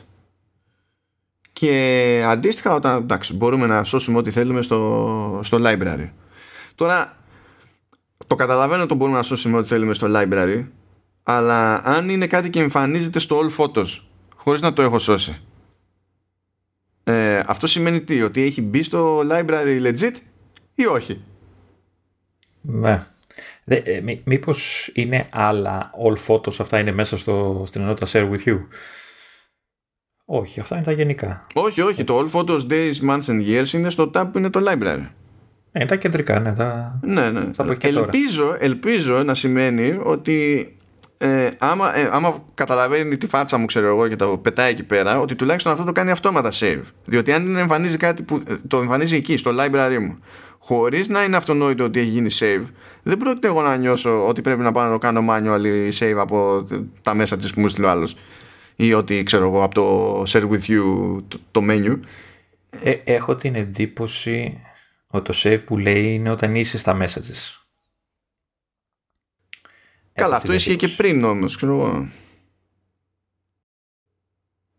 [1.60, 6.10] και αντίστοιχα όταν εντάξει, μπορούμε να σώσουμε ό,τι θέλουμε στο, στο library
[6.74, 7.16] τώρα
[8.26, 10.64] το καταλαβαίνω ότι μπορούμε να σώσουμε ό,τι θέλουμε στο library
[11.22, 13.86] αλλά αν είναι κάτι και εμφανίζεται στο all photos
[14.36, 15.40] χωρίς να το έχω σώσει
[17.04, 20.14] ε, αυτό σημαίνει τι, ότι έχει μπει στο library legit
[20.74, 21.24] ή όχι;
[22.60, 23.06] Ναι.
[23.64, 28.30] Δε, ε, μή, μήπως είναι άλλα all photos αυτά είναι μέσα στο, στην ενότητα share
[28.30, 28.58] with you;
[30.32, 31.46] Όχι, αυτά είναι τα γενικά.
[31.54, 32.04] Όχι, όχι.
[32.04, 35.06] Το all photos days, months and years είναι στο tab που είναι το library.
[35.72, 36.52] Ναι, τα κεντρικά, ναι.
[36.52, 36.98] Τα...
[37.02, 37.40] Ναι, ναι.
[37.54, 38.04] Θα πω και τώρα.
[38.04, 40.68] ελπίζω, ελπίζω να σημαίνει ότι
[41.18, 45.20] ε, άμα, ε, άμα καταλαβαίνει τη φάτσα μου, ξέρω εγώ, και το πετάει εκεί πέρα,
[45.20, 46.82] ότι τουλάχιστον αυτό το κάνει αυτόματα save.
[47.04, 50.18] Διότι αν εμφανίζει κάτι που ε, το εμφανίζει εκεί, στο library μου,
[50.58, 52.66] χωρίς να είναι αυτονόητο ότι έχει γίνει save,
[53.02, 56.66] δεν πρόκειται εγώ να νιώσω ότι πρέπει να πάω να το κάνω manual save από
[57.02, 58.16] τα μέσα της που μου στείλει ο άλλος.
[58.82, 62.00] Ή ότι ξέρω εγώ από το share with you το, το menu.
[62.70, 64.60] Ε, έχω την εντύπωση
[65.06, 67.60] ότι το save που λέει είναι όταν είσαι στα messages.
[70.12, 72.08] Καλά, αυτό ίσχυε και πριν όμως, ξέρω εγώ.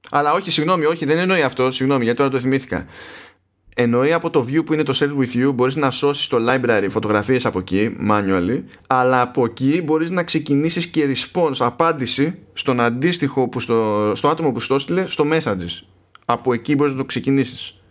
[0.10, 1.72] Αλλά όχι, συγγνώμη, όχι, δεν εννοεί αυτό.
[1.72, 2.86] Συγγνώμη, γιατί τώρα το θυμήθηκα.
[3.76, 6.88] Εννοεί από το view που είναι το share with you, μπορείς να σώσεις το library
[6.90, 13.48] φωτογραφίες από εκεί, manually, αλλά από εκεί μπορείς να ξεκινήσεις και response, απάντηση, στον αντίστοιχο
[13.48, 15.86] που στο, στο άτομο που στο έστειλε, στο messages.
[16.26, 17.82] Από εκεί μπορείς να το ξεκινήσεις.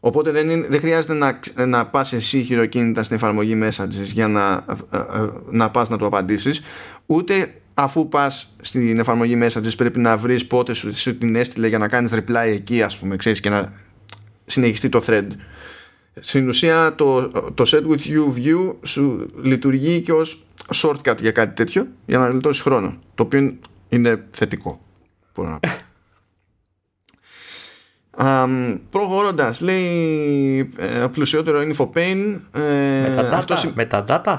[0.00, 4.64] Οπότε δεν, είναι, δεν χρειάζεται να, να πας εσύ χειροκίνητα στην εφαρμογή messages για να,
[5.50, 6.62] να πας να το απαντήσεις
[7.06, 11.78] ούτε αφού πας στην εφαρμογή messages πρέπει να βρεις πότε σου, σου την έστειλε για
[11.78, 13.72] να κάνεις reply εκεί ας πούμε ξέρεις και να
[14.46, 15.26] συνεχιστεί το thread.
[16.20, 21.54] Στην ουσία το, το set with you view σου λειτουργεί και ως shortcut για κάτι
[21.54, 23.54] τέτοιο για να γλιτώσεις χρόνο το οποίο
[23.88, 24.80] είναι θετικό
[25.34, 25.68] μπορώ να πω.
[28.18, 32.60] Um, προχωρώντας λέει ε, πλουσιότερο infopain ε,
[33.08, 33.72] με, τα data, σι...
[33.74, 34.36] με τα data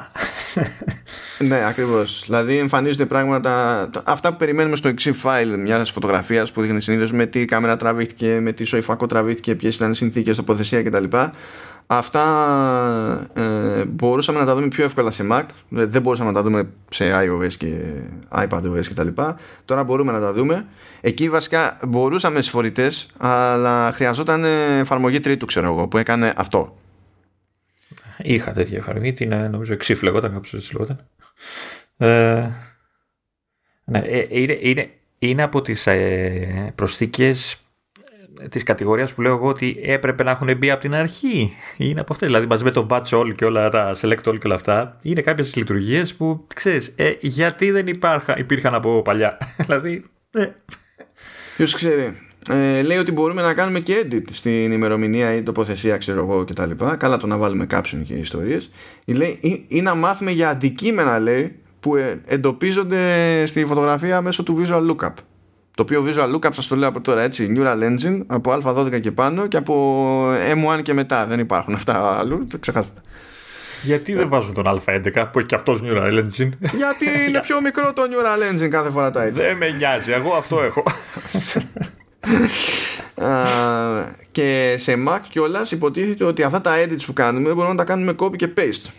[1.48, 2.24] ναι ακριβώς.
[2.26, 3.90] Δηλαδή εμφανίζονται πράγματα.
[4.04, 8.40] Αυτά που περιμένουμε στο exif file μιας φωτογραφίας που δείχνει συνήθως με τι κάμερα τραβήχτηκε
[8.42, 11.18] με τι σοϊφακό τραβήχτηκε ποιες ήταν οι συνθήκες τοποθεσία κτλ.
[11.88, 12.24] Αυτά
[13.34, 15.44] ε, μπορούσαμε να τα δούμε πιο εύκολα σε Mac.
[15.70, 17.76] Δεν μπορούσαμε να τα δούμε σε iOS και
[18.36, 19.08] iPadOS κτλ.
[19.66, 20.66] Τώρα μπορούμε να τα δούμε.
[21.02, 24.44] Εκεί βασικά μπορούσαμε στις φορητές αλλά χρειαζόταν
[24.80, 26.76] εφαρμογή τρίτου ξέρω εγώ που έκανε αυτό
[28.18, 31.08] είχα τέτοια εφαρμογή την νομίζω εξήφ λεγόταν κάπως έτσι λεγόταν
[31.98, 32.50] ε,
[33.86, 34.90] ναι, είναι, είναι,
[35.20, 37.60] είναι από τις ε, προσθήκες
[38.50, 41.54] της κατηγορίας που λέω εγώ ότι έπρεπε να έχουν μπει από την αρχή.
[41.78, 42.28] Είναι από αυτές.
[42.28, 45.22] Δηλαδή μαζί με το batch all και όλα τα select all και όλα αυτά είναι
[45.22, 49.38] κάποιες λειτουργίες που ξέρεις ε, γιατί δεν υπάρχα, υπήρχαν από παλιά.
[49.66, 50.04] δηλαδή...
[50.32, 50.48] Ε.
[51.56, 52.18] Ποιος ξέρει.
[52.50, 56.54] Ε, λέει ότι μπορούμε να κάνουμε και edit στην ημερομηνία ή τοποθεσία ξέρω εγώ και
[56.54, 58.70] τα λοιπά καλά το να βάλουμε caption και ιστορίες
[59.06, 64.62] λέει, ή, ή να μάθουμε για αντικείμενα λέει που ε, εντοπίζονται στη φωτογραφία μέσω του
[64.62, 65.14] visual lookup
[65.76, 69.12] το οποίο visual lookup σας το λέω από τώρα έτσι neural engine από α12 και
[69.12, 73.02] πάνω και από m1 και μετά δεν υπάρχουν αυτά αλλού το ξεχάστε
[73.84, 77.94] γιατί δεν βάζουν τον Α11 που έχει και αυτός Neural Engine; Γιατί είναι πιο μικρό
[77.94, 79.44] το Neural Engine κάθε φορά τα ίδια.
[79.44, 80.84] Δεν με νοιάζει, εγώ αυτό έχω.
[84.32, 88.14] και σε Mac κιόλας υποτίθεται ότι αυτά τα edits που κάνουμε μπορούμε να τα κάνουμε
[88.20, 88.90] copy και paste.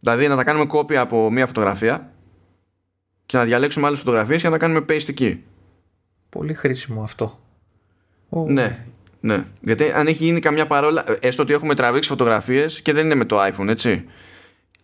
[0.00, 2.12] Δηλαδή να τα κάνουμε copy από μία φωτογραφία
[3.26, 5.44] και να διαλέξουμε άλλες φωτογραφίες και να τα κάνουμε paste εκεί.
[6.28, 7.38] Πολύ χρήσιμο αυτό.
[8.46, 8.84] Ναι,
[9.20, 9.44] ναι.
[9.60, 13.24] Γιατί αν έχει γίνει καμιά παρόλα, έστω ότι έχουμε τραβήξει φωτογραφίες και δεν είναι με
[13.24, 14.04] το iPhone, έτσι.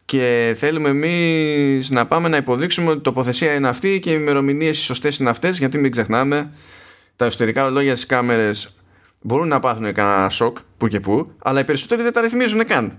[0.09, 4.79] Και θέλουμε εμείς να πάμε να υποδείξουμε ότι η τοποθεσία είναι αυτή και οι ημερομηνίες
[4.79, 6.53] οι σωστές είναι αυτές, γιατί μην ξεχνάμε,
[7.17, 8.77] τα εσωτερικά λόγια στις κάμερες
[9.21, 12.99] μπορούν να πάθουν κανένα σοκ που και που, αλλά οι περισσότεροι δεν τα ρυθμίζουν καν.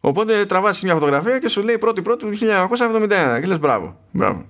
[0.00, 2.36] Οπότε τραβάσει μια φωτογραφία και σου λέει πρώτη πρώτη του
[2.98, 3.08] 1971
[3.40, 4.00] και λες μπράβο.
[4.10, 4.46] μπράβο.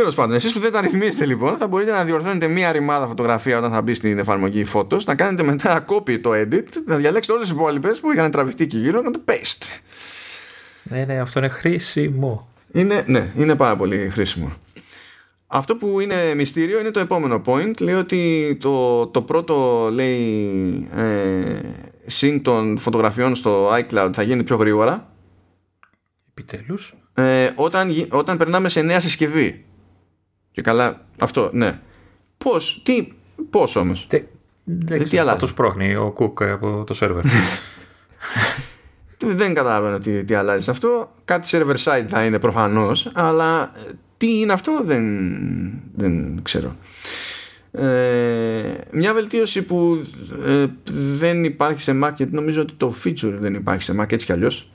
[0.00, 3.58] Τέλος πάντων, εσείς που δεν τα ρυθμίζετε λοιπόν, θα μπορείτε να διορθώνετε μία ρημάδα φωτογραφία
[3.58, 7.48] όταν θα μπει στην εφαρμογή Photos, να κάνετε μετά copy το edit, να διαλέξετε όλες
[7.48, 9.80] τις υπόλοιπες που είχαν τραβηχτεί εκεί γύρω, να το paste.
[10.82, 12.48] Ναι, ναι, αυτό είναι χρήσιμο.
[12.72, 14.52] Είναι, ναι, είναι πάρα πολύ χρήσιμο.
[15.46, 17.80] Αυτό που είναι μυστήριο είναι το επόμενο point.
[17.80, 21.60] Λέει ότι το, το πρώτο λέει ε,
[22.20, 25.12] sync των φωτογραφιών στο iCloud θα γίνει πιο γρήγορα.
[26.30, 26.94] Επιτέλους.
[27.14, 29.64] Ε, όταν, όταν περνάμε σε νέα συσκευή.
[30.52, 31.80] Και καλά, αυτό, ναι.
[32.38, 33.12] Πώς, τι,
[33.50, 34.22] πώς όμως; Τε,
[34.64, 37.24] δεν ξέρω, θα το σπρώχνει ο Κουκ από το σερβερ.
[39.18, 41.12] δεν καταλαβαίνω τι, τι αλλάζει αυτό.
[41.24, 43.72] Κάτι server side θα είναι προφανώς, αλλά
[44.16, 45.04] τι είναι αυτό δεν,
[45.94, 46.76] δεν ξέρω.
[47.72, 50.04] Ε, μια βελτίωση που
[50.46, 50.66] ε,
[51.18, 54.32] δεν υπάρχει σε Mac γιατί νομίζω ότι το feature δεν υπάρχει σε Mac έτσι κι
[54.32, 54.70] αλλιώς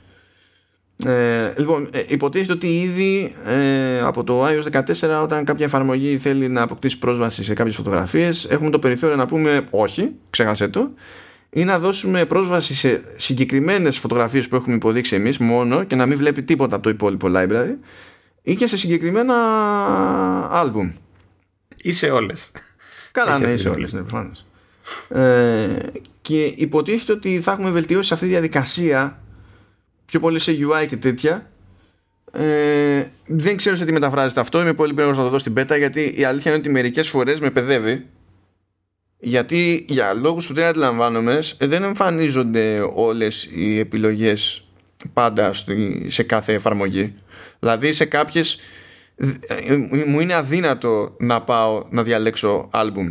[1.04, 6.48] ε, λοιπόν, ε, υποτίθεται ότι ήδη ε, από το iOS 14 όταν κάποια εφαρμογή θέλει
[6.48, 10.90] να αποκτήσει πρόσβαση σε κάποιες φωτογραφίες έχουμε το περιθώριο να πούμε όχι, ξέχασε το
[11.50, 16.18] ή να δώσουμε πρόσβαση σε συγκεκριμένες φωτογραφίες που έχουμε υποδείξει εμείς μόνο και να μην
[16.18, 17.74] βλέπει τίποτα από το υπόλοιπο library
[18.42, 19.34] ή και σε συγκεκριμένα
[20.50, 20.92] άλμπουμ
[21.76, 22.52] ή σε όλες.
[23.12, 24.46] Καλά, ναι, σε όλες, ναι, προφανώς.
[25.08, 25.76] Ε,
[26.20, 29.20] και υποτίθεται ότι θα έχουμε βελτιώσει αυτή τη διαδικασία
[30.06, 31.50] πιο πολύ σε UI και τέτοια.
[32.32, 35.76] Ε, δεν ξέρω σε τι μεταφράζεται αυτό είμαι πολύ περίεργος να το δω στην πέτα
[35.76, 38.06] γιατί η αλήθεια είναι ότι μερικές φορές με παιδεύει.
[39.18, 44.68] Γιατί για λόγους που δεν αντιλαμβάνομαι δεν εμφανίζονται όλες οι επιλογές
[45.12, 45.50] πάντα
[46.06, 47.14] σε κάθε εφαρμογή.
[47.58, 48.58] Δηλαδή σε κάποιες
[49.16, 49.76] ε,
[50.06, 53.08] μου είναι αδύνατο να πάω να διαλέξω άλμπουμ.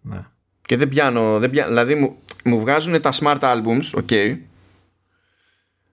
[0.00, 0.20] Ναι.
[0.66, 4.36] και δεν πιάνω, δεν πιάνω δηλαδή μου, μου βγάζουν τα smart albums ok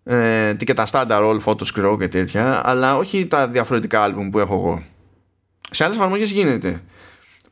[0.07, 4.53] ε, και τα standard all photos και τέτοια αλλά όχι τα διαφορετικά album που έχω
[4.53, 4.83] εγώ
[5.71, 6.81] σε άλλες εφαρμογές γίνεται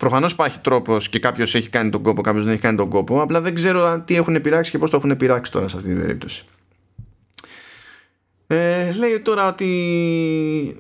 [0.04, 3.22] Προφανώς υπάρχει τρόπος και κάποιος έχει κάνει τον κόπο, κάποιος δεν έχει κάνει τον κόπο.
[3.22, 6.00] Απλά δεν ξέρω τι έχουν πειράξει και πώς το έχουν πειράξει τώρα σε αυτή την
[6.00, 6.46] περίπτωση.
[8.48, 9.68] Ε, λέει τώρα ότι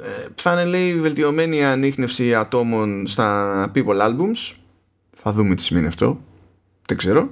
[0.02, 4.56] ε, θα είναι λέει βελτιωμένη ανείχνευση ατόμων στα People Albums.
[5.16, 6.22] Θα δούμε τι σημαίνει αυτό.
[6.86, 7.30] Δεν ξέρω.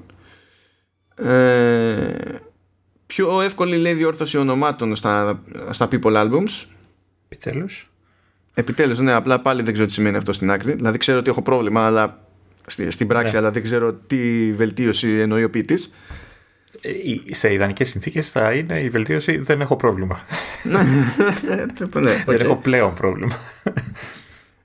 [1.15, 2.13] Ε,
[3.13, 6.65] πιο εύκολη λέει διόρθωση ονομάτων στα, στα People Albums.
[7.29, 7.85] Επιτέλους.
[8.53, 10.73] Επιτέλους, ναι, απλά πάλι δεν ξέρω τι σημαίνει αυτό στην άκρη.
[10.73, 12.27] Δηλαδή ξέρω ότι έχω πρόβλημα αλλά,
[12.87, 13.39] στην πράξη, ναι.
[13.39, 15.93] αλλά δεν ξέρω τι βελτίωση εννοεί ο ποιητής.
[16.81, 20.19] Ε, σε ιδανικές συνθήκες θα είναι η βελτίωση δεν έχω πρόβλημα.
[20.63, 20.81] Ναι,
[22.01, 23.39] ναι, δεν έχω πλέον πρόβλημα.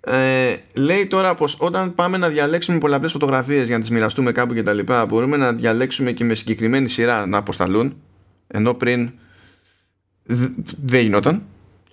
[0.01, 4.55] Ε, λέει τώρα πως όταν πάμε να διαλέξουμε πολλαπλές φωτογραφίες για να τις μοιραστούμε κάπου
[4.55, 7.97] και τα λοιπά μπορούμε να διαλέξουμε και με συγκεκριμένη σειρά να αποσταλούν
[8.47, 9.11] ενώ πριν
[10.84, 11.42] δεν γινόταν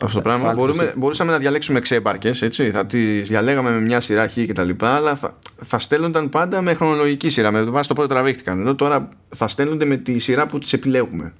[0.03, 0.53] αυτό το πράγμα.
[0.53, 2.71] Μπορούμε, μπορούσαμε να διαλέξουμε ξέμπαρκες, έτσι.
[2.71, 6.61] Θα τις διαλέγαμε με μια σειρά χ και τα λοιπά, αλλά θα, θα στέλνονταν πάντα
[6.61, 7.51] με χρονολογική σειρά.
[7.51, 8.59] Με βάση το πότε τραβήχτηκαν.
[8.59, 11.33] Ενώ τώρα θα στέλνονται με τη σειρά που τις επιλέγουμε.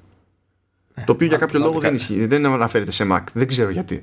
[0.93, 2.25] Ε, το οποίο για κάποιο λόγο δεν ισχύει.
[2.25, 3.23] Δεν αναφέρεται σε Mac.
[3.33, 4.01] Δεν ξέρω γιατί.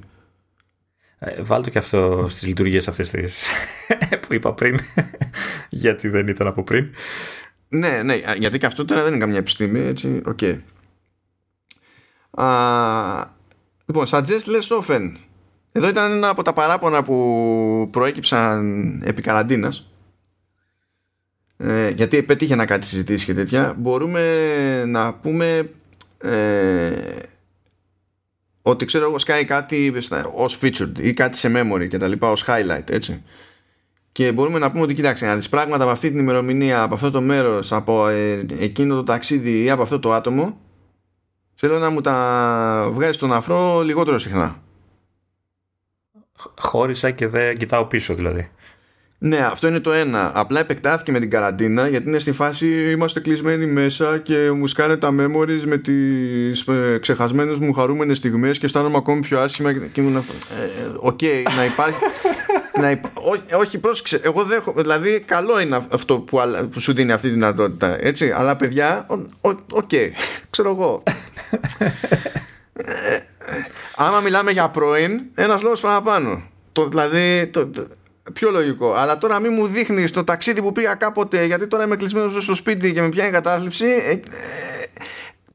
[1.19, 3.11] Ε, βάλτε και αυτό στις λειτουργίες αυτές
[4.27, 4.79] που είπα πριν.
[5.85, 6.91] γιατί δεν ήταν από πριν.
[7.69, 10.23] Ναι, ναι, γιατί και αυτό τώρα δεν είναι καμιά επιστήμη, έτσι.
[10.27, 10.39] OK.
[10.41, 10.59] Okay.
[13.87, 15.13] Λοιπόν, suggest less often.
[15.73, 19.91] Εδώ ήταν ένα από τα παράπονα που προέκυψαν επί καραντίνας.
[21.57, 23.75] Ε, γιατί πέτυχε να κάτι συζητήσεις και τέτοια.
[23.79, 25.71] Μπορούμε να πούμε
[26.19, 26.91] ε,
[28.63, 29.93] ότι ξέρω εγώ σκάει κάτι
[30.35, 33.23] ως featured ή κάτι σε memory και τα λοιπά ως highlight έτσι
[34.13, 37.11] και μπορούμε να πούμε ότι κοιτάξτε να δεις πράγματα από αυτή την ημερομηνία από αυτό
[37.11, 40.59] το μέρος από ε, εκείνο το ταξίδι ή από αυτό το άτομο
[41.61, 44.63] θέλω να μου τα βγάζει στον αφρό λιγότερο συχνά
[46.59, 48.51] χώρισα και δεν κοιτάω πίσω δηλαδή
[49.23, 50.33] ναι, αυτό είναι το ένα.
[50.35, 54.97] Απλά επεκτάθηκε με την καραντίνα γιατί είναι στη φάση είμαστε κλεισμένοι μέσα και μου σκάνε
[54.97, 59.73] τα memories με τις ε, ξεχασμένες μου χαρούμενες στιγμές και αισθάνομαι ακόμη πιο άσχημα.
[59.73, 60.17] Και ήμουν.
[60.17, 60.23] Ε,
[61.01, 61.23] οκ,
[61.57, 61.99] να υπάρχει.
[62.81, 63.11] να υπά...
[63.15, 64.21] Ό, όχι, πρόσεξε.
[64.23, 64.75] Εγώ έχω.
[64.77, 67.97] Δηλαδή, καλό είναι αυτό που, που σου δίνει αυτή τη δυνατότητα.
[68.01, 68.31] Έτσι.
[68.31, 69.07] Αλλά παιδιά,
[69.71, 69.91] οκ.
[70.51, 71.03] ξέρω εγώ.
[72.73, 73.19] Ε,
[73.97, 76.43] άμα μιλάμε για πρώην, ένας λόγος παραπάνω.
[76.73, 77.71] Το, δηλαδή, το,
[78.33, 78.93] πιο λογικό.
[78.93, 82.55] Αλλά τώρα μην μου δείχνεις το ταξίδι που πήγα κάποτε, γιατί τώρα είμαι κλεισμένος στο
[82.55, 83.87] σπίτι και με πιάνει κατάθλιψη.
[83.87, 84.21] Ε, ε,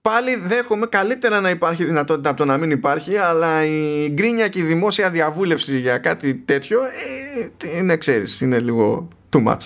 [0.10, 4.60] πάλι δέχομαι καλύτερα να υπάρχει δυνατότητα από το να μην υπάρχει, αλλά η γκρίνια και
[4.60, 9.62] η δημόσια διαβούλευση για κάτι τέτοιο ε, είναι, ξέρεις, είναι λίγο too much.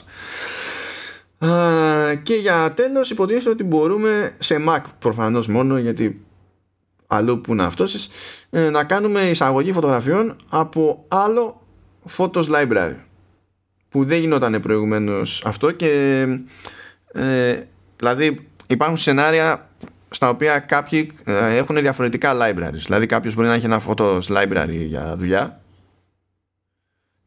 [2.23, 6.25] και για τέλος υποτίθεται ότι μπορούμε σε Mac προφανώς μόνο γιατί
[7.07, 8.09] αλλού που να αυτόσεις
[8.49, 11.61] να κάνουμε εισαγωγή φωτογραφιών από άλλο
[12.17, 12.95] Photos Library
[13.89, 16.25] που δεν γινόταν προηγουμένως αυτό και
[17.11, 17.59] ε,
[17.97, 19.69] δηλαδή υπάρχουν σενάρια
[20.09, 22.83] στα οποία κάποιοι ε, έχουν διαφορετικά libraries.
[22.85, 25.61] Δηλαδή κάποιος μπορεί να έχει ένα Photos Library για δουλειά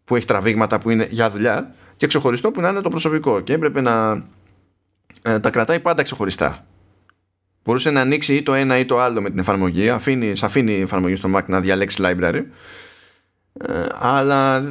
[0.04, 3.40] που έχει τραβήγματα που είναι για δουλειά και ξεχωριστό που να είναι το προσωπικό.
[3.40, 4.24] Και έπρεπε να
[5.22, 6.66] ε, τα κρατάει πάντα ξεχωριστά.
[7.64, 9.88] Μπορούσε να ανοίξει ή το ένα ή το άλλο με την εφαρμογή.
[9.90, 12.42] Αφήνει, αφήνει η εφαρμογή στο Mac να διαλέξει library.
[13.52, 14.62] Ε, αλλά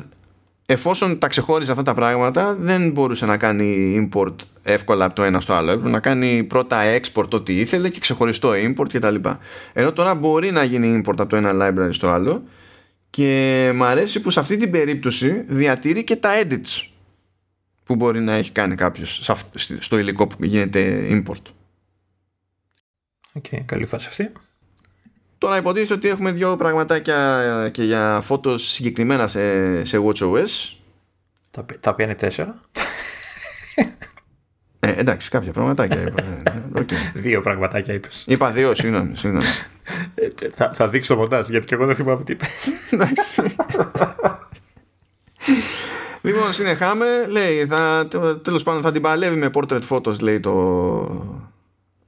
[0.72, 5.40] εφόσον τα ξεχώριζε αυτά τα πράγματα δεν μπορούσε να κάνει import εύκολα από το ένα
[5.40, 5.76] στο άλλο.
[5.76, 9.16] Να κάνει πρώτα export ό,τι ήθελε και ξεχωριστό import κτλ
[9.74, 12.44] ενώ τώρα μπορεί να γίνει import από το ένα library στο άλλο
[13.10, 16.88] και μου αρέσει που σε αυτή την περίπτωση διατηρεί και τα edits
[17.84, 19.32] που μπορεί να έχει κάνει κάποιος
[19.80, 21.52] στο υλικό που γίνεται import.
[23.34, 24.32] OK, okay, καλή φάση αυτή
[25.42, 30.74] Τώρα υποτίθεται ότι έχουμε δύο πραγματάκια και για Photos συγκεκριμένα σε, σε WatchOS.
[31.52, 32.62] Τα, τα οποία είναι τέσσερα.
[34.80, 36.24] Ε, εντάξει, κάποια πραγματάκια είπα.
[36.76, 36.92] Okay.
[36.92, 38.24] Ε, δύο πραγματάκια είπες.
[38.28, 39.16] Είπα δύο, συγγνώμη.
[39.16, 39.46] συγγνώμη.
[40.16, 42.70] Ε, θα, θα δείξω το μοντάζ, γιατί και εγώ δεν θυμάμαι τι είπες.
[42.92, 43.42] εντάξει.
[46.22, 47.06] λοιπόν, συνεχάμε.
[47.30, 48.08] Λέει, θα,
[48.42, 51.06] τέλος πάντων θα την παλεύει με portrait photos, λέει το,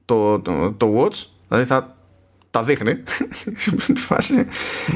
[0.04, 1.26] το, το, το watch.
[1.48, 1.93] Δηλαδή θα
[2.54, 3.02] τα δείχνει
[4.08, 4.46] φάση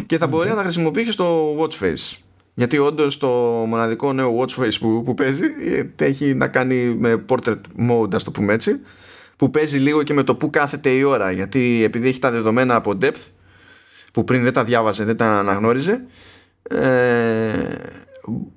[0.07, 2.17] και θα μπορεί να τα χρησιμοποιήσει στο watch face.
[2.55, 3.29] Γιατί όντως το
[3.69, 5.45] μοναδικό νέο watch face που, που παίζει
[5.97, 8.81] ε, έχει να κάνει με portrait mode, ας το πούμε έτσι,
[9.37, 11.31] που παίζει λίγο και με το που κάθεται η ώρα.
[11.31, 13.27] Γιατί επειδή έχει τα δεδομένα από depth,
[14.13, 16.01] που πριν δεν τα διάβαζε, δεν τα αναγνώριζε,
[16.63, 16.89] ε,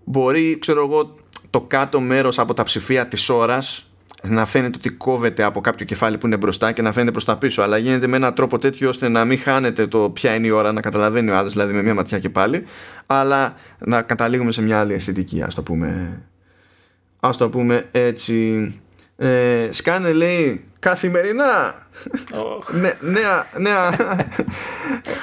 [0.04, 1.16] μπορεί, ξέρω εγώ,
[1.49, 3.90] το κάτω μέρος από τα ψηφία της ώρας
[4.22, 7.38] να φαίνεται ότι κόβεται από κάποιο κεφάλι που είναι μπροστά και να φαίνεται προς τα
[7.38, 7.61] πίσω.
[7.61, 10.72] Αλλά γίνεται με έναν τρόπο τέτοιο ώστε να μην χάνεται το ποια είναι η ώρα,
[10.72, 12.63] να καταλαβαίνει ο άλλος, δηλαδή με μία ματιά και πάλι,
[13.05, 16.22] αλλά να καταλήγουμε σε μια άλλη αισθητική, ας το πούμε.
[17.19, 18.74] Α το πούμε έτσι.
[19.17, 21.74] Ε, σκάνε λέει καθημερινά
[22.32, 22.91] oh.
[23.01, 23.95] νέα, νέα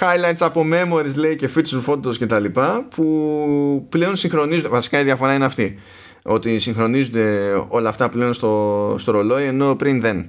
[0.01, 5.05] highlights από memories λέει και feature photos και τα λοιπά που πλέον συγχρονίζονται βασικά η
[5.05, 5.79] διαφορά είναι αυτή
[6.23, 10.27] ότι συγχρονίζονται όλα αυτά πλέον στο, στο ρολόι ενώ πριν δεν.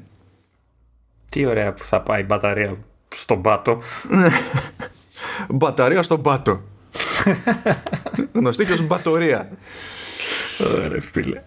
[1.30, 2.76] Τι ωραία που θα πάει η μπαταρία
[3.16, 3.82] στον πάτο.
[5.50, 6.62] μπαταρία στον πάτο.
[8.34, 9.50] Γνωστή και ως μπατορία.
[10.76, 11.42] Ωραία φίλε.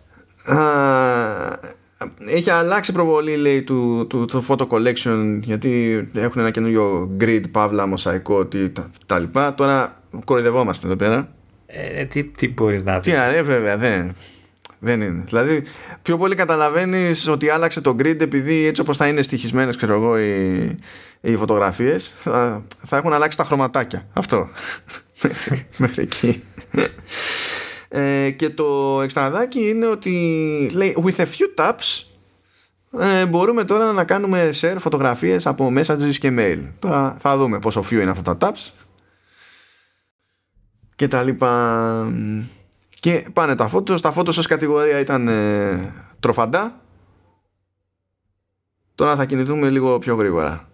[2.27, 7.87] Έχει αλλάξει προβολή λέει του, του, του photo collection γιατί έχουν ένα καινούριο grid, παύλα,
[7.87, 9.55] μοσαϊκό τι, τα, τα λοιπά.
[9.55, 11.29] Τώρα κοροϊδευόμαστε εδώ πέρα.
[11.75, 13.13] Ε, τι, τι μπορείς να δεις.
[13.13, 14.15] Τι αρέ, βέβαια, δεν.
[14.79, 15.25] Δεν είναι.
[15.27, 15.63] Δηλαδή,
[16.03, 20.19] πιο πολύ καταλαβαίνεις ότι άλλαξε το grid επειδή έτσι όπως θα είναι στοιχισμένες, ξέρω εγώ,
[20.19, 20.79] οι,
[21.21, 24.07] οι φωτογραφίες, θα, θα έχουν αλλάξει τα χρωματάκια.
[24.13, 24.49] Αυτό.
[25.79, 26.43] Μέχρι εκεί.
[27.89, 30.11] Ε, και το εξτραδάκι είναι ότι
[30.73, 32.05] λέει with a few taps
[32.99, 36.59] ε, μπορούμε τώρα να κάνουμε share φωτογραφίες από messages και mail.
[36.79, 38.71] Τώρα θα δούμε πόσο few είναι αυτά τα taps
[41.03, 42.13] και τα λοιπά.
[43.01, 44.01] Και πάνε τα φώτος.
[44.01, 46.81] Τα φώτος ως κατηγορία ήταν ε, τροφαντά.
[48.95, 50.69] Τώρα θα κινηθούμε λίγο πιο γρήγορα.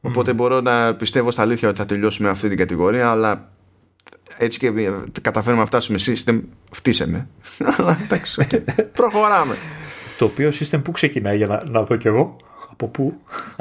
[0.00, 3.52] Οπότε μπορώ να πιστεύω στα αλήθεια ότι θα τελειώσουμε αυτή την κατηγορία, αλλά
[4.36, 4.72] έτσι και
[5.20, 6.40] καταφέρουμε να φτάσουμε system,
[6.70, 7.28] φτύσε με.
[7.76, 8.46] Αλλά εντάξει,
[8.98, 9.54] προχωράμε.
[10.18, 12.36] Το οποίο σύστημα που ξεκινάει για να, να δω κι εγώ.
[12.70, 13.14] Από πού;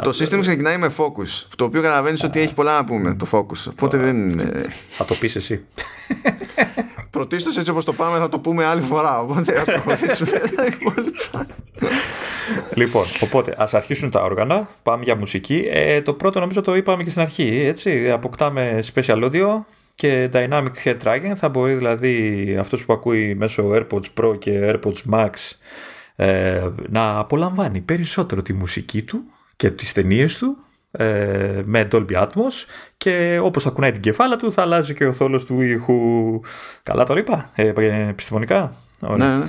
[0.03, 1.47] Το σύστημα ξεκινάει με focus.
[1.55, 3.71] Το οποίο καταλαβαίνεις ότι έχει πολλά να πούμε το focus.
[3.71, 4.39] Οπότε δεν.
[4.89, 5.65] Θα το πεις εσύ.
[7.09, 9.19] Πρωτίστως έτσι όπως το πάμε θα το πούμε άλλη φορά.
[9.21, 10.41] Οπότε θα προχωρήσουμε.
[12.73, 14.67] λοιπόν, οπότε ας αρχίσουν τα όργανα.
[14.83, 15.67] Πάμε για μουσική.
[15.69, 17.63] Ε, το πρώτο νομίζω το είπαμε και στην αρχή.
[17.65, 18.11] Έτσι.
[18.11, 19.47] Αποκτάμε special audio
[19.95, 21.31] και dynamic head tracking.
[21.35, 25.29] Θα μπορεί δηλαδή αυτός που ακούει μέσω AirPods Pro και AirPods Max
[26.15, 29.23] ε, να απολαμβάνει περισσότερο τη μουσική του
[29.55, 30.57] και τις ταινίες του
[30.91, 32.65] ε, με Dolby Atmos
[32.97, 36.39] και όπως θα κουνάει την κεφάλα του θα αλλάζει και ο θόλος του ήχου.
[36.83, 37.73] Καλά το είπα, ε,
[38.09, 38.75] επιστημονικά.
[38.99, 39.43] Ναι, ναι.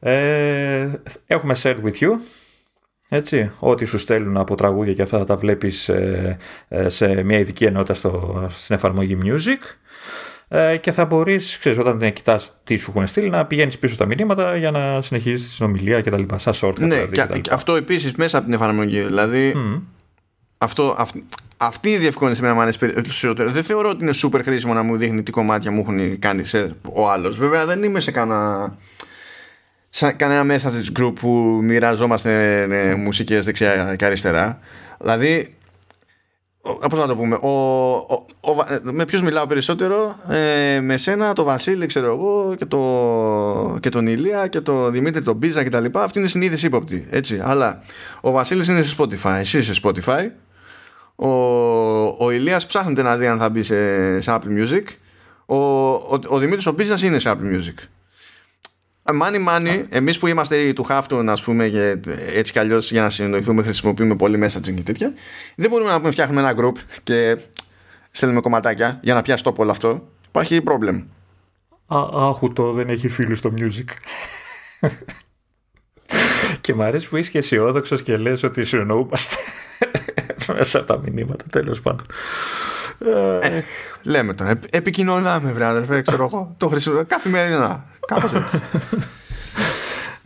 [0.00, 0.90] Ε,
[1.26, 2.10] έχουμε Share With You,
[3.08, 6.36] έτσι, ό,τι σου στέλνουν από τραγούδια και αυτά θα τα βλέπεις ε,
[6.68, 10.23] ε, σε μια ειδική ενότητα στο, στην εφαρμογή Music ε,
[10.80, 14.06] και θα μπορείς, ξέρεις, όταν δεν κοιτάς τι σου έχουν στείλει, να πηγαίνεις πίσω τα
[14.06, 16.22] μηνύματα για να συνεχίσει τη συνομιλία κτλ.
[16.36, 16.78] Σαν short.
[16.78, 19.00] Ναι, δηλαδή, και, και αυτό επίσης μέσα από την εφαρμογή.
[19.00, 19.80] Δηλαδή, mm.
[20.58, 21.10] αυτό, αυ,
[21.56, 23.50] αυτή η διευκόλυνση με να μου αρέσει περισσότερο.
[23.50, 26.74] Δεν θεωρώ ότι είναι super χρήσιμο να μου δείχνει τι κομμάτια μου έχουν κάνει σε,
[26.92, 27.38] ο άλλος.
[27.38, 28.76] Βέβαια, δεν είμαι σε κανένα.
[29.88, 34.58] Σαν κανένα μέσα της group που μοιραζόμαστε ναι, μουσικές δεξιά και αριστερά
[35.00, 35.54] δηλαδή
[36.64, 37.48] Πώς να το πούμε, ο,
[37.94, 43.78] ο, ο, με ποιους μιλάω περισσότερο, ε, με σένα, το Βασίλη, ξέρω εγώ, και, το,
[43.80, 45.84] και τον Ηλία και τον Δημήτρη, τον Μπίζα κτλ.
[45.92, 47.06] Αυτή είναι συνείδηση ύποπτη.
[47.10, 47.40] Έτσι.
[47.44, 47.82] Αλλά
[48.20, 50.30] ο Βασίλης είναι σε Spotify, εσύ είσαι σε Spotify.
[51.16, 51.28] Ο,
[52.24, 54.84] ο Ηλίας ψάχνεται να δει αν θα μπει σε, σε Apple Music.
[55.46, 57.88] Ο, ο, ο Δημήτρης ο Μπίζας είναι σε Apple Music.
[59.12, 62.00] Μάνι μάνι, εμείς που είμαστε του χάφτου, ας πούμε, και
[62.34, 65.12] έτσι κι αλλιώς για να συνεννοηθούμε, χρησιμοποιούμε πολύ messaging και τέτοια.
[65.56, 67.38] Δεν μπορούμε να πούμε φτιάχνουμε ένα group και
[68.10, 70.08] στέλνουμε κομματάκια για να πιάσει τόπο όλο αυτό.
[70.28, 71.06] Υπάρχει πρόβλημα.
[71.86, 73.84] Άχου το δεν έχει φίλου στο music.
[76.60, 79.36] και μ' αρέσει που είσαι και αισιόδοξος και λες ότι συνεννοούμαστε
[80.54, 82.06] μέσα από τα μηνύματα, τέλος πάντων.
[83.42, 83.62] Ε,
[84.02, 84.58] λέμε τώρα.
[84.70, 86.54] Επικοινωνάμε, βρε αδερφέ, ξέρω εγώ.
[86.56, 87.84] Το χρησιμοποιώ καθημερινά.
[88.06, 88.62] Κάπως έτσι.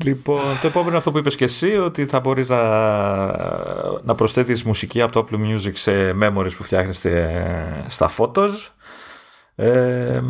[0.05, 2.63] Λοιπόν, το επόμενο αυτό που είπες και εσύ, ότι θα μπορείς να,
[4.03, 8.51] να προσθέτεις μουσική από το Apple Music σε memories που φτιάχνεστε στα photos.
[9.55, 10.21] Ε,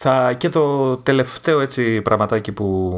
[0.00, 2.94] θα, και το τελευταίο έτσι πραγματάκι που,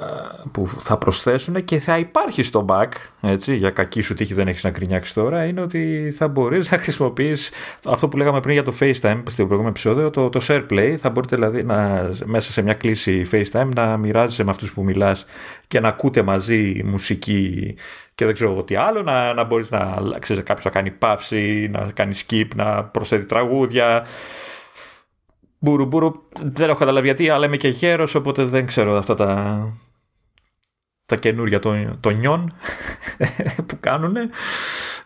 [0.00, 2.88] ε, που θα προσθέσουν και θα υπάρχει στο back,
[3.20, 6.78] έτσι, για κακή σου τύχη δεν έχεις να κρινιάξει τώρα, είναι ότι θα μπορείς να
[6.78, 7.50] χρησιμοποιείς
[7.84, 11.36] αυτό που λέγαμε πριν για το FaceTime στο προηγούμενο επεισόδιο, το, το SharePlay, θα μπορείτε
[11.36, 15.24] δηλαδή να, μέσα σε μια κλίση FaceTime να μοιράζεσαι με αυτούς που μιλάς
[15.68, 17.74] και να ακούτε μαζί μουσική
[18.14, 21.70] και δεν ξέρω εγώ τι άλλο, να, να μπορείς να, ξέρεις, κάποιος να κάνει παύση,
[21.72, 24.04] να κάνει skip, να προσθέτει τραγούδια,
[25.58, 29.60] Μπούρου, μπούρου, δεν έχω καταλάβει γιατί, αλλά είμαι και γέρο, οπότε δεν ξέρω αυτά τα,
[31.06, 32.52] τα καινούρια των, το νιών
[33.66, 34.16] που κάνουν.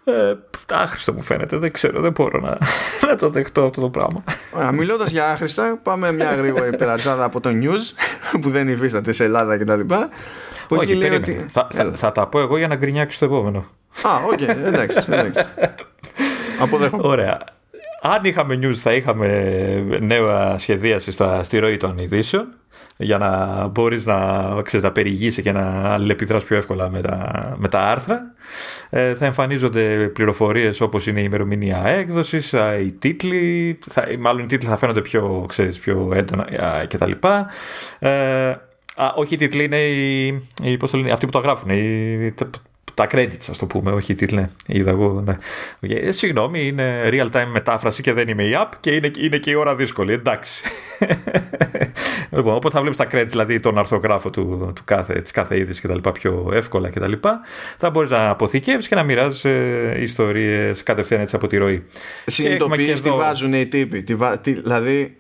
[0.05, 0.34] Ε,
[0.70, 2.59] άχρηστο μου φαίνεται, δεν ξέρω, δεν μπορώ να,
[3.09, 4.24] να το δεχτώ αυτό το πράγμα.
[4.72, 7.94] Μιλώντας για άχρηστα, πάμε μια γρήγορη περατζάδα από το news
[8.40, 9.80] που δεν υφίσταται σε Ελλάδα κτλ.
[10.68, 11.46] Όχι, λέει ότι...
[11.48, 13.59] θα, θα, θα, τα πω εγώ για να γκρινιάξει το επόμενο.
[14.03, 15.44] Α, οκ, okay, εντάξει, εντάξει.
[16.61, 17.03] Αποδέχομαι.
[17.07, 17.38] Ωραία
[18.05, 19.28] αν είχαμε news θα είχαμε
[20.00, 22.46] νέα σχεδίαση στα, στη ροή των ειδήσεων
[22.96, 27.68] για να μπορείς να, ξέρεις, να περιηγήσει και να αλληλεπιδράς πιο εύκολα με τα, με
[27.68, 28.34] τα άρθρα.
[28.90, 34.68] Ε, θα εμφανίζονται πληροφορίες όπως είναι η ημερομηνία έκδοσης, οι τίτλοι, θα, μάλλον οι τίτλοι
[34.68, 36.46] θα φαίνονται πιο, ξέρεις, πιο έντονα
[36.88, 37.12] κτλ.
[37.98, 38.48] Ε,
[38.96, 40.26] α, όχι οι τίτλοι είναι οι,
[40.62, 42.50] οι, πώς το λένε, αυτοί που το γράφουν, οι, τα
[42.97, 44.40] credits, ας το πούμε, όχι οι τίτλοι.
[44.40, 45.22] Ναι, είδα εγώ.
[45.24, 45.38] Ναι.
[45.80, 45.99] Okay.
[46.01, 49.51] Ε, συγγνώμη, είναι real time μετάφραση και δεν είμαι η app και είναι, είναι και
[49.51, 50.12] η ώρα δύσκολη.
[50.12, 50.62] Εντάξει.
[52.36, 55.80] λοιπόν, οπότε θα βλέπεις τα credits, δηλαδή τον αρθογράφο του, του κάθε, της κάθε είδηση
[55.80, 57.40] και τα λοιπά πιο εύκολα και τα λοιπά.
[57.76, 61.84] Θα μπορείς να αποθηκεύεις και να μοιράζεις ε, ιστορίες κατευθείαν έτσι από τη ροή.
[62.26, 64.03] Συνειδητοποιείς τι βάζουν οι τύποι.
[64.03, 65.16] Τι, τι, δηλαδή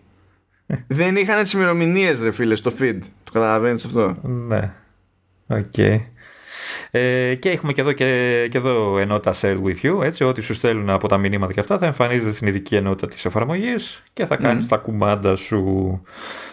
[0.86, 2.98] δεν είχαν τις ημερομηνίες, ρε φίλε, στο feed.
[3.24, 4.72] Το καταλαβαίνεις αυτό; Ναι.
[5.46, 5.60] OK.
[5.76, 6.00] Okay.
[6.90, 10.54] Ε, και έχουμε και εδώ, και, και εδώ ενότητα Shared with You, έτσι, ό,τι σου
[10.54, 14.36] στέλνουν από τα μηνύματα και αυτά θα εμφανίζεται στην ειδική ενότητα της εφαρμογής και θα
[14.36, 16.02] κάνεις τα κουμάντα σου.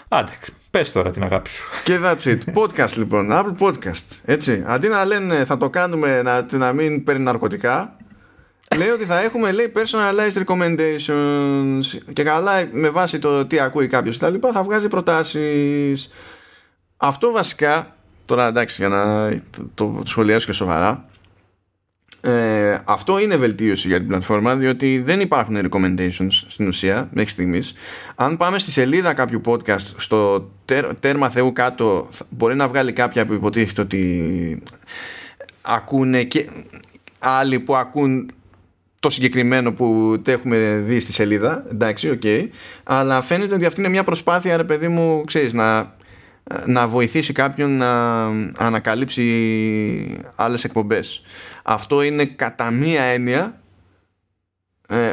[0.08, 0.32] Άντε,
[0.72, 1.70] πες τώρα την αγάπη σου.
[1.84, 2.54] Και that's it.
[2.54, 4.06] Podcast λοιπόν, Apple Podcast.
[4.26, 7.98] Έτσι, αντί να λένε θα το κάνουμε να, να μην παίρνει ναρκωτικά,
[8.78, 14.18] λέει ότι θα έχουμε λέει personalized recommendations και καλά με βάση το τι ακούει κάποιος
[14.18, 16.10] και τα λοιπά θα βγάζει προτάσεις
[16.98, 17.96] αυτό βασικά
[18.30, 19.30] Τώρα εντάξει για να
[19.74, 21.06] το, το σχολιάσω και σοβαρά.
[22.22, 27.74] Ε, αυτό είναι βελτίωση για την πλατφόρμα διότι δεν υπάρχουν recommendations στην ουσία μέχρι στιγμής.
[28.16, 30.50] Αν πάμε στη σελίδα κάποιου podcast στο
[31.00, 34.64] τέρμα θεού κάτω μπορεί να βγάλει κάποια που υποτίθεται ότι
[35.62, 36.50] ακούνε και
[37.20, 38.32] άλλοι που ακούν
[39.00, 41.66] το συγκεκριμένο που το έχουμε δει στη σελίδα.
[41.72, 42.22] Εντάξει, OK.
[42.24, 42.48] Okay,
[42.84, 45.98] αλλά φαίνεται ότι αυτή είναι μια προσπάθεια ρε παιδί μου, ξέρεις, να
[46.66, 48.26] να βοηθήσει κάποιον να
[48.58, 51.22] ανακαλύψει άλλες εκπομπές.
[51.64, 53.62] Αυτό είναι κατά μία έννοια
[54.92, 55.12] ε,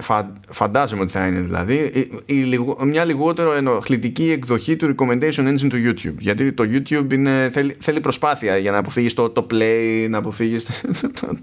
[0.49, 6.15] φαντάζομαι ότι θα είναι δηλαδή η, μια λιγότερο ενοχλητική εκδοχή του recommendation engine του YouTube.
[6.19, 10.65] Γιατί το YouTube είναι, θέλει, θέλει προσπάθεια για να αποφύγεις το, το play να αποφύγεις
[10.65, 11.39] το, το,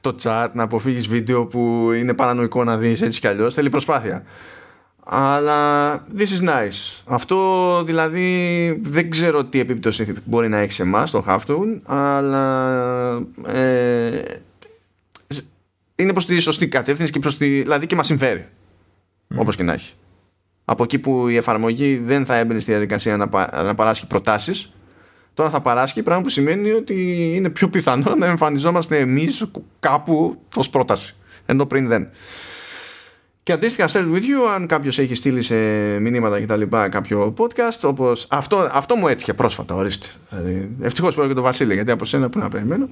[0.00, 3.54] το, chat να αποφύγεις βίντεο που είναι παρανοϊκό να δεις έτσι κι αλλιώς.
[3.54, 4.22] Θέλει προσπάθεια
[5.04, 7.02] αλλά this is nice.
[7.04, 14.22] Αυτό δηλαδή δεν ξέρω τι επίπτωση μπορεί να έχει σε εμάς το Halftone, αλλά ε,
[15.94, 18.46] είναι προς τη σωστή κατεύθυνση και προς τη, δηλαδή και μας συμφέρει.
[19.28, 19.36] Mm.
[19.38, 19.94] Όπως και να έχει.
[20.64, 23.28] Από εκεί που η εφαρμογή δεν θα έμπαινε στη διαδικασία να,
[23.62, 24.72] να παράσχει προτάσεις,
[25.34, 29.46] τώρα θα παράσχει, πράγμα που σημαίνει ότι είναι πιο πιθανό να εμφανιζόμαστε εμείς
[29.80, 31.14] κάπου ως πρόταση.
[31.46, 32.08] Ενώ πριν δεν.
[33.44, 35.54] Και αντίστοιχα share with you αν κάποιος έχει στείλει σε
[35.98, 40.06] μηνύματα και τα λοιπά κάποιο podcast όπως αυτό, αυτό μου έτυχε πρόσφατα ορίστε.
[40.30, 42.88] Δηλαδή, ευτυχώς και το Βασίλη γιατί από σένα που να περιμένω.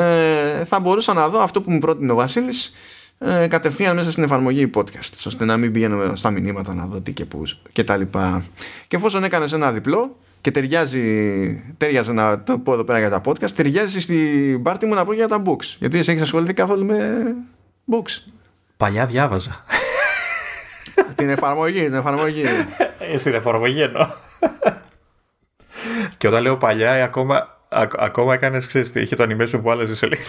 [0.00, 2.72] Ε, θα μπορούσα να δω αυτό που μου πρότεινε ο Βασίλης
[3.18, 7.12] ε, κατευθείαν μέσα στην εφαρμογή podcast ώστε να μην πηγαίνω στα μηνύματα να δω τι
[7.12, 7.42] και πού
[7.72, 8.44] και τα λοιπά.
[8.88, 11.02] Και εφόσον έκανες ένα διπλό και ταιριάζει,
[11.76, 15.12] ταιριάζει να το πω εδώ πέρα για τα podcast ταιριάζει στην πάρτι μου να πω
[15.12, 15.76] για τα books.
[15.78, 17.22] Γιατί εσύ έχεις ασχοληθεί καθόλου με
[17.90, 18.39] books
[18.80, 19.64] Παλιά διάβαζα.
[21.16, 22.42] την εφαρμογή, την εφαρμογή.
[22.98, 24.06] Ε, στην εφαρμογή εννοώ.
[26.18, 27.58] και όταν λέω παλιά, ακόμα,
[27.98, 30.22] ακόμα έκανες, ξέρεις, είχε το animation που άλλαζε σελίδα.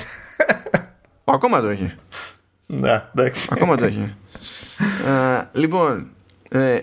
[1.23, 1.93] ακόμα το έχει.
[2.67, 3.47] Ναι, εντάξει.
[3.51, 4.15] Ακόμα το έχει.
[5.07, 6.07] ε, λοιπόν,
[6.49, 6.79] ε,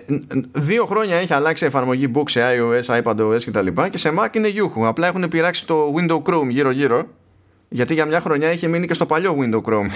[0.53, 3.67] δύο χρόνια έχει αλλάξει η εφαρμογή Book σε iOS, iPadOS κτλ.
[3.67, 4.83] Και, και σε Mac είναι Yuhu.
[4.85, 7.03] Απλά έχουν πειράξει το Window Chrome γύρω-γύρω.
[7.69, 9.91] Γιατί για μια χρονιά είχε μείνει και στο παλιό Window Chrome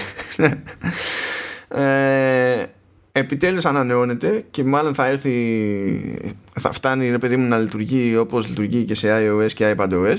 [1.73, 2.65] ε,
[3.11, 8.83] επιτέλους ανανεώνεται και μάλλον θα έρθει θα φτάνει ρε παιδί μου να λειτουργεί όπως λειτουργεί
[8.83, 10.17] και σε iOS και iPadOS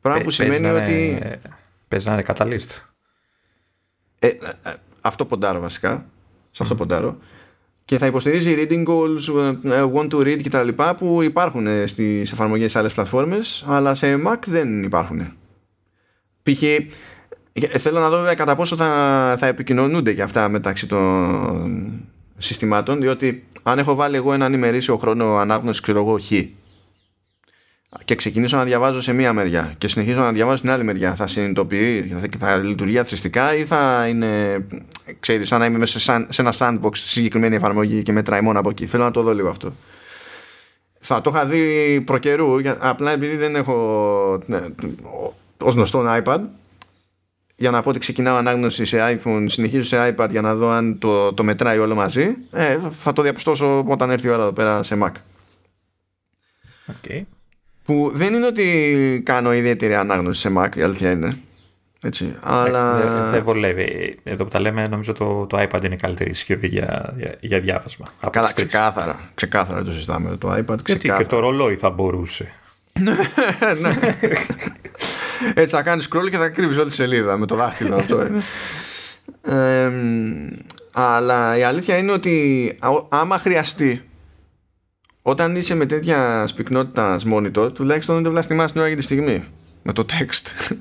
[0.00, 1.18] πράγμα που σημαίνει ότι
[1.88, 2.74] παίζει να είναι καταλύστη
[4.18, 4.36] ε, ε,
[5.00, 6.06] αυτό ποντάρω βασικά
[6.50, 6.78] σε αυτό mm.
[6.78, 7.18] ποντάρω
[7.84, 10.68] και θα υποστηρίζει reading goals, ε, want to read κτλ.
[10.98, 15.36] που υπάρχουν στις εφαρμογές σε άλλες πλατφόρμες αλλά σε Mac δεν υπάρχουν
[16.42, 16.62] π.χ.
[17.60, 22.00] Ε, θέλω να δω βέβαια κατά πόσο θα, θα επικοινωνούνται και αυτά μεταξύ των
[22.36, 26.30] συστημάτων διότι αν έχω βάλει εγώ έναν ημερήσιο χρόνο ανάγνωσης ξέρω εγώ χ
[28.04, 31.26] και ξεκινήσω να διαβάζω σε μία μεριά και συνεχίζω να διαβάζω στην άλλη μεριά θα
[31.26, 34.64] συνειδητοποιεί, θα, θα λειτουργεί αθρηστικά ή θα είναι
[35.20, 35.98] ξέρεις σαν να είμαι μέσα
[36.28, 38.86] σε ένα sandbox συγκεκριμένη εφαρμογή και μετράει μόνο από εκεί.
[38.86, 39.72] Θέλω να το δω λίγο αυτό.
[40.98, 44.60] Θα το είχα δει προκαιρού απλά επειδή δεν έχω ναι,
[45.58, 46.40] ως γνωστό iPad
[47.56, 50.98] για να πω ότι ξεκινάω ανάγνωση σε iPhone, συνεχίζω σε iPad για να δω αν
[50.98, 54.82] το, το μετράει όλο μαζί, ε, θα το διαπιστώσω όταν έρθει η ώρα εδώ πέρα
[54.82, 55.12] σε Mac.
[56.86, 57.22] Okay.
[57.84, 61.38] Που δεν είναι ότι κάνω ιδιαίτερη ανάγνωση σε Mac, η αλήθεια είναι.
[62.00, 62.96] Έτσι, αλλά...
[62.96, 64.18] Δεν δε βολεύει.
[64.22, 67.60] Εδώ που τα λέμε, νομίζω το, το iPad είναι η καλύτερη συσκευή για, για, για
[67.60, 68.06] διάβασμα.
[68.30, 69.30] Καλά, ξεκάθαρα.
[69.34, 70.36] Ξεκάθαρα το συζητάμε.
[70.36, 71.22] Το iPad ξεκάθαρα.
[71.22, 72.52] και το ρολόι θα μπορούσε.
[73.00, 73.16] Ναι.
[75.54, 78.20] Έτσι θα κάνεις scroll και θα κρύβεις όλη τη σελίδα με το δάχτυλο αυτό.
[79.42, 79.90] Ε.
[80.92, 84.02] αλλά η αλήθεια είναι ότι άμα χρειαστεί
[85.22, 89.44] όταν είσαι με τέτοια σπυκνότητα monitor τουλάχιστον δεν βλαστημάς την ώρα για τη στιγμή
[89.82, 90.74] με το text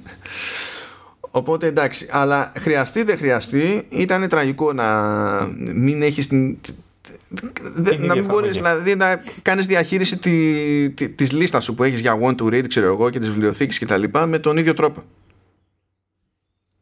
[1.31, 4.87] οπότε εντάξει αλλά χρειαστεί δεν χρειαστεί ήταν τραγικό να
[5.55, 6.29] μην έχεις
[7.99, 12.19] να μην μπορείς δηλαδή, να κάνεις διαχείριση τη, τη, της λίστας σου που έχεις για
[12.21, 15.03] want to read ξέρω εγώ και τις βιβλιοθήκες και τα λοιπά με τον ίδιο τρόπο.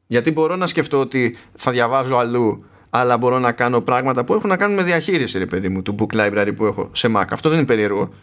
[0.07, 4.49] Γιατί μπορώ να σκεφτώ ότι θα διαβάζω αλλού αλλά μπορώ να κάνω πράγματα που έχουν
[4.49, 7.25] να κάνουν με διαχείριση ρε παιδί μου του book library που έχω σε Mac.
[7.29, 8.13] Αυτό δεν είναι περίεργο.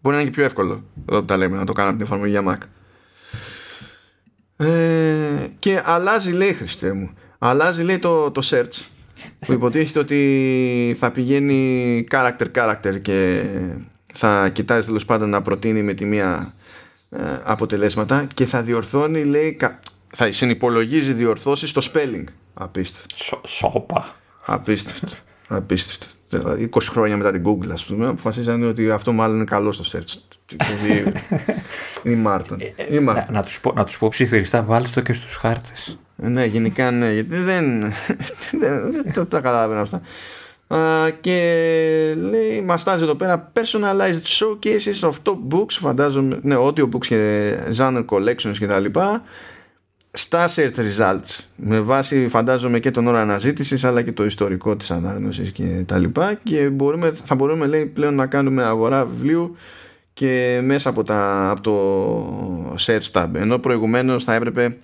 [0.00, 2.06] Μπορεί να είναι και πιο εύκολο εδώ που τα λέμε να το κάνω από την
[2.06, 2.66] εφαρμογή για Mac.
[4.66, 8.86] Ε, και αλλάζει λέει Χριστέ μου αλλάζει λέει το, το search
[9.38, 13.42] που υποτίθεται ότι θα πηγαίνει character character και
[14.14, 16.54] θα κοιτάζει τέλος πάντων να προτείνει με τη μία
[17.10, 19.56] ε, αποτελέσματα και θα διορθώνει λέει
[20.14, 22.24] θα συνυπολογίζει διορθώσεις στο spelling.
[22.54, 23.40] Απίστευτο.
[23.44, 24.14] Σόπα
[24.44, 25.06] απίστευτο.
[25.48, 26.14] Απίστευτο.
[26.32, 30.36] 20 χρόνια μετά την Google ας πούμε αποφασίσανε ότι αυτό μάλλον είναι καλό στο search.
[32.10, 32.60] Ή Μάρτον.
[32.60, 35.98] Ε, ε, να, να, τους πω, να τους πω ψιθυριστά βάλτε το και στους χάρτες
[36.16, 37.80] Ναι, γενικά ναι, γιατί δεν,
[38.60, 40.00] δεν, δεν το, τα καταλαβαίνω αυτά.
[40.68, 47.06] Uh, και λέει, μας στάζει εδώ πέρα personalized showcases of top books, φαντάζομαι, ναι, audiobooks
[47.06, 49.22] και genre collections και τα λοιπά.
[50.10, 54.90] Στα search results με βάση φαντάζομαι και τον ώρα αναζήτησης αλλά και το ιστορικό της
[54.90, 56.40] ανάγνωσης και τα λοιπά.
[56.42, 59.56] Και μπορούμε, θα μπορούμε λέει πλέον να κάνουμε αγορά βιβλίου
[60.12, 63.28] και μέσα από, τα, από το search tab.
[63.34, 64.76] Ενώ προηγουμένως θα έπρεπε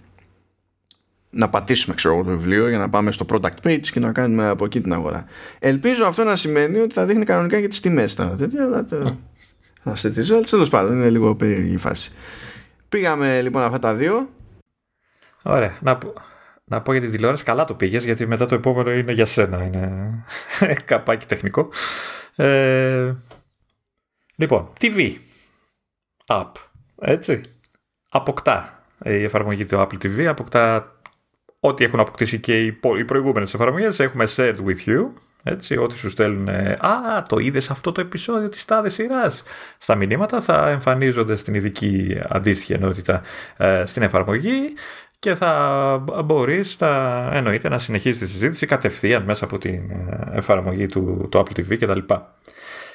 [1.34, 4.64] να πατήσουμε ξέρω, το βιβλίο για να πάμε στο product page και να κάνουμε από
[4.64, 5.24] εκεί την αγορά.
[5.58, 9.18] Ελπίζω αυτό να σημαίνει ότι θα δείχνει κανονικά και τις τιμές τα τέτοια, αλλά το...
[9.92, 12.12] σε results, τέλος πάντων, είναι λίγο περίεργη η φάση.
[12.88, 14.28] Πήγαμε λοιπόν αυτά τα δύο.
[15.42, 15.78] Ωραία.
[15.80, 15.98] Να,
[16.64, 19.64] να πω για την τηλεόραση, καλά το πήγες, γιατί μετά το επόμενο είναι για σένα.
[19.64, 20.24] Είναι
[20.84, 21.68] καπάκι τεχνικό.
[22.36, 23.12] Ε,
[24.36, 25.12] λοιπόν, TV.
[26.26, 26.52] App.
[26.98, 27.40] Έτσι.
[28.08, 30.91] Αποκτά η εφαρμογή του Apple TV, αποκτά
[31.64, 34.00] ό,τι έχουν αποκτήσει και οι, οι προηγούμενες εφαρμογές.
[34.00, 35.06] Έχουμε Shared with You,
[35.42, 36.48] έτσι, ό,τι σου στέλνουν.
[36.78, 39.42] Α, το είδες αυτό το επεισόδιο της τάδε σειράς.
[39.78, 43.22] Στα μηνύματα θα εμφανίζονται στην ειδική αντίστοιχη ενότητα
[43.56, 44.74] ε, στην εφαρμογή
[45.18, 46.88] και θα μπορείς να,
[47.32, 51.76] εννοείται να συνεχίσεις τη συζήτηση κατευθείαν μέσα από την ε, εφαρμογή του, του Apple TV
[51.78, 52.14] κτλ.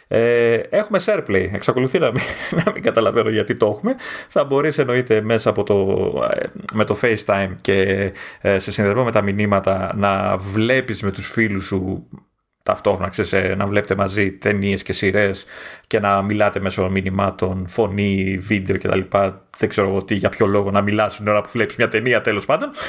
[0.07, 1.49] Ε, έχουμε SharePlay.
[1.53, 2.21] Εξακολουθεί να μην,
[2.65, 3.95] να μην καταλαβαίνω γιατί το έχουμε.
[4.27, 8.11] Θα μπορείς εννοείται μέσα από το, ε, με το FaceTime και
[8.41, 12.07] ε, σε συνδεσμό με τα μηνύματα να βλέπεις με τους φίλους σου
[12.63, 15.45] ταυτόχρονα, ξέρεις, ε, να βλέπετε μαζί ταινίες και σειρές
[15.87, 18.99] και να μιλάτε μέσω μηνυμάτων, φωνή, βίντεο κτλ.
[19.57, 22.21] Δεν ξέρω εγώ τι, για ποιο λόγο να μιλάς την ώρα που βλέπεις μια ταινία
[22.21, 22.69] τέλος πάντων.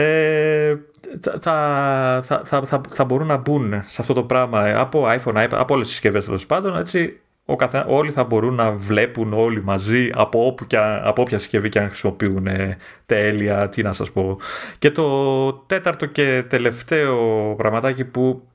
[0.00, 0.76] ε,
[1.20, 5.48] θα, θα, θα, θα, θα μπορούν να μπουν σε αυτό το πράγμα από iPhone, iPad,
[5.50, 9.62] από όλες τις συσκευές τέλος πάντων, έτσι, ο καθένα, όλοι θα μπορούν να βλέπουν όλοι
[9.62, 14.10] μαζί από, όπου και, από όποια συσκευή και αν χρησιμοποιούν ε, τέλεια, τι να σας
[14.10, 14.38] πω.
[14.78, 18.48] Και το τέταρτο και τελευταίο πραγματάκι που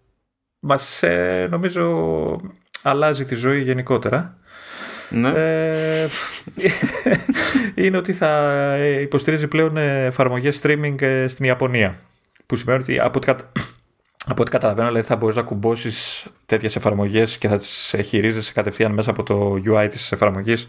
[0.60, 2.42] μας ε, νομίζω
[2.84, 4.38] αλλάζει τη ζωή γενικότερα
[5.10, 5.30] ναι.
[5.30, 6.08] ε,
[7.86, 11.96] είναι ότι θα υποστηρίζει πλέον εφαρμογές streaming ε, στην Ιαπωνία.
[12.46, 13.32] Που σημαίνει ότι από ό,τι,
[14.28, 18.92] από ό,τι καταλαβαίνω δηλαδή θα μπορείς να κουμπώσεις τέτοιες εφαρμογές και θα τις χειρίζεσαι κατευθείαν
[18.92, 20.68] μέσα από το UI της εφαρμογής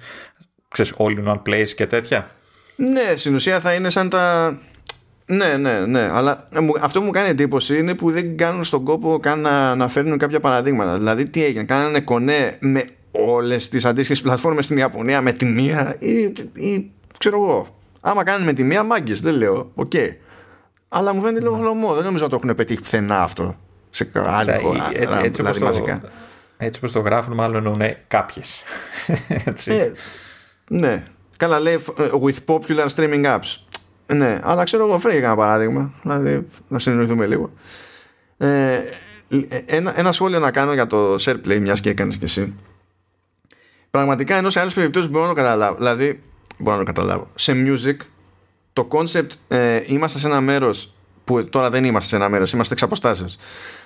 [0.68, 2.30] ξέρεις all in one place και τέτοια.
[2.76, 4.58] Ναι, στην ουσία θα είναι σαν τα...
[5.26, 6.08] Ναι, ναι, ναι.
[6.12, 6.48] Αλλά
[6.80, 10.18] αυτό που μου κάνει εντύπωση είναι που δεν κάνουν στον κόπο καν να, να φέρνουν
[10.18, 10.98] κάποια παραδείγματα.
[10.98, 12.84] Δηλαδή, τι έγινε, κάνανε κονέ με
[13.26, 17.66] όλες τις αντίστοιχες πλατφόρμες στην Ιαπωνία με τη μία ή, ή ξέρω εγώ.
[18.00, 19.70] Άμα κάνουν με τη μία, μάγκες, δεν λέω.
[19.74, 19.90] OK.
[19.94, 20.08] Okay.
[20.88, 21.94] Αλλά μου φαίνεται λίγο χλωμό.
[21.94, 23.56] Δεν νομίζω να το έχουν πετύχει πουθενά αυτό.
[23.90, 24.90] Σε άλλη χώρα.
[24.94, 26.00] Έτσι, έτσι, δηλαδή, το,
[26.56, 28.62] έτσι όπως το γράφουν, μάλλον εννοούν κάποιες.
[29.64, 29.92] ε,
[30.68, 31.02] ναι.
[31.36, 33.56] Καλά, λέει ε, with popular streaming apps.
[34.06, 35.92] Ναι, αλλά ξέρω εγώ, φέρε ένα παράδειγμα.
[36.02, 37.52] Δηλαδή, να συνεννοηθούμε λίγο.
[38.36, 38.78] Ε,
[39.66, 42.54] ένα, ένα σχόλιο να κάνω για το SharePlay, μιας και έκανες και εσύ.
[43.96, 45.74] Πραγματικά ενώ σε άλλες περιπτώσεις μπορώ να το καταλάβω.
[45.74, 46.22] Δηλαδή,
[46.58, 47.26] μπορώ να το καταλάβω.
[47.34, 47.96] Σε music
[48.72, 50.94] το concept ε, είμαστε σε ένα μέρος
[51.24, 53.36] που τώρα δεν είμαστε σε ένα μέρος, είμαστε εξ αποστάσεως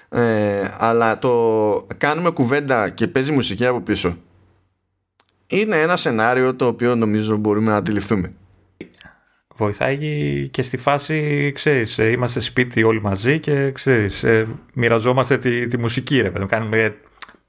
[0.08, 4.16] ε, αλλά το κάνουμε κουβέντα και παίζει μουσική από πίσω
[5.46, 8.32] είναι ένα σενάριο το οποίο νομίζω μπορούμε να αντιληφθούμε
[9.60, 15.66] βοηθάει και στη φάση, ξέρεις, ε, είμαστε σπίτι όλοι μαζί και ξέρεις, ε, μοιραζόμαστε τη,
[15.66, 16.94] τη μουσική, ρε παιδί, κάνουμε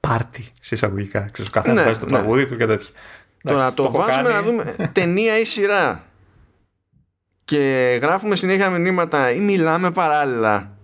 [0.08, 2.10] πάρτι συσσαγωγικά, ξέρεις, ο καθένας ναι, το ναι.
[2.10, 2.88] τραγούδι του και τέτοια.
[3.42, 4.34] Τώρα το, το βάζουμε κάνει...
[4.34, 6.04] να δούμε ταινία ή σειρά
[7.44, 10.76] και γράφουμε συνέχεια μηνύματα ή μιλάμε παράλληλα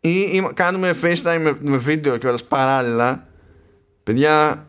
[0.00, 3.26] ή, ή κάνουμε FaceTime με, με βίντεο και όλα παράλληλα
[4.02, 4.66] παιδιά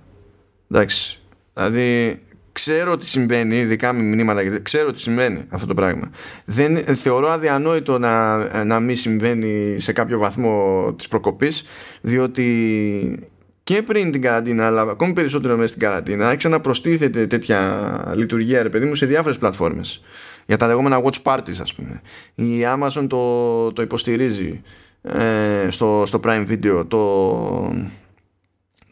[0.71, 1.21] εντάξει
[1.53, 2.19] δηλαδή
[2.51, 6.11] ξέρω ότι συμβαίνει ειδικά με μηνύματα ξέρω ότι συμβαίνει αυτό το πράγμα
[6.45, 11.63] δεν θεωρώ αδιανόητο να, να μην συμβαίνει σε κάποιο βαθμό της προκοπής
[12.01, 13.29] διότι
[13.67, 18.69] και πριν την καραντίνα, αλλά ακόμη περισσότερο μέσα στην καραντίνα, έχει ξαναπροστίθεται τέτοια λειτουργία, ρε
[18.69, 20.03] παιδί μου, σε διάφορες πλατφόρμες.
[20.45, 22.01] Για τα λεγόμενα watch parties ας πούμε.
[22.35, 24.61] Η Amazon το, το υποστηρίζει
[25.01, 26.85] ε, στο, στο Prime Video.
[26.87, 27.03] Το,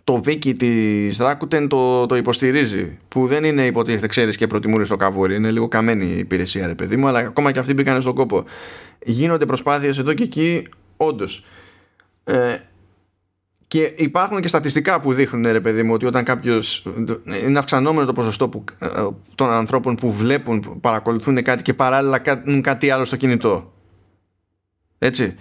[0.03, 4.95] το wiki της Rakuten το, το υποστηρίζει που δεν είναι υποτίθεται ξέρεις και προτιμούρι στο
[4.95, 5.35] καβούρι.
[5.35, 8.43] Είναι λίγο καμένη η υπηρεσία ρε παιδί μου αλλά ακόμα και αυτοί μπήκαν στον κόπο.
[9.03, 11.43] Γίνονται προσπάθειες εδώ και εκεί όντως.
[12.23, 12.55] Ε,
[13.75, 16.85] και υπάρχουν και στατιστικά που δείχνουν, ρε παιδί μου, ότι όταν κάποιος.
[17.45, 18.87] είναι αυξανόμενο το ποσοστό που, ε,
[19.35, 23.73] των ανθρώπων που βλέπουν, παρακολουθούν κάτι και παράλληλα κάνουν κάτι άλλο στο κινητό.
[24.97, 25.35] Έτσι.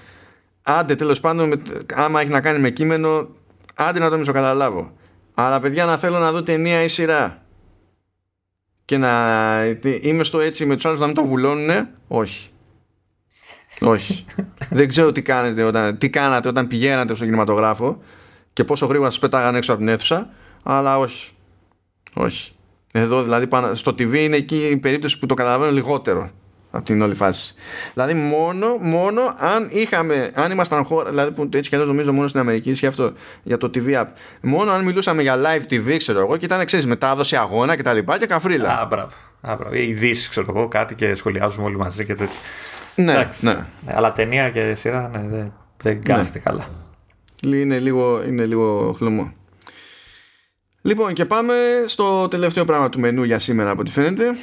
[0.62, 1.62] Άντε, τέλος πάντων,
[1.94, 3.28] άμα έχει να κάνει με κείμενο,
[3.74, 4.92] άντε να το καταλάβω.
[5.34, 7.42] Αλλά παιδιά, να θέλω να δω ταινία ή σειρά.
[8.84, 9.64] και να
[10.00, 12.50] είμαι στο έτσι με τους άλλους να μην το βουλώνουν, όχι.
[13.80, 14.24] όχι.
[14.70, 18.02] Δεν ξέρω τι, κάνετε όταν, τι κάνατε όταν πηγαίνατε στο κινηματογράφο
[18.54, 20.28] και πόσο γρήγορα σας πέταγαν έξω από την αίθουσα,
[20.62, 21.32] αλλά όχι.
[22.14, 22.52] Όχι.
[22.92, 26.30] Εδώ δηλαδή στο TV είναι εκεί η περίπτωση που το καταλαβαίνω λιγότερο
[26.70, 27.54] από την όλη φάση.
[27.94, 32.40] Δηλαδή μόνο, μόνο αν είχαμε, αν ήμασταν χώρα, δηλαδή που έτσι κι νομίζω μόνο στην
[32.40, 33.12] Αμερική ισχύει αυτό
[33.42, 34.06] για το TV app.
[34.40, 37.92] Μόνο αν μιλούσαμε για live TV, ξέρω εγώ, και ήταν ξέρεις μετάδοση αγώνα και τα
[37.92, 38.80] λοιπά και καφρίλα.
[38.80, 39.14] Α, μπράβο.
[39.40, 39.74] Α, μπράβο.
[39.74, 42.38] Ειδήσεις, ξέρω εγώ, κάτι και σχολιάζουμε όλοι μαζί και τέτοια.
[42.94, 43.52] Ναι, ναι.
[43.52, 43.66] ναι.
[43.86, 46.44] Αλλά ταινία και σειρά ναι, δεν, δεν κάθεται ναι.
[46.44, 46.83] καλά.
[47.52, 49.32] Είναι λίγο, είναι λίγο χλωμό.
[50.82, 51.54] Λοιπόν, και πάμε
[51.86, 54.36] στο τελευταίο πράγμα του μενού για σήμερα από ό,τι φαίνεται.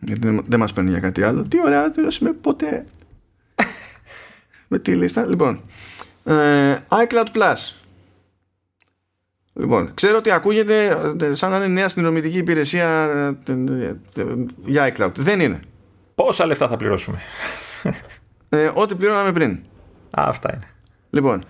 [0.00, 1.42] Γιατί δεν, δεν μας παίρνει για κάτι άλλο.
[1.42, 2.84] Τι ωραία, δεν με ποτέ.
[4.68, 5.26] με τη λίστα.
[5.26, 5.62] Λοιπόν,
[6.24, 7.74] ε, iCloud Plus.
[9.52, 10.86] Λοιπόν, ξέρω ότι ακούγεται
[11.20, 12.88] ε, σαν να είναι νέα συνδρομητική υπηρεσία
[13.46, 13.52] ε,
[14.20, 15.12] ε, για iCloud.
[15.14, 15.60] Δεν είναι.
[16.14, 17.18] Πόσα λεφτά θα πληρώσουμε;
[18.48, 19.50] Ε, ό,τι πληρώναμε πριν.
[20.20, 20.68] Α, αυτά είναι.
[21.10, 21.42] Λοιπόν,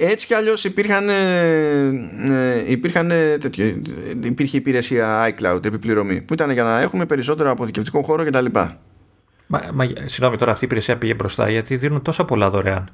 [0.00, 3.08] έτσι κι αλλιώς υπήρχαν, ε, υπήρχαν
[3.40, 3.80] τέτοιο,
[4.22, 8.46] υπήρχε υπηρεσία iCloud επιπληρωμή που ήταν για να έχουμε περισσότερο αποθηκευτικό χώρο κτλ.
[9.46, 12.88] Μα, μα, συγγνώμη τώρα αυτή η υπηρεσία πήγε μπροστά γιατί δίνουν τόσα πολλά δωρεάν.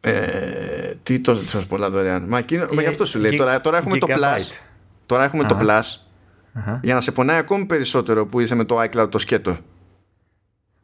[0.00, 2.24] Ε, τι τόσο πολλά δωρεάν.
[2.28, 3.36] Μα, εκείνο, μα γι' αυτό σου λέει.
[3.36, 4.60] Τώρα, τώρα έχουμε το Plus.
[5.06, 5.80] Τώρα έχουμε το Plus
[6.82, 9.58] για να σε πονάει ακόμη περισσότερο που είσαι με το iCloud το σκέτο.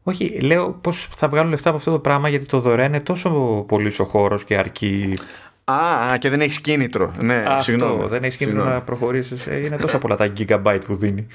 [0.08, 3.30] Όχι, λέω πώς θα βγάλουν λεφτά από αυτό το πράγμα γιατί το δωρεάν είναι τόσο
[3.68, 5.18] πολύς ο χώρος και αρκεί.
[5.64, 7.12] Α, και δεν έχεις κίνητρο.
[7.22, 8.06] Ναι, Αυτό, συγγνώμη.
[8.08, 9.46] δεν έχεις κίνητρο να προχωρήσεις.
[9.46, 11.26] Ε, είναι τόσα πολλά τα gigabyte που δίνει.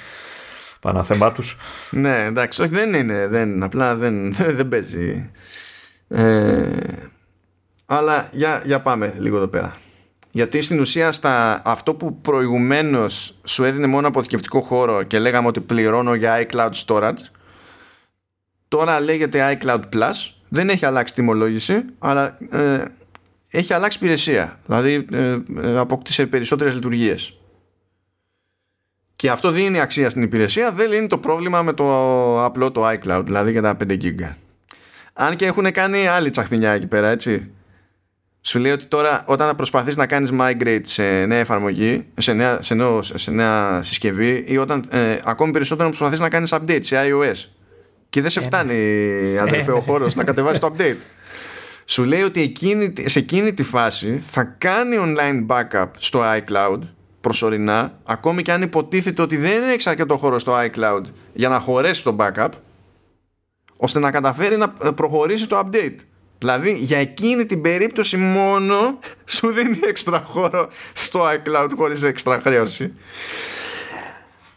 [0.81, 1.57] Παναθεμά τους.
[1.89, 3.27] Ναι, εντάξει, όχι, δεν είναι.
[3.27, 5.30] Δεν, απλά δεν, δεν παίζει.
[6.07, 6.69] Ε,
[7.85, 9.76] αλλά για, για πάμε λίγο εδώ πέρα.
[10.31, 15.60] Γιατί στην ουσία στα, αυτό που προηγουμένως σου έδινε μόνο αποθηκευτικό χώρο και λέγαμε ότι
[15.60, 17.40] πληρώνω για iCloud storage
[18.72, 20.34] Τώρα λέγεται iCloud Plus.
[20.49, 22.84] Δεν έχει αλλάξει τιμολόγηση, αλλά ε,
[23.52, 24.60] έχει αλλάξει υπηρεσία.
[24.65, 27.38] Δηλαδή ε, ε, αποκτήσε περισσότερες λειτουργίες.
[29.15, 31.85] Και αυτό δίνει αξία στην υπηρεσία, δεν λύνει το πρόβλημα με το
[32.43, 34.31] απλό το iCloud, δηλαδή για τα 5 GB.
[35.14, 37.52] Αν και έχουν κάνει άλλη τσαχμινιά εκεί πέρα, έτσι.
[38.41, 42.73] Σου λέει ότι τώρα όταν προσπαθείς να κάνεις migrate σε νέα εφαρμογή, σε νέα, σε
[42.73, 46.95] νέο, σε νέα συσκευή ή όταν ε, ακόμη περισσότερο να προσπαθείς να κάνεις update σε
[46.99, 47.60] iOS
[48.11, 48.73] και δεν σε φτάνει
[49.38, 51.01] αδερφέ ο χώρος να κατεβάσει το update.
[51.85, 56.79] Σου λέει ότι εκείνη, σε εκείνη τη φάση θα κάνει online backup στο iCloud
[57.21, 61.01] προσωρινά, ακόμη και αν υποτίθεται ότι δεν έχει αρκετό χώρο στο iCloud
[61.33, 62.49] για να χωρέσει το backup,
[63.77, 65.97] ώστε να καταφέρει να προχωρήσει το update.
[66.38, 72.93] Δηλαδή για εκείνη την περίπτωση μόνο σου δίνει έξτρα χώρο στο iCloud χωρίς έξτρα χρέωση.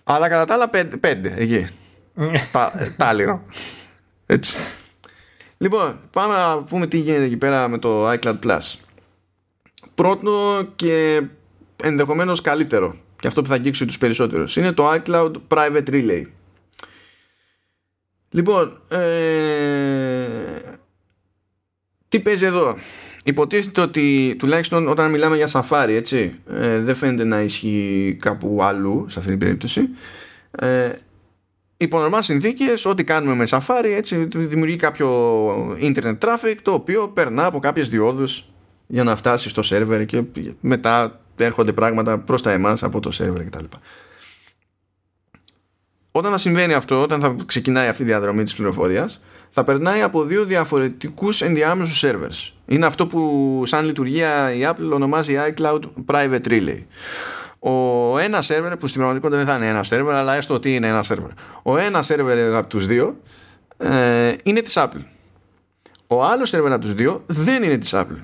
[0.04, 1.66] Αλλά κατά τα άλλα πέντε, πέντε εκεί.
[2.96, 3.44] Τάλιρο.
[4.26, 4.56] Έτσι.
[5.58, 8.74] Λοιπόν, πάμε να πούμε τι γίνεται εκεί πέρα με το iCloud Plus.
[9.94, 11.22] Πρώτο και
[11.82, 16.24] ενδεχομένως καλύτερο και αυτό που θα αγγίξει τους περισσότερους είναι το iCloud Private Relay.
[18.30, 20.26] Λοιπόν, ε,
[22.08, 22.76] τι παίζει εδώ;
[23.26, 29.06] Υποτίθεται ότι τουλάχιστον όταν μιλάμε για Safari, έτσι, ε, δεν φαίνεται να ισχύει κάπου αλλού
[29.08, 29.88] σε αυτή την περίπτωση.
[30.50, 30.90] Ε,
[31.76, 37.46] υπό νορμά συνθήκες ό,τι κάνουμε με Safari έτσι δημιουργεί κάποιο internet traffic το οποίο περνά
[37.46, 38.44] από κάποιες διόδους
[38.86, 40.22] για να φτάσει στο σερβερ και
[40.60, 43.64] μετά έρχονται πράγματα προς τα εμάς από το σερβερ κτλ.
[46.12, 49.20] Όταν θα συμβαίνει αυτό, όταν θα ξεκινάει αυτή η διαδρομή της πληροφορίας
[49.50, 52.52] θα περνάει από δύο διαφορετικούς ενδιάμεσους servers.
[52.66, 56.82] Είναι αυτό που σαν λειτουργία η Apple ονομάζει iCloud Private Relay
[57.66, 60.88] ο ένα σερβερ που στην πραγματικότητα δεν θα είναι ένα σερβερ αλλά έστω ότι είναι
[60.88, 61.30] ένα σερβερ.
[61.62, 63.20] Ο ένα σερβερ από τους δύο
[63.76, 65.02] ε, είναι της Apple.
[66.06, 68.22] Ο άλλος σερβερ από τους δύο δεν είναι της Apple.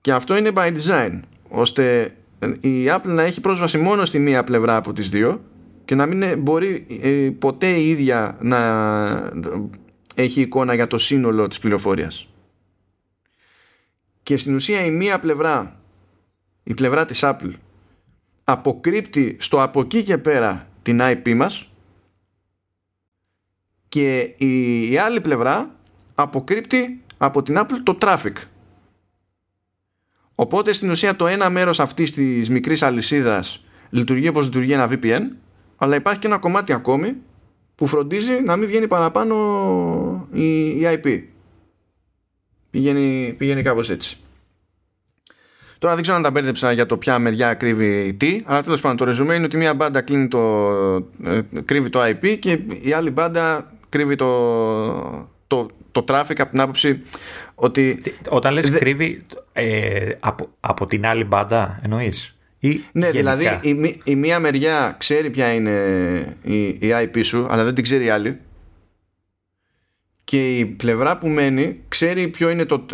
[0.00, 2.14] Και αυτό είναι by design ώστε
[2.60, 5.44] η Apple να έχει πρόσβαση μόνο στη μία πλευρά από τις δύο
[5.84, 9.32] και να μην μπορεί ε, ποτέ η ίδια να
[10.14, 12.28] έχει εικόνα για το σύνολο της πληροφορίας.
[14.22, 15.78] Και στην ουσία η μία πλευρά
[16.62, 17.52] η πλευρά της Apple
[18.44, 21.68] αποκρύπτει στο από εκεί και πέρα την IP μας
[23.88, 25.76] και η, άλλη πλευρά
[26.14, 28.32] αποκρύπτει από την Apple το traffic.
[30.34, 35.22] Οπότε στην ουσία το ένα μέρος αυτής της μικρής αλυσίδας λειτουργεί όπως λειτουργεί ένα VPN
[35.76, 37.16] αλλά υπάρχει και ένα κομμάτι ακόμη
[37.74, 41.22] που φροντίζει να μην βγαίνει παραπάνω η, η IP.
[42.70, 44.23] Πηγαίνει, πηγαίνει κάπως έτσι.
[45.84, 48.96] Τώρα δεν ξέρω αν τα μπέρδεψα για το ποια μεριά κρύβει τι, αλλά τέλος πάντων
[48.96, 50.66] το ρεζουμέ είναι ότι μία μπάντα κλείνει το,
[51.24, 54.28] ε, κρύβει το IP και η άλλη μπάντα κρύβει το,
[55.46, 57.02] το, το traffic από την άποψη
[57.54, 57.98] ότι.
[58.28, 62.36] Όταν λες κρύβει ε, από, από την άλλη μπάντα, εννοείς;
[62.92, 67.74] Ναι, δηλαδή η, η, μία μεριά ξέρει ποια είναι η, η IP σου, αλλά δεν
[67.74, 68.38] την ξέρει η άλλη.
[70.24, 72.86] Και η πλευρά που μένει ξέρει ποιο είναι το.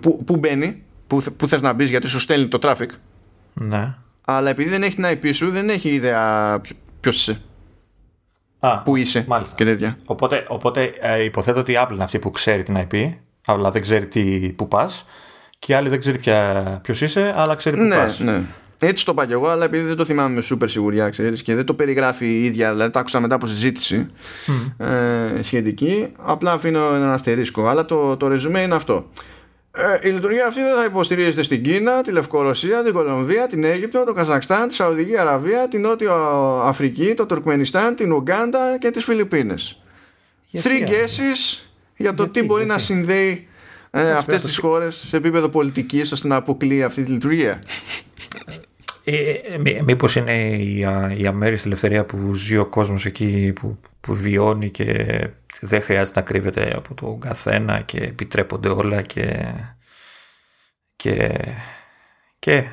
[0.00, 0.82] που, που μπαίνει,
[1.12, 2.88] που, που θες να μπεις γιατί σου στέλνει το traffic.
[3.52, 3.94] Ναι.
[4.24, 6.60] Αλλά επειδή δεν έχει την IP σου, δεν έχει ιδέα
[7.00, 7.40] ποιο είσαι.
[8.60, 9.54] Α, που είσαι μάλιστα.
[9.54, 9.96] και τέτοια.
[10.06, 13.12] Οπότε, οπότε ε, υποθέτω ότι η Apple είναι αυτή που ξέρει την IP,
[13.46, 15.04] αλλά δεν ξέρει τι, που πας.
[15.58, 16.18] Και η άλλη δεν ξέρει
[16.82, 18.18] ποιος είσαι, αλλά ξέρει που ναι, πας.
[18.18, 18.42] Ναι.
[18.78, 21.54] Έτσι το είπα και εγώ, αλλά επειδή δεν το θυμάμαι με σούπερ σιγουριά, ξέρεις, και
[21.54, 24.06] δεν το περιγράφει η ίδια, δηλαδή τα άκουσα μετά από συζήτηση
[24.76, 27.66] ε, σχετική, απλά αφήνω ένα αστερίσκο.
[27.66, 29.06] Αλλά το, το ρεζουμέ είναι αυτό.
[29.74, 34.04] Ε, η λειτουργία αυτή δεν θα υποστηρίζεται στην Κίνα, τη Λευκορωσία, την Κολομβία, την Αίγυπτο,
[34.04, 36.14] το Καζακστάν, τη Σαουδική Αραβία, την Νότιο
[36.62, 39.82] Αφρική, το Τουρκμενιστάν, την Ουγκάντα και τις Φιλιππίνες.
[40.52, 41.62] Three guesses
[41.96, 43.48] για το τι μπορεί να συνδέει
[43.90, 47.62] ε, αυτές τις χώρες σε επίπεδο πολιτικής ώστε να αποκλείει αυτή τη λειτουργία.
[49.04, 50.78] Ε, ε Μήπως είναι η,
[51.16, 54.86] η αμέριστη ελευθερία που ζει ο κόσμος εκεί που, που βιώνει και
[55.60, 59.54] δεν χρειάζεται να κρύβεται από τον καθένα και επιτρέπονται όλα και.
[60.96, 61.30] και.
[62.38, 62.64] και.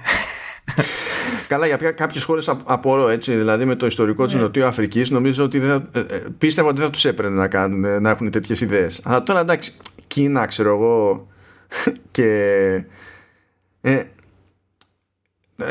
[1.47, 4.41] Καλά, για κάποιες χώρες απορώ έτσι, δηλαδή με το ιστορικό της ναι.
[4.41, 8.01] Νοτιού Αφρικής, νομίζω ότι δεν, ε, ε, πίστευα ότι δεν θα τους έπαιρνε να, κάνουν,
[8.01, 9.01] να έχουν τέτοιες ιδέες.
[9.03, 9.73] Αλλά τώρα εντάξει,
[10.07, 11.27] Κίνα, ξέρω εγώ,
[12.11, 12.84] και.
[13.81, 14.03] Ε,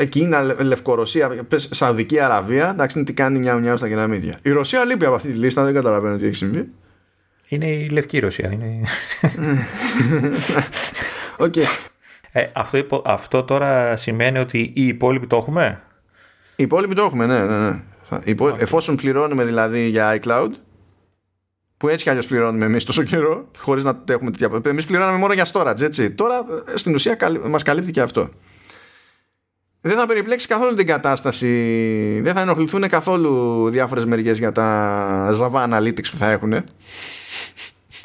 [0.09, 4.39] Κίνα, Λευκορωσία, Σαουδική Αραβία, εντάξει, είναι τι κάνει νιάου νιάου στα κεραμίδια.
[4.41, 6.69] Η Ρωσία λείπει από αυτή τη λίστα, δεν καταλαβαίνω τι έχει συμβεί.
[7.47, 8.51] Είναι η Λευκή Ρωσία.
[8.51, 8.83] Είναι...
[11.37, 11.63] okay.
[12.31, 15.81] ε, αυτό, αυτό τώρα σημαίνει ότι οι υπόλοιποι το έχουμε;
[16.55, 17.45] Οι υπόλοιποι το έχουμε, ναι.
[17.45, 17.79] ναι, ναι.
[18.57, 20.49] Εφόσον πληρώνουμε δηλαδή για iCloud,
[21.77, 24.61] που έτσι κι αλλιώς πληρώνουμε εμείς τόσο καιρό, χωρίς να έχουμε τέτοια.
[24.65, 26.11] Εμείς πληρώναμε μόνο για storage, έτσι.
[26.11, 27.17] Τώρα ε, στην ουσία
[27.49, 28.29] μας καλύπτει και αυτό
[29.81, 31.49] δεν θα περιπλέξει καθόλου την κατάσταση.
[32.23, 36.49] Δεν θα ενοχληθούν καθόλου διάφορες μεριές για τα Java Analytics που θα έχουν.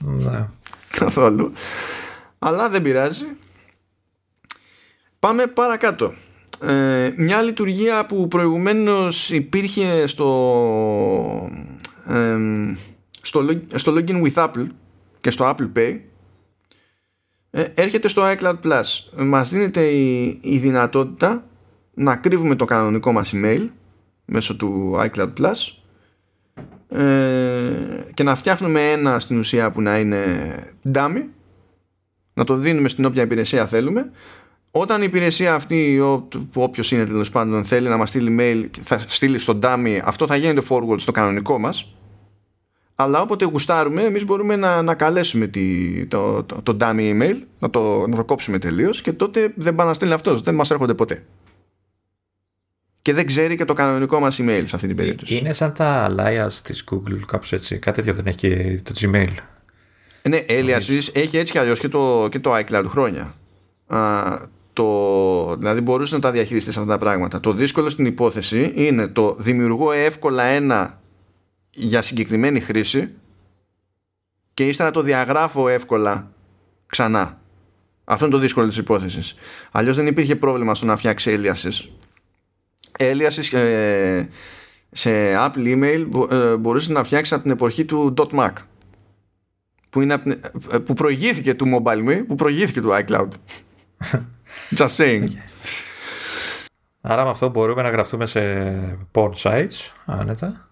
[0.01, 0.49] Ναι.
[0.91, 1.53] καθόλου.
[2.39, 3.27] Αλλά δεν πειράζει.
[5.19, 6.15] Πάμε παρακάτω.
[6.63, 11.51] Ε, μια λειτουργία που προηγουμένως υπήρχε στο,
[12.09, 12.37] ε,
[13.21, 14.67] στο, στο login with Apple
[15.21, 15.99] και στο Apple Pay
[17.51, 18.85] ε, έρχεται στο iCloud Plus.
[19.17, 21.45] Μας δίνεται η, η δυνατότητα
[21.95, 23.69] να κρύβουμε το κανονικό μας email
[24.25, 25.83] μέσω του iCloud Plus
[26.89, 27.73] ε,
[28.15, 30.25] και να φτιάχνουμε ένα στην ουσία που να είναι
[30.93, 31.23] dummy.
[32.35, 34.11] Να το δίνουμε στην όποια υπηρεσία θέλουμε.
[34.71, 38.99] Όταν η υπηρεσία αυτή που όποιος είναι τέλος πάντων θέλει να μας στείλει mail θα
[38.99, 41.95] στείλει στο dummy αυτό θα γίνεται forward στο κανονικό μας.
[42.95, 47.71] Αλλά όποτε γουστάρουμε εμείς μπορούμε να, να καλέσουμε τη, το, το, το, dummy email να
[47.71, 50.95] το, να το κόψουμε τελείως και τότε δεν πάει να στείλει αυτός δεν μας έρχονται
[50.95, 51.25] ποτέ
[53.05, 55.37] και δεν ξέρει και το κανονικό μας email σε αυτή την περίπτωση.
[55.37, 57.79] Είναι σαν τα alias της Google κάπως έτσι.
[57.79, 59.29] Κάτι τέτοιο δεν έχει και το Gmail.
[60.29, 63.35] Ναι, aliases έχει έτσι κι αλλιώς και το, και το iCloud χρόνια.
[63.87, 64.39] Α,
[64.73, 67.41] το, δηλαδή μπορούσε να τα διαχειριστείς αυτά τα πράγματα.
[67.41, 71.01] Το δύσκολο στην υπόθεση είναι το δημιουργώ εύκολα ένα
[71.71, 73.11] για συγκεκριμένη χρήση
[74.55, 76.31] και ύστερα το διαγράφω εύκολα
[76.87, 77.41] ξανά.
[78.05, 79.35] Αυτό είναι το δύσκολο της υπόθεσης.
[79.71, 81.89] Αλλιώς δεν υπήρχε πρόβλημα στο να φτιάξει aliases
[82.99, 84.29] Έλιασης ε,
[84.91, 88.53] σε Apple email ε, μπορούσε να φτιάξεις από την εποχή του .Mac
[89.91, 90.23] που, είναι,
[90.73, 93.29] ε, που προηγήθηκε του MobileMe που προηγήθηκε του iCloud.
[94.79, 95.25] Just saying.
[97.01, 98.41] Άρα με αυτό μπορούμε να γραφτούμε σε
[99.13, 100.69] porn sites άνετα.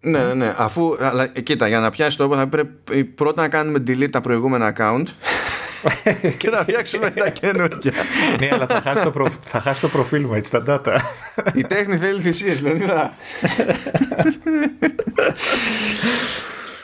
[0.00, 0.54] Ναι, ναι, ναι.
[0.56, 4.74] Αφού, αλλά, κοίτα, για να πιάσει το θα πρέπει πρώτα να κάνουμε delete τα προηγούμενα
[4.76, 5.04] account
[6.38, 7.92] και να φτιάξουμε τα καινούργια.
[8.40, 9.26] ναι, αλλά θα χάσει, το προ...
[9.40, 10.96] θα χάσει το προφίλ μου έτσι, τα data.
[11.54, 12.84] Η τέχνη θέλει θυσίες, δηλαδή.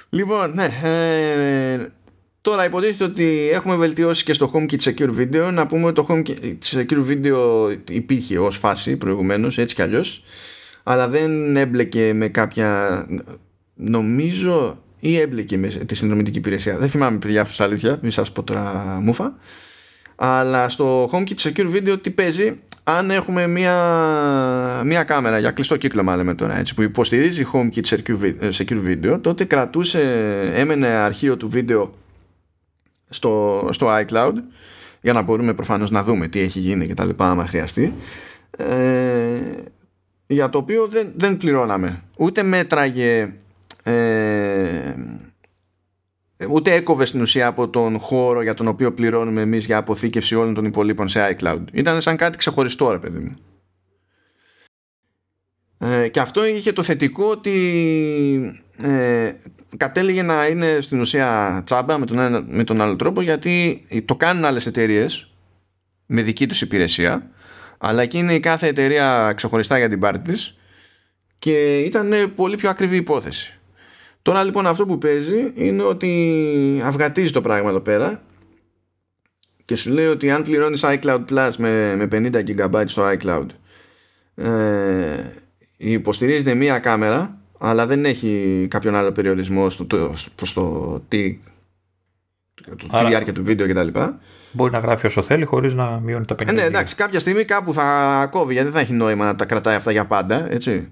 [0.08, 0.68] λοιπόν, ναι.
[0.82, 1.88] Ε,
[2.40, 5.50] τώρα υποτίθεται ότι έχουμε βελτιώσει και στο HomeKit Secure Video.
[5.52, 10.24] Να πούμε ότι το HomeKit Secure Video υπήρχε ως φάση προηγουμένως, έτσι κι αλλιώς.
[10.82, 13.06] Αλλά δεν έμπλεκε με κάποια...
[13.74, 16.78] Νομίζω ή έμπλεκε με τη συνδρομητική υπηρεσία.
[16.78, 19.34] Δεν θυμάμαι παιδιά αυτή αλήθεια, μην σας πω τώρα μούφα.
[20.16, 26.16] Αλλά στο HomeKit Secure Video τι παίζει; Αν έχουμε μία, μία κάμερα για κλειστό κύκλωμα
[26.16, 27.98] λέμε τώρα έτσι, που υποστηρίζει HomeKit
[28.50, 30.02] Secure Video τότε κρατούσε,
[30.54, 31.94] έμενε αρχείο του βίντεο
[33.08, 34.32] στο, στο iCloud
[35.00, 37.94] για να μπορούμε προφανώς να δούμε τι έχει γίνει και τα λοιπά άμα χρειαστεί
[38.56, 39.38] ε,
[40.26, 43.32] για το οποίο δεν, δεν πληρώναμε ούτε μέτραγε
[43.88, 44.94] ε,
[46.50, 50.54] ούτε έκοβε στην ουσία από τον χώρο για τον οποίο πληρώνουμε εμείς για αποθήκευση όλων
[50.54, 53.34] των υπολείπων σε iCloud ήταν σαν κάτι ξεχωριστό ρε παιδί μου
[55.78, 59.32] ε, και αυτό είχε το θετικό ότι ε,
[59.76, 64.44] κατέληγε να είναι στην ουσία τσάμπα με τον, με τον άλλο τρόπο γιατί το κάνουν
[64.44, 65.32] άλλες εταιρείες
[66.06, 67.30] με δική τους υπηρεσία
[67.78, 70.58] αλλά εκεί είναι η κάθε εταιρεία ξεχωριστά για την πάρτη της
[71.38, 73.57] και ήταν πολύ πιο ακριβή υπόθεση.
[74.22, 78.22] Τώρα λοιπόν αυτό που παίζει είναι ότι αυγατίζει το πράγμα εδώ πέρα
[79.64, 83.46] και σου λέει ότι αν πληρώνεις iCloud Plus με, με 50 GB στο iCloud
[84.34, 85.24] ε,
[85.76, 91.38] υποστηρίζεται μία κάμερα αλλά δεν έχει κάποιον άλλο περιορισμό στο, το, προς το τι
[92.64, 94.00] το, Άρα, τη διάρκεια του βίντεο κτλ.
[94.52, 96.48] Μπορεί να γράφει όσο θέλει χωρίς να μειώνει τα 50.
[96.48, 99.44] Ε, ναι, εντάξει, κάποια στιγμή κάπου θα κόβει γιατί δεν θα έχει νόημα να τα
[99.44, 100.88] κρατάει αυτά για πάντα, έτσι.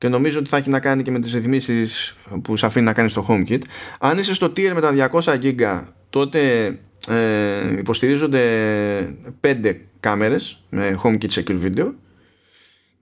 [0.00, 2.92] Και νομίζω ότι θα έχει να κάνει και με τις ρυθμίσεις που σε αφήνει να
[2.92, 3.60] κάνεις στο HomeKit.
[4.00, 6.66] Αν είσαι στο tier με τα 200 GB, τότε
[7.08, 11.92] ε, υποστηρίζονται 5 κάμερες με HomeKit Secure Video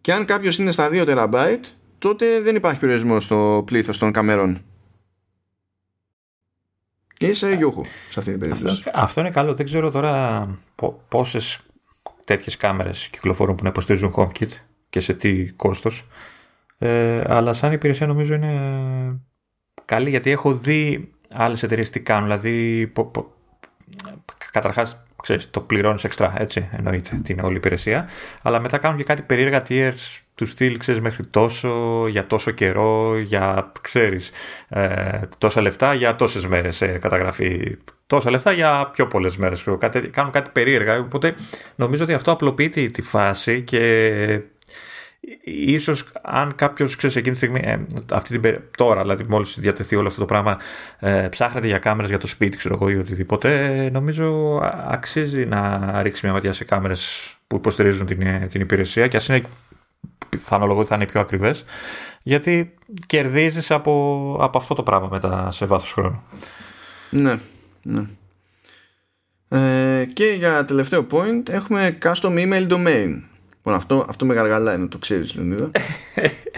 [0.01, 1.57] και αν κάποιος είναι στα 2 TB
[1.99, 4.63] τότε δεν υπάρχει περιορισμός στο πλήθος των καμερών.
[7.15, 8.67] Και είσαι γιούχου σε αυτή την περίπτωση.
[8.69, 9.55] Αυτό, αυτό είναι καλό.
[9.55, 10.47] Δεν ξέρω τώρα
[11.09, 11.59] πόσες
[12.25, 14.51] τέτοιες κάμερες κυκλοφορούν που να υποστηρίζουν HomeKit
[14.91, 16.05] και σε τι κόστος.
[16.79, 19.21] Ε, αλλά σαν υπηρεσία νομίζω είναι
[19.85, 22.25] καλή γιατί έχω δει άλλες εταιρείες τι κάνουν.
[22.25, 22.93] Δηλαδή,
[24.53, 28.09] καταρχάς ξέρεις, το πληρώνεις εξτρά, έτσι εννοείται την όλη υπηρεσία.
[28.43, 33.19] Αλλά μετά κάνουν και κάτι περίεργα tiers του στυλ, ξέρεις, μέχρι τόσο, για τόσο καιρό,
[33.19, 34.31] για, ξέρεις,
[34.69, 39.65] ε, τόσα λεφτά για τόσες μέρες ε, καταγραφή, τόσα λεφτά για πιο πολλές μέρες.
[39.79, 41.35] Κάτι, κάνουν κάτι περίεργα, οπότε
[41.75, 44.41] νομίζω ότι αυτό απλοποιεί τη φάση και
[45.45, 50.07] ίσως αν κάποιος ξέρεις εκείνη τη στιγμή ε, αυτή την, τώρα δηλαδή μόλις διατεθεί όλο
[50.09, 50.59] αυτό το πράγμα
[50.99, 54.59] ε, ψάχνεται για κάμερες για το σπίτι ξέρω εγώ ή οτιδήποτε ε, νομίζω
[54.89, 59.29] αξίζει να ρίξει μια ματιά σε κάμερες που υποστηρίζουν την, ε, την υπηρεσία και ας
[59.29, 59.43] είναι
[60.39, 61.65] θα αναλογώ ότι θα είναι πιο ακριβές
[62.23, 62.75] γιατί
[63.07, 66.23] κερδίζεις από, από αυτό το πράγμα μετά σε βάθος χρόνου
[67.11, 67.39] ναι,
[67.83, 68.03] ναι.
[69.49, 73.21] Ε, και για τελευταίο point έχουμε custom email domain
[73.69, 75.71] Λοιπόν, αυτό, αυτό με γαργαλά είναι, το ξέρεις Λεωνίδα.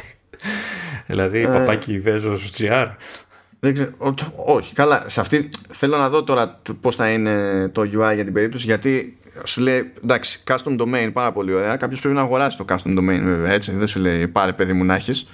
[1.06, 2.86] δηλαδή, ε, παπάκι Βέζος GR.
[3.60, 3.90] Δεν ξέρω,
[4.46, 5.04] όχι, καλά.
[5.06, 9.18] Σε αυτή θέλω να δω τώρα πώς θα είναι το UI για την περίπτωση, γιατί
[9.44, 11.76] σου λέει, εντάξει, custom domain πάρα πολύ ωραία.
[11.76, 13.72] Κάποιος πρέπει να αγοράσει το custom domain, βέβαια, έτσι.
[13.72, 15.28] Δεν σου λέει, πάρε παιδί μου να έχεις.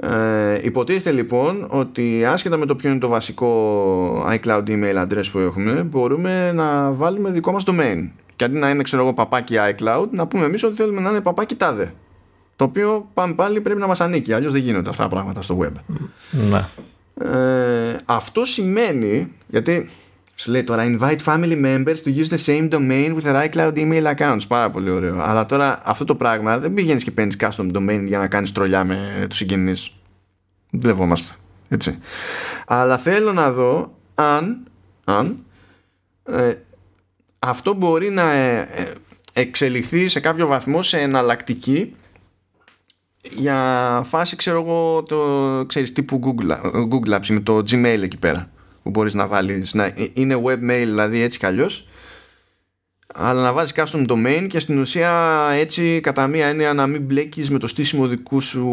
[0.00, 5.38] Ε, υποτίθεται λοιπόν ότι άσχετα με το ποιο είναι το βασικό iCloud email address που
[5.38, 8.08] έχουμε μπορούμε να βάλουμε δικό μας domain
[8.40, 11.20] και αντί να είναι ξέρω εγώ παπάκι iCloud να πούμε εμείς ότι θέλουμε να είναι
[11.20, 11.94] παπάκι τάδε.
[12.56, 15.58] Το οποίο πάμε πάλι πρέπει να μας ανήκει αλλιώς δεν γίνονται αυτά τα πράγματα στο
[15.62, 15.96] web.
[16.30, 16.64] Ναι.
[17.30, 19.88] ε, αυτό σημαίνει γιατί
[20.34, 24.14] σου λέει τώρα invite family members to use the same domain with their iCloud email
[24.14, 24.40] accounts.
[24.48, 25.22] Πάρα πολύ ωραίο.
[25.22, 28.84] Αλλά τώρα αυτό το πράγμα δεν πηγαίνεις και παίρνεις custom domain για να κάνεις τρολιά
[28.84, 29.92] με τους συγγενείς.
[30.70, 31.34] Βλεβόμαστε
[31.68, 31.98] έτσι.
[32.66, 34.66] Αλλά θέλω να δω αν,
[35.04, 35.44] αν
[36.24, 36.54] ε,
[37.42, 38.92] αυτό μπορεί να ε, ε,
[39.32, 41.94] εξελιχθεί σε κάποιο βαθμό σε εναλλακτική
[43.22, 48.50] για φάση ξέρω εγώ το ξέρεις τύπου Google, Google Apps με το Gmail εκεί πέρα
[48.82, 51.88] που μπορείς να βάλεις να είναι webmail δηλαδή έτσι κι αλλιώς.
[53.14, 57.50] Αλλά να βάζεις custom domain και στην ουσία έτσι κατά μία έννοια να μην μπλέκεις
[57.50, 58.66] με το στήσιμο δικού σου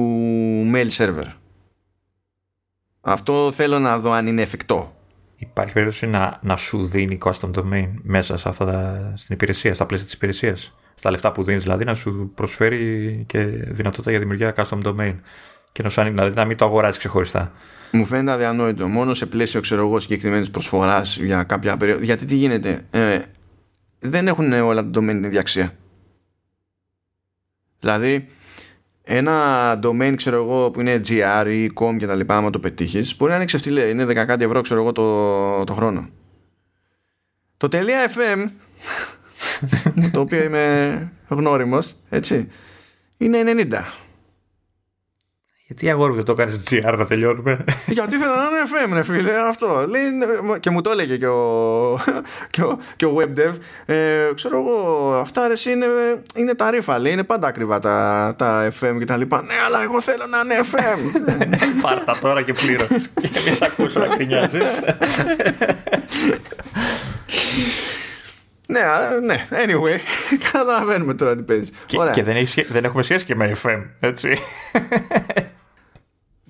[0.73, 1.25] mail server.
[3.01, 4.96] Αυτό θέλω να δω αν είναι εφικτό
[5.37, 9.85] Υπάρχει περίπτωση να, να σου δίνει custom domain μέσα σε αυτά τα, στην υπηρεσία, στα
[9.85, 10.75] πλαίσια της υπηρεσίας.
[10.95, 15.15] Στα λεφτά που δίνεις δηλαδή να σου προσφέρει και δυνατότητα για δημιουργία custom domain.
[15.71, 17.51] Και να σου ανοίγει, δηλαδή να μην το αγοράζεις ξεχωριστά.
[17.91, 18.87] Μου φαίνεται αδιανόητο.
[18.87, 22.03] Μόνο σε πλαίσιο ξέρω εγώ συγκεκριμένης προσφοράς για κάποια περίοδο.
[22.03, 22.81] Γιατί τι γίνεται.
[22.91, 23.19] Ε,
[23.99, 25.73] δεν έχουν όλα τα domain την ίδια αξία.
[27.79, 28.27] Δηλαδή,
[29.09, 33.15] ένα domain ξέρω εγώ που είναι gr ή com και τα λοιπά άμα το πετύχεις
[33.15, 36.09] μπορεί να είναι ξεφτυλέ είναι 10 κάτι ευρώ ξέρω εγώ το, το χρόνο.
[37.57, 38.45] Το .fm
[40.13, 42.49] το οποίο είμαι γνώριμος έτσι
[43.17, 44.06] είναι 90
[45.67, 49.31] γιατί αγόρι δεν το κάνει GR να τελειώνουμε; Γιατί θέλω να είναι FM, ρε φίλε,
[49.47, 49.85] αυτό.
[49.87, 50.01] Λέει,
[50.59, 51.99] και μου το έλεγε και ο,
[52.53, 53.53] και ο, και ο WebDev.
[53.85, 55.85] Ε, ξέρω εγώ, αυτά ρε, είναι,
[56.35, 57.11] είναι τα ρήφα, λέει.
[57.11, 59.41] Είναι πάντα ακριβά τα, τα FM και τα λοιπά.
[59.41, 60.99] Ναι, αλλά εγώ θέλω να είναι FM.
[61.81, 62.87] Πάρτα τώρα και πλήρω.
[63.21, 64.59] και μη σε ακούσω να κρινιάζει.
[68.69, 68.81] Ναι,
[69.25, 69.99] ναι, anyway,
[70.51, 71.71] καταλαβαίνουμε τώρα τι παίζεις.
[71.85, 74.37] Και, και δεν, έχει, δεν έχουμε σχέση και με FM, έτσι.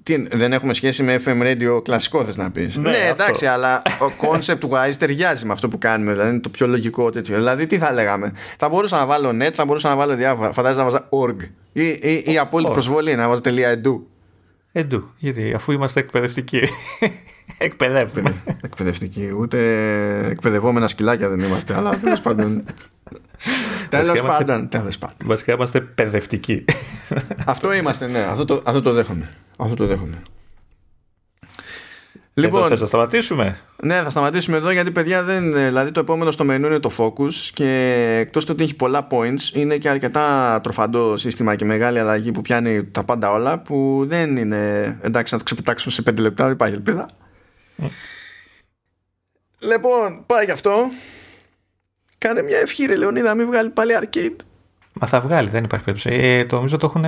[0.08, 3.82] Τι, δεν έχουμε σχέση με FM radio κλασικό, θες να πεις; Ναι, ναι εντάξει, αλλά
[4.00, 6.12] ο concept wise ταιριάζει με αυτό που κάνουμε.
[6.12, 7.36] Δηλαδή είναι το πιο λογικό τέτοιο.
[7.36, 10.52] Δηλαδή, τι θα λέγαμε; Θα μπορούσα να βάλω net, θα μπορούσα να βάλω διάφορα.
[10.54, 11.36] Φαντάζομαι να βάζα org.
[11.72, 14.00] Ή, ή, ή απόλυτη προσβολή να βάζω τελεία edu.
[14.72, 16.62] Εντού, γιατί αφού είμαστε εκπαιδευτικοί.
[17.58, 18.34] Εκπαιδεύουμε.
[18.62, 19.58] εκπαιδευτικοί, ούτε
[20.30, 22.64] εκπαιδευόμενα σκυλάκια δεν είμαστε, αλλά τέλος πάντων.
[24.70, 25.18] Τέλος πάντων.
[25.26, 26.66] Βασικά είμαστε παιδευτικοί.
[27.46, 28.20] Αυτό είμαστε, ναι.
[28.20, 29.30] Αυτό το, αυτό το δέχομαι.
[29.58, 30.22] Αυτό το δέχομαι.
[32.34, 35.54] Λοιπόν, εδώ θες να σταματήσουμε; Ναι, θα σταματήσουμε εδώ γιατί παιδιά δεν.
[35.54, 39.54] Δηλαδή το επόμενο στο μενού είναι το Focus και εκτός του ότι έχει πολλά points,
[39.54, 44.38] είναι και αρκετά τροφαντό σύστημα και μεγάλη αλλαγή που πιάνει τα πάντα όλα που δεν
[44.38, 47.06] είναι εντάξει να το ξεπετάξουμε σε 5 λεπτά, δεν υπάρχει ελπίδα.
[47.82, 47.86] Mm.
[49.60, 50.90] Λοιπόν, πάει γι' αυτό.
[52.18, 54.36] Κάνε μια ευχή, ρε Λεωνίδα, μην βγάλει πάλι arcade.
[54.94, 56.16] Μα θα βγάλει, δεν υπάρχει περίπτωση.
[56.16, 57.06] Ε, το νομίζω το έχουν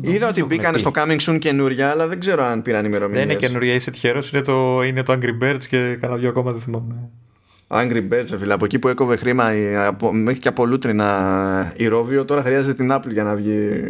[0.00, 3.26] Είδα ότι μπήκαν στο Coming Soon καινούρια, αλλά δεν ξέρω αν πήραν ημερομηνίες.
[3.26, 4.32] Δεν είναι καινούρια, είσαι τυχερός.
[4.32, 6.94] Είναι το, είναι το Angry Birds και κάνα δύο ακόμα δεν θυμάμαι.
[7.68, 8.52] Angry Birds, φίλε.
[8.52, 9.50] Από εκεί που έκοβε χρήμα
[10.12, 13.80] μέχρι και από λούτρινα η Ρόβιο, τώρα χρειάζεται την Apple για να βγει.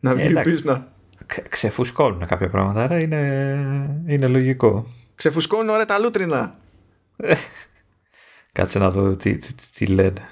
[0.00, 0.88] να βγει ε, πίσνα.
[1.48, 3.20] Ξεφουσκώνουν κάποια πράγματα, άρα είναι,
[4.06, 4.86] είναι λογικό.
[5.14, 6.54] Ξεφουσκώνουν ωραία τα λούτρινα.
[8.56, 10.28] Κάτσε να δω τι, τι, τι λένε.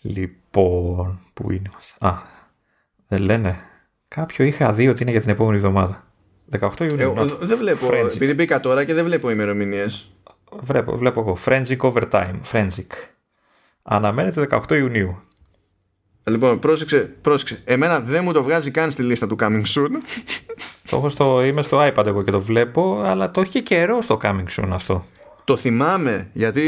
[0.00, 2.12] Λοιπόν, πού είναι μας; Α,
[3.08, 3.56] δεν λένε.
[4.08, 6.06] Κάποιο είχα δει ότι είναι για την επόμενη εβδομάδα.
[6.60, 7.14] 18 Ιουνίου.
[7.16, 7.86] Ε, δεν βλέπω.
[7.90, 8.14] Frenzic.
[8.14, 10.10] Επειδή μπήκα τώρα και δεν βλέπω ημερομηνίες.
[10.60, 11.36] Βλέπω, βλέπω εγώ.
[11.44, 12.40] Frenzic Overtime.
[12.52, 12.90] Frenzic.
[13.82, 15.22] Αναμένεται 18 Ιουνίου.
[16.24, 17.62] Λοιπόν, πρόσεξε, πρόσεξε.
[17.64, 19.90] Εμένα δεν μου το βγάζει καν στη λίστα του Coming Soon.
[20.90, 24.00] Το έχω στο, είμαι στο iPad εγώ και το βλέπω, αλλά το έχει και καιρό
[24.00, 25.04] στο Coming Soon αυτό.
[25.46, 26.62] Το θυμάμαι γιατί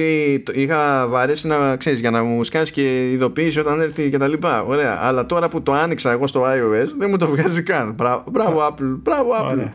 [0.53, 4.63] είχα βαρέσει να ξέρεις για να μου σκάσεις και ειδοποίηση όταν έρθει και τα λοιπά.
[4.63, 4.99] Ωραία.
[5.01, 7.93] Αλλά τώρα που το άνοιξα εγώ στο iOS δεν μου το βγάζει καν.
[7.93, 8.97] Μπράβο, Apple.
[9.03, 9.71] Μπράβο Apple.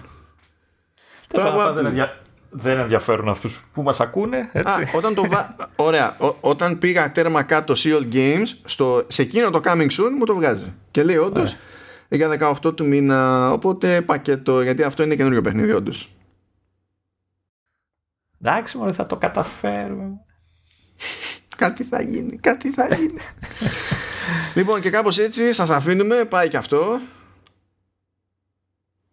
[1.33, 2.07] Μπράβο Apple.
[2.49, 4.49] Δεν ενδιαφέρουν αυτούς που μας ακούνε.
[4.51, 4.81] Έτσι.
[4.81, 5.55] Α, όταν, το βα...
[5.75, 6.17] Ωραία.
[6.39, 9.03] όταν πήγα τέρμα κάτω Seal Games, στο...
[9.07, 10.73] σε εκείνο το Coming Soon μου το βγάζει.
[10.91, 11.55] Και λέει όντως
[12.09, 13.51] για 18 του μήνα.
[13.51, 16.12] Οπότε πακέτο, γιατί αυτό είναι καινούριο παιχνίδι, όντως.
[18.45, 20.19] Εντάξει, μόνο θα το καταφέρουμε.
[21.57, 23.19] κάτι θα γίνει, κάτι θα γίνει.
[24.55, 26.99] λοιπόν, και κάπως έτσι σας αφήνουμε, πάει και αυτό.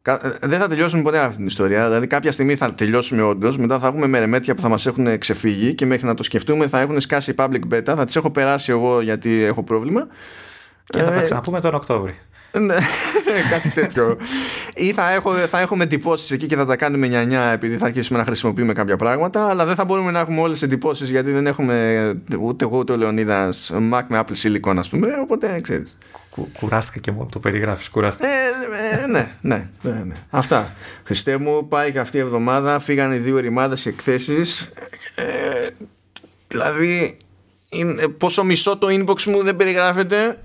[0.02, 1.86] Ε, δεν θα τελειώσουμε ποτέ αυτή την ιστορία.
[1.86, 3.58] Δηλαδή, κάποια στιγμή θα τελειώσουμε όντως.
[3.58, 6.80] Μετά θα έχουμε μερεμέτια που θα μας έχουν ξεφύγει και μέχρι να το σκεφτούμε θα
[6.80, 7.82] έχουν σκάσει public beta.
[7.84, 10.06] Θα τις έχω περάσει εγώ γιατί έχω πρόβλημα.
[10.84, 12.18] Και θα τα ε, ξαναπούμε τον Οκτώβρη.
[12.52, 12.74] Ναι,
[13.50, 14.16] κάτι τέτοιο.
[14.74, 18.18] Ή θα, έχω, θα έχουμε εντυπώσεις εκεί και θα τα κάνουμε νιανιά επειδή θα αρχίσουμε
[18.18, 21.46] να χρησιμοποιούμε κάποια πράγματα, αλλά δεν θα μπορούμε να έχουμε όλες τι εντυπώσεις γιατί δεν
[21.46, 25.08] έχουμε ούτε εγώ ούτε ο Λεωνίδας Mac με Apple Silicon, ας πούμε.
[25.22, 25.98] Οπότε ξέρεις.
[26.60, 27.88] κουράστηκα και μόνο το περιγράφεις.
[27.88, 28.28] Κουράστηκα.
[28.28, 30.14] Ε, ε, ναι, ναι, ναι, ναι.
[30.30, 30.74] Αυτά.
[31.04, 32.78] Χριστέ μου, πάει και αυτή η εβδομάδα.
[32.78, 34.70] Φύγανε δύο ρημάδες εκθέσεις.
[35.14, 35.24] Ε,
[36.48, 37.16] δηλαδή,
[37.68, 40.38] είναι, πόσο μισό το inbox μου δεν περιγράφεται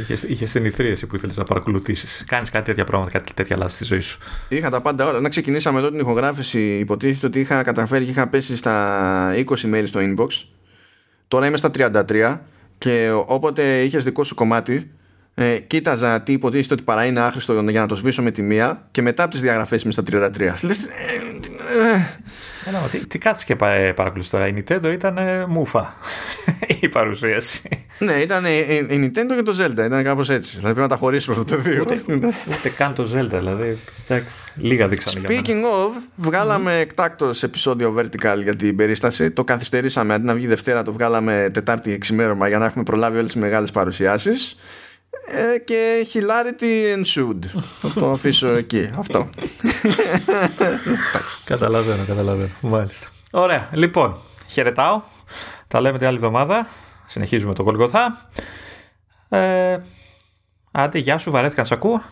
[0.00, 2.24] Είχες είχες συνηθρίαση που ήθελες να παρακολουθήσεις.
[2.26, 4.18] Κάνεις κάτι τέτοια πράγματα, κάτι τέτοια λάθη στη ζωή σου.
[4.48, 5.20] Είχα τα πάντα όλα.
[5.20, 6.78] Να ξεκινήσαμε εδώ την ηχογράφηση.
[6.78, 10.28] Υποτίθεται ότι είχα καταφέρει και είχα πέσει στα 20 mail στο inbox.
[11.28, 12.38] Τώρα είμαι στα 33
[12.78, 14.90] και όποτε είχες δικό σου κομμάτι,
[15.34, 18.88] ε, κοίταζα τι υποτίθεται ότι παρά είναι άχρηστο για να το σβήσω με τη μία
[18.90, 20.62] και μετά από τις διαγραφές είμαι στα 33.
[20.62, 20.80] Λες,
[22.68, 23.56] Έλα, τι, τι κάτσε και
[23.94, 24.48] παρακολουθείς τώρα.
[24.48, 25.18] Η Nintendo ήταν
[25.48, 25.96] μούφα
[26.80, 27.62] η παρουσίαση.
[27.98, 29.84] Ναι, ήταν η, Nintendo και το Zelda.
[29.84, 30.56] Ήταν κάπως έτσι.
[30.56, 31.80] Δηλαδή πρέπει να τα χωρίσουμε αυτό το δύο.
[31.80, 32.02] Ούτε,
[32.48, 33.28] ούτε καν το Zelda.
[33.28, 33.78] Δηλαδή,
[34.08, 36.80] εντάξει, λίγα δείξανε Speaking of, βγάλαμε mm.
[36.80, 39.30] εκτάκτος επεισόδιο Vertical για την περίσταση.
[39.30, 43.32] Το καθυστερήσαμε αντί να βγει Δευτέρα, το βγάλαμε Τετάρτη εξημέρωμα για να έχουμε προλάβει όλες
[43.32, 44.56] τις μεγάλες παρουσιάσεις.
[45.32, 47.60] Ε, και hilarity ensued.
[47.80, 48.90] Θα το αφήσω εκεί.
[48.98, 49.28] Αυτό.
[51.44, 52.50] καταλαβαίνω, καταλαβαίνω.
[52.60, 53.06] Μάλιστα.
[53.30, 53.68] Ωραία.
[53.72, 55.02] Λοιπόν, χαιρετάω.
[55.68, 56.66] Τα λέμε την άλλη εβδομάδα.
[57.06, 58.28] Συνεχίζουμε το Κολγοθά.
[59.28, 59.78] Ε,
[60.72, 62.02] άντε, γεια σου, βαρέθηκα να σ' ακούω.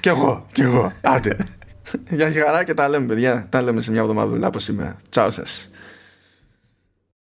[0.00, 0.92] κι εγώ, κι εγώ.
[1.00, 1.36] Άντε.
[2.08, 3.46] Γεια χαρά και τα λέμε, παιδιά.
[3.50, 4.96] Τα λέμε σε μια εβδομάδα από σήμερα.
[5.08, 5.70] Τσάου σας.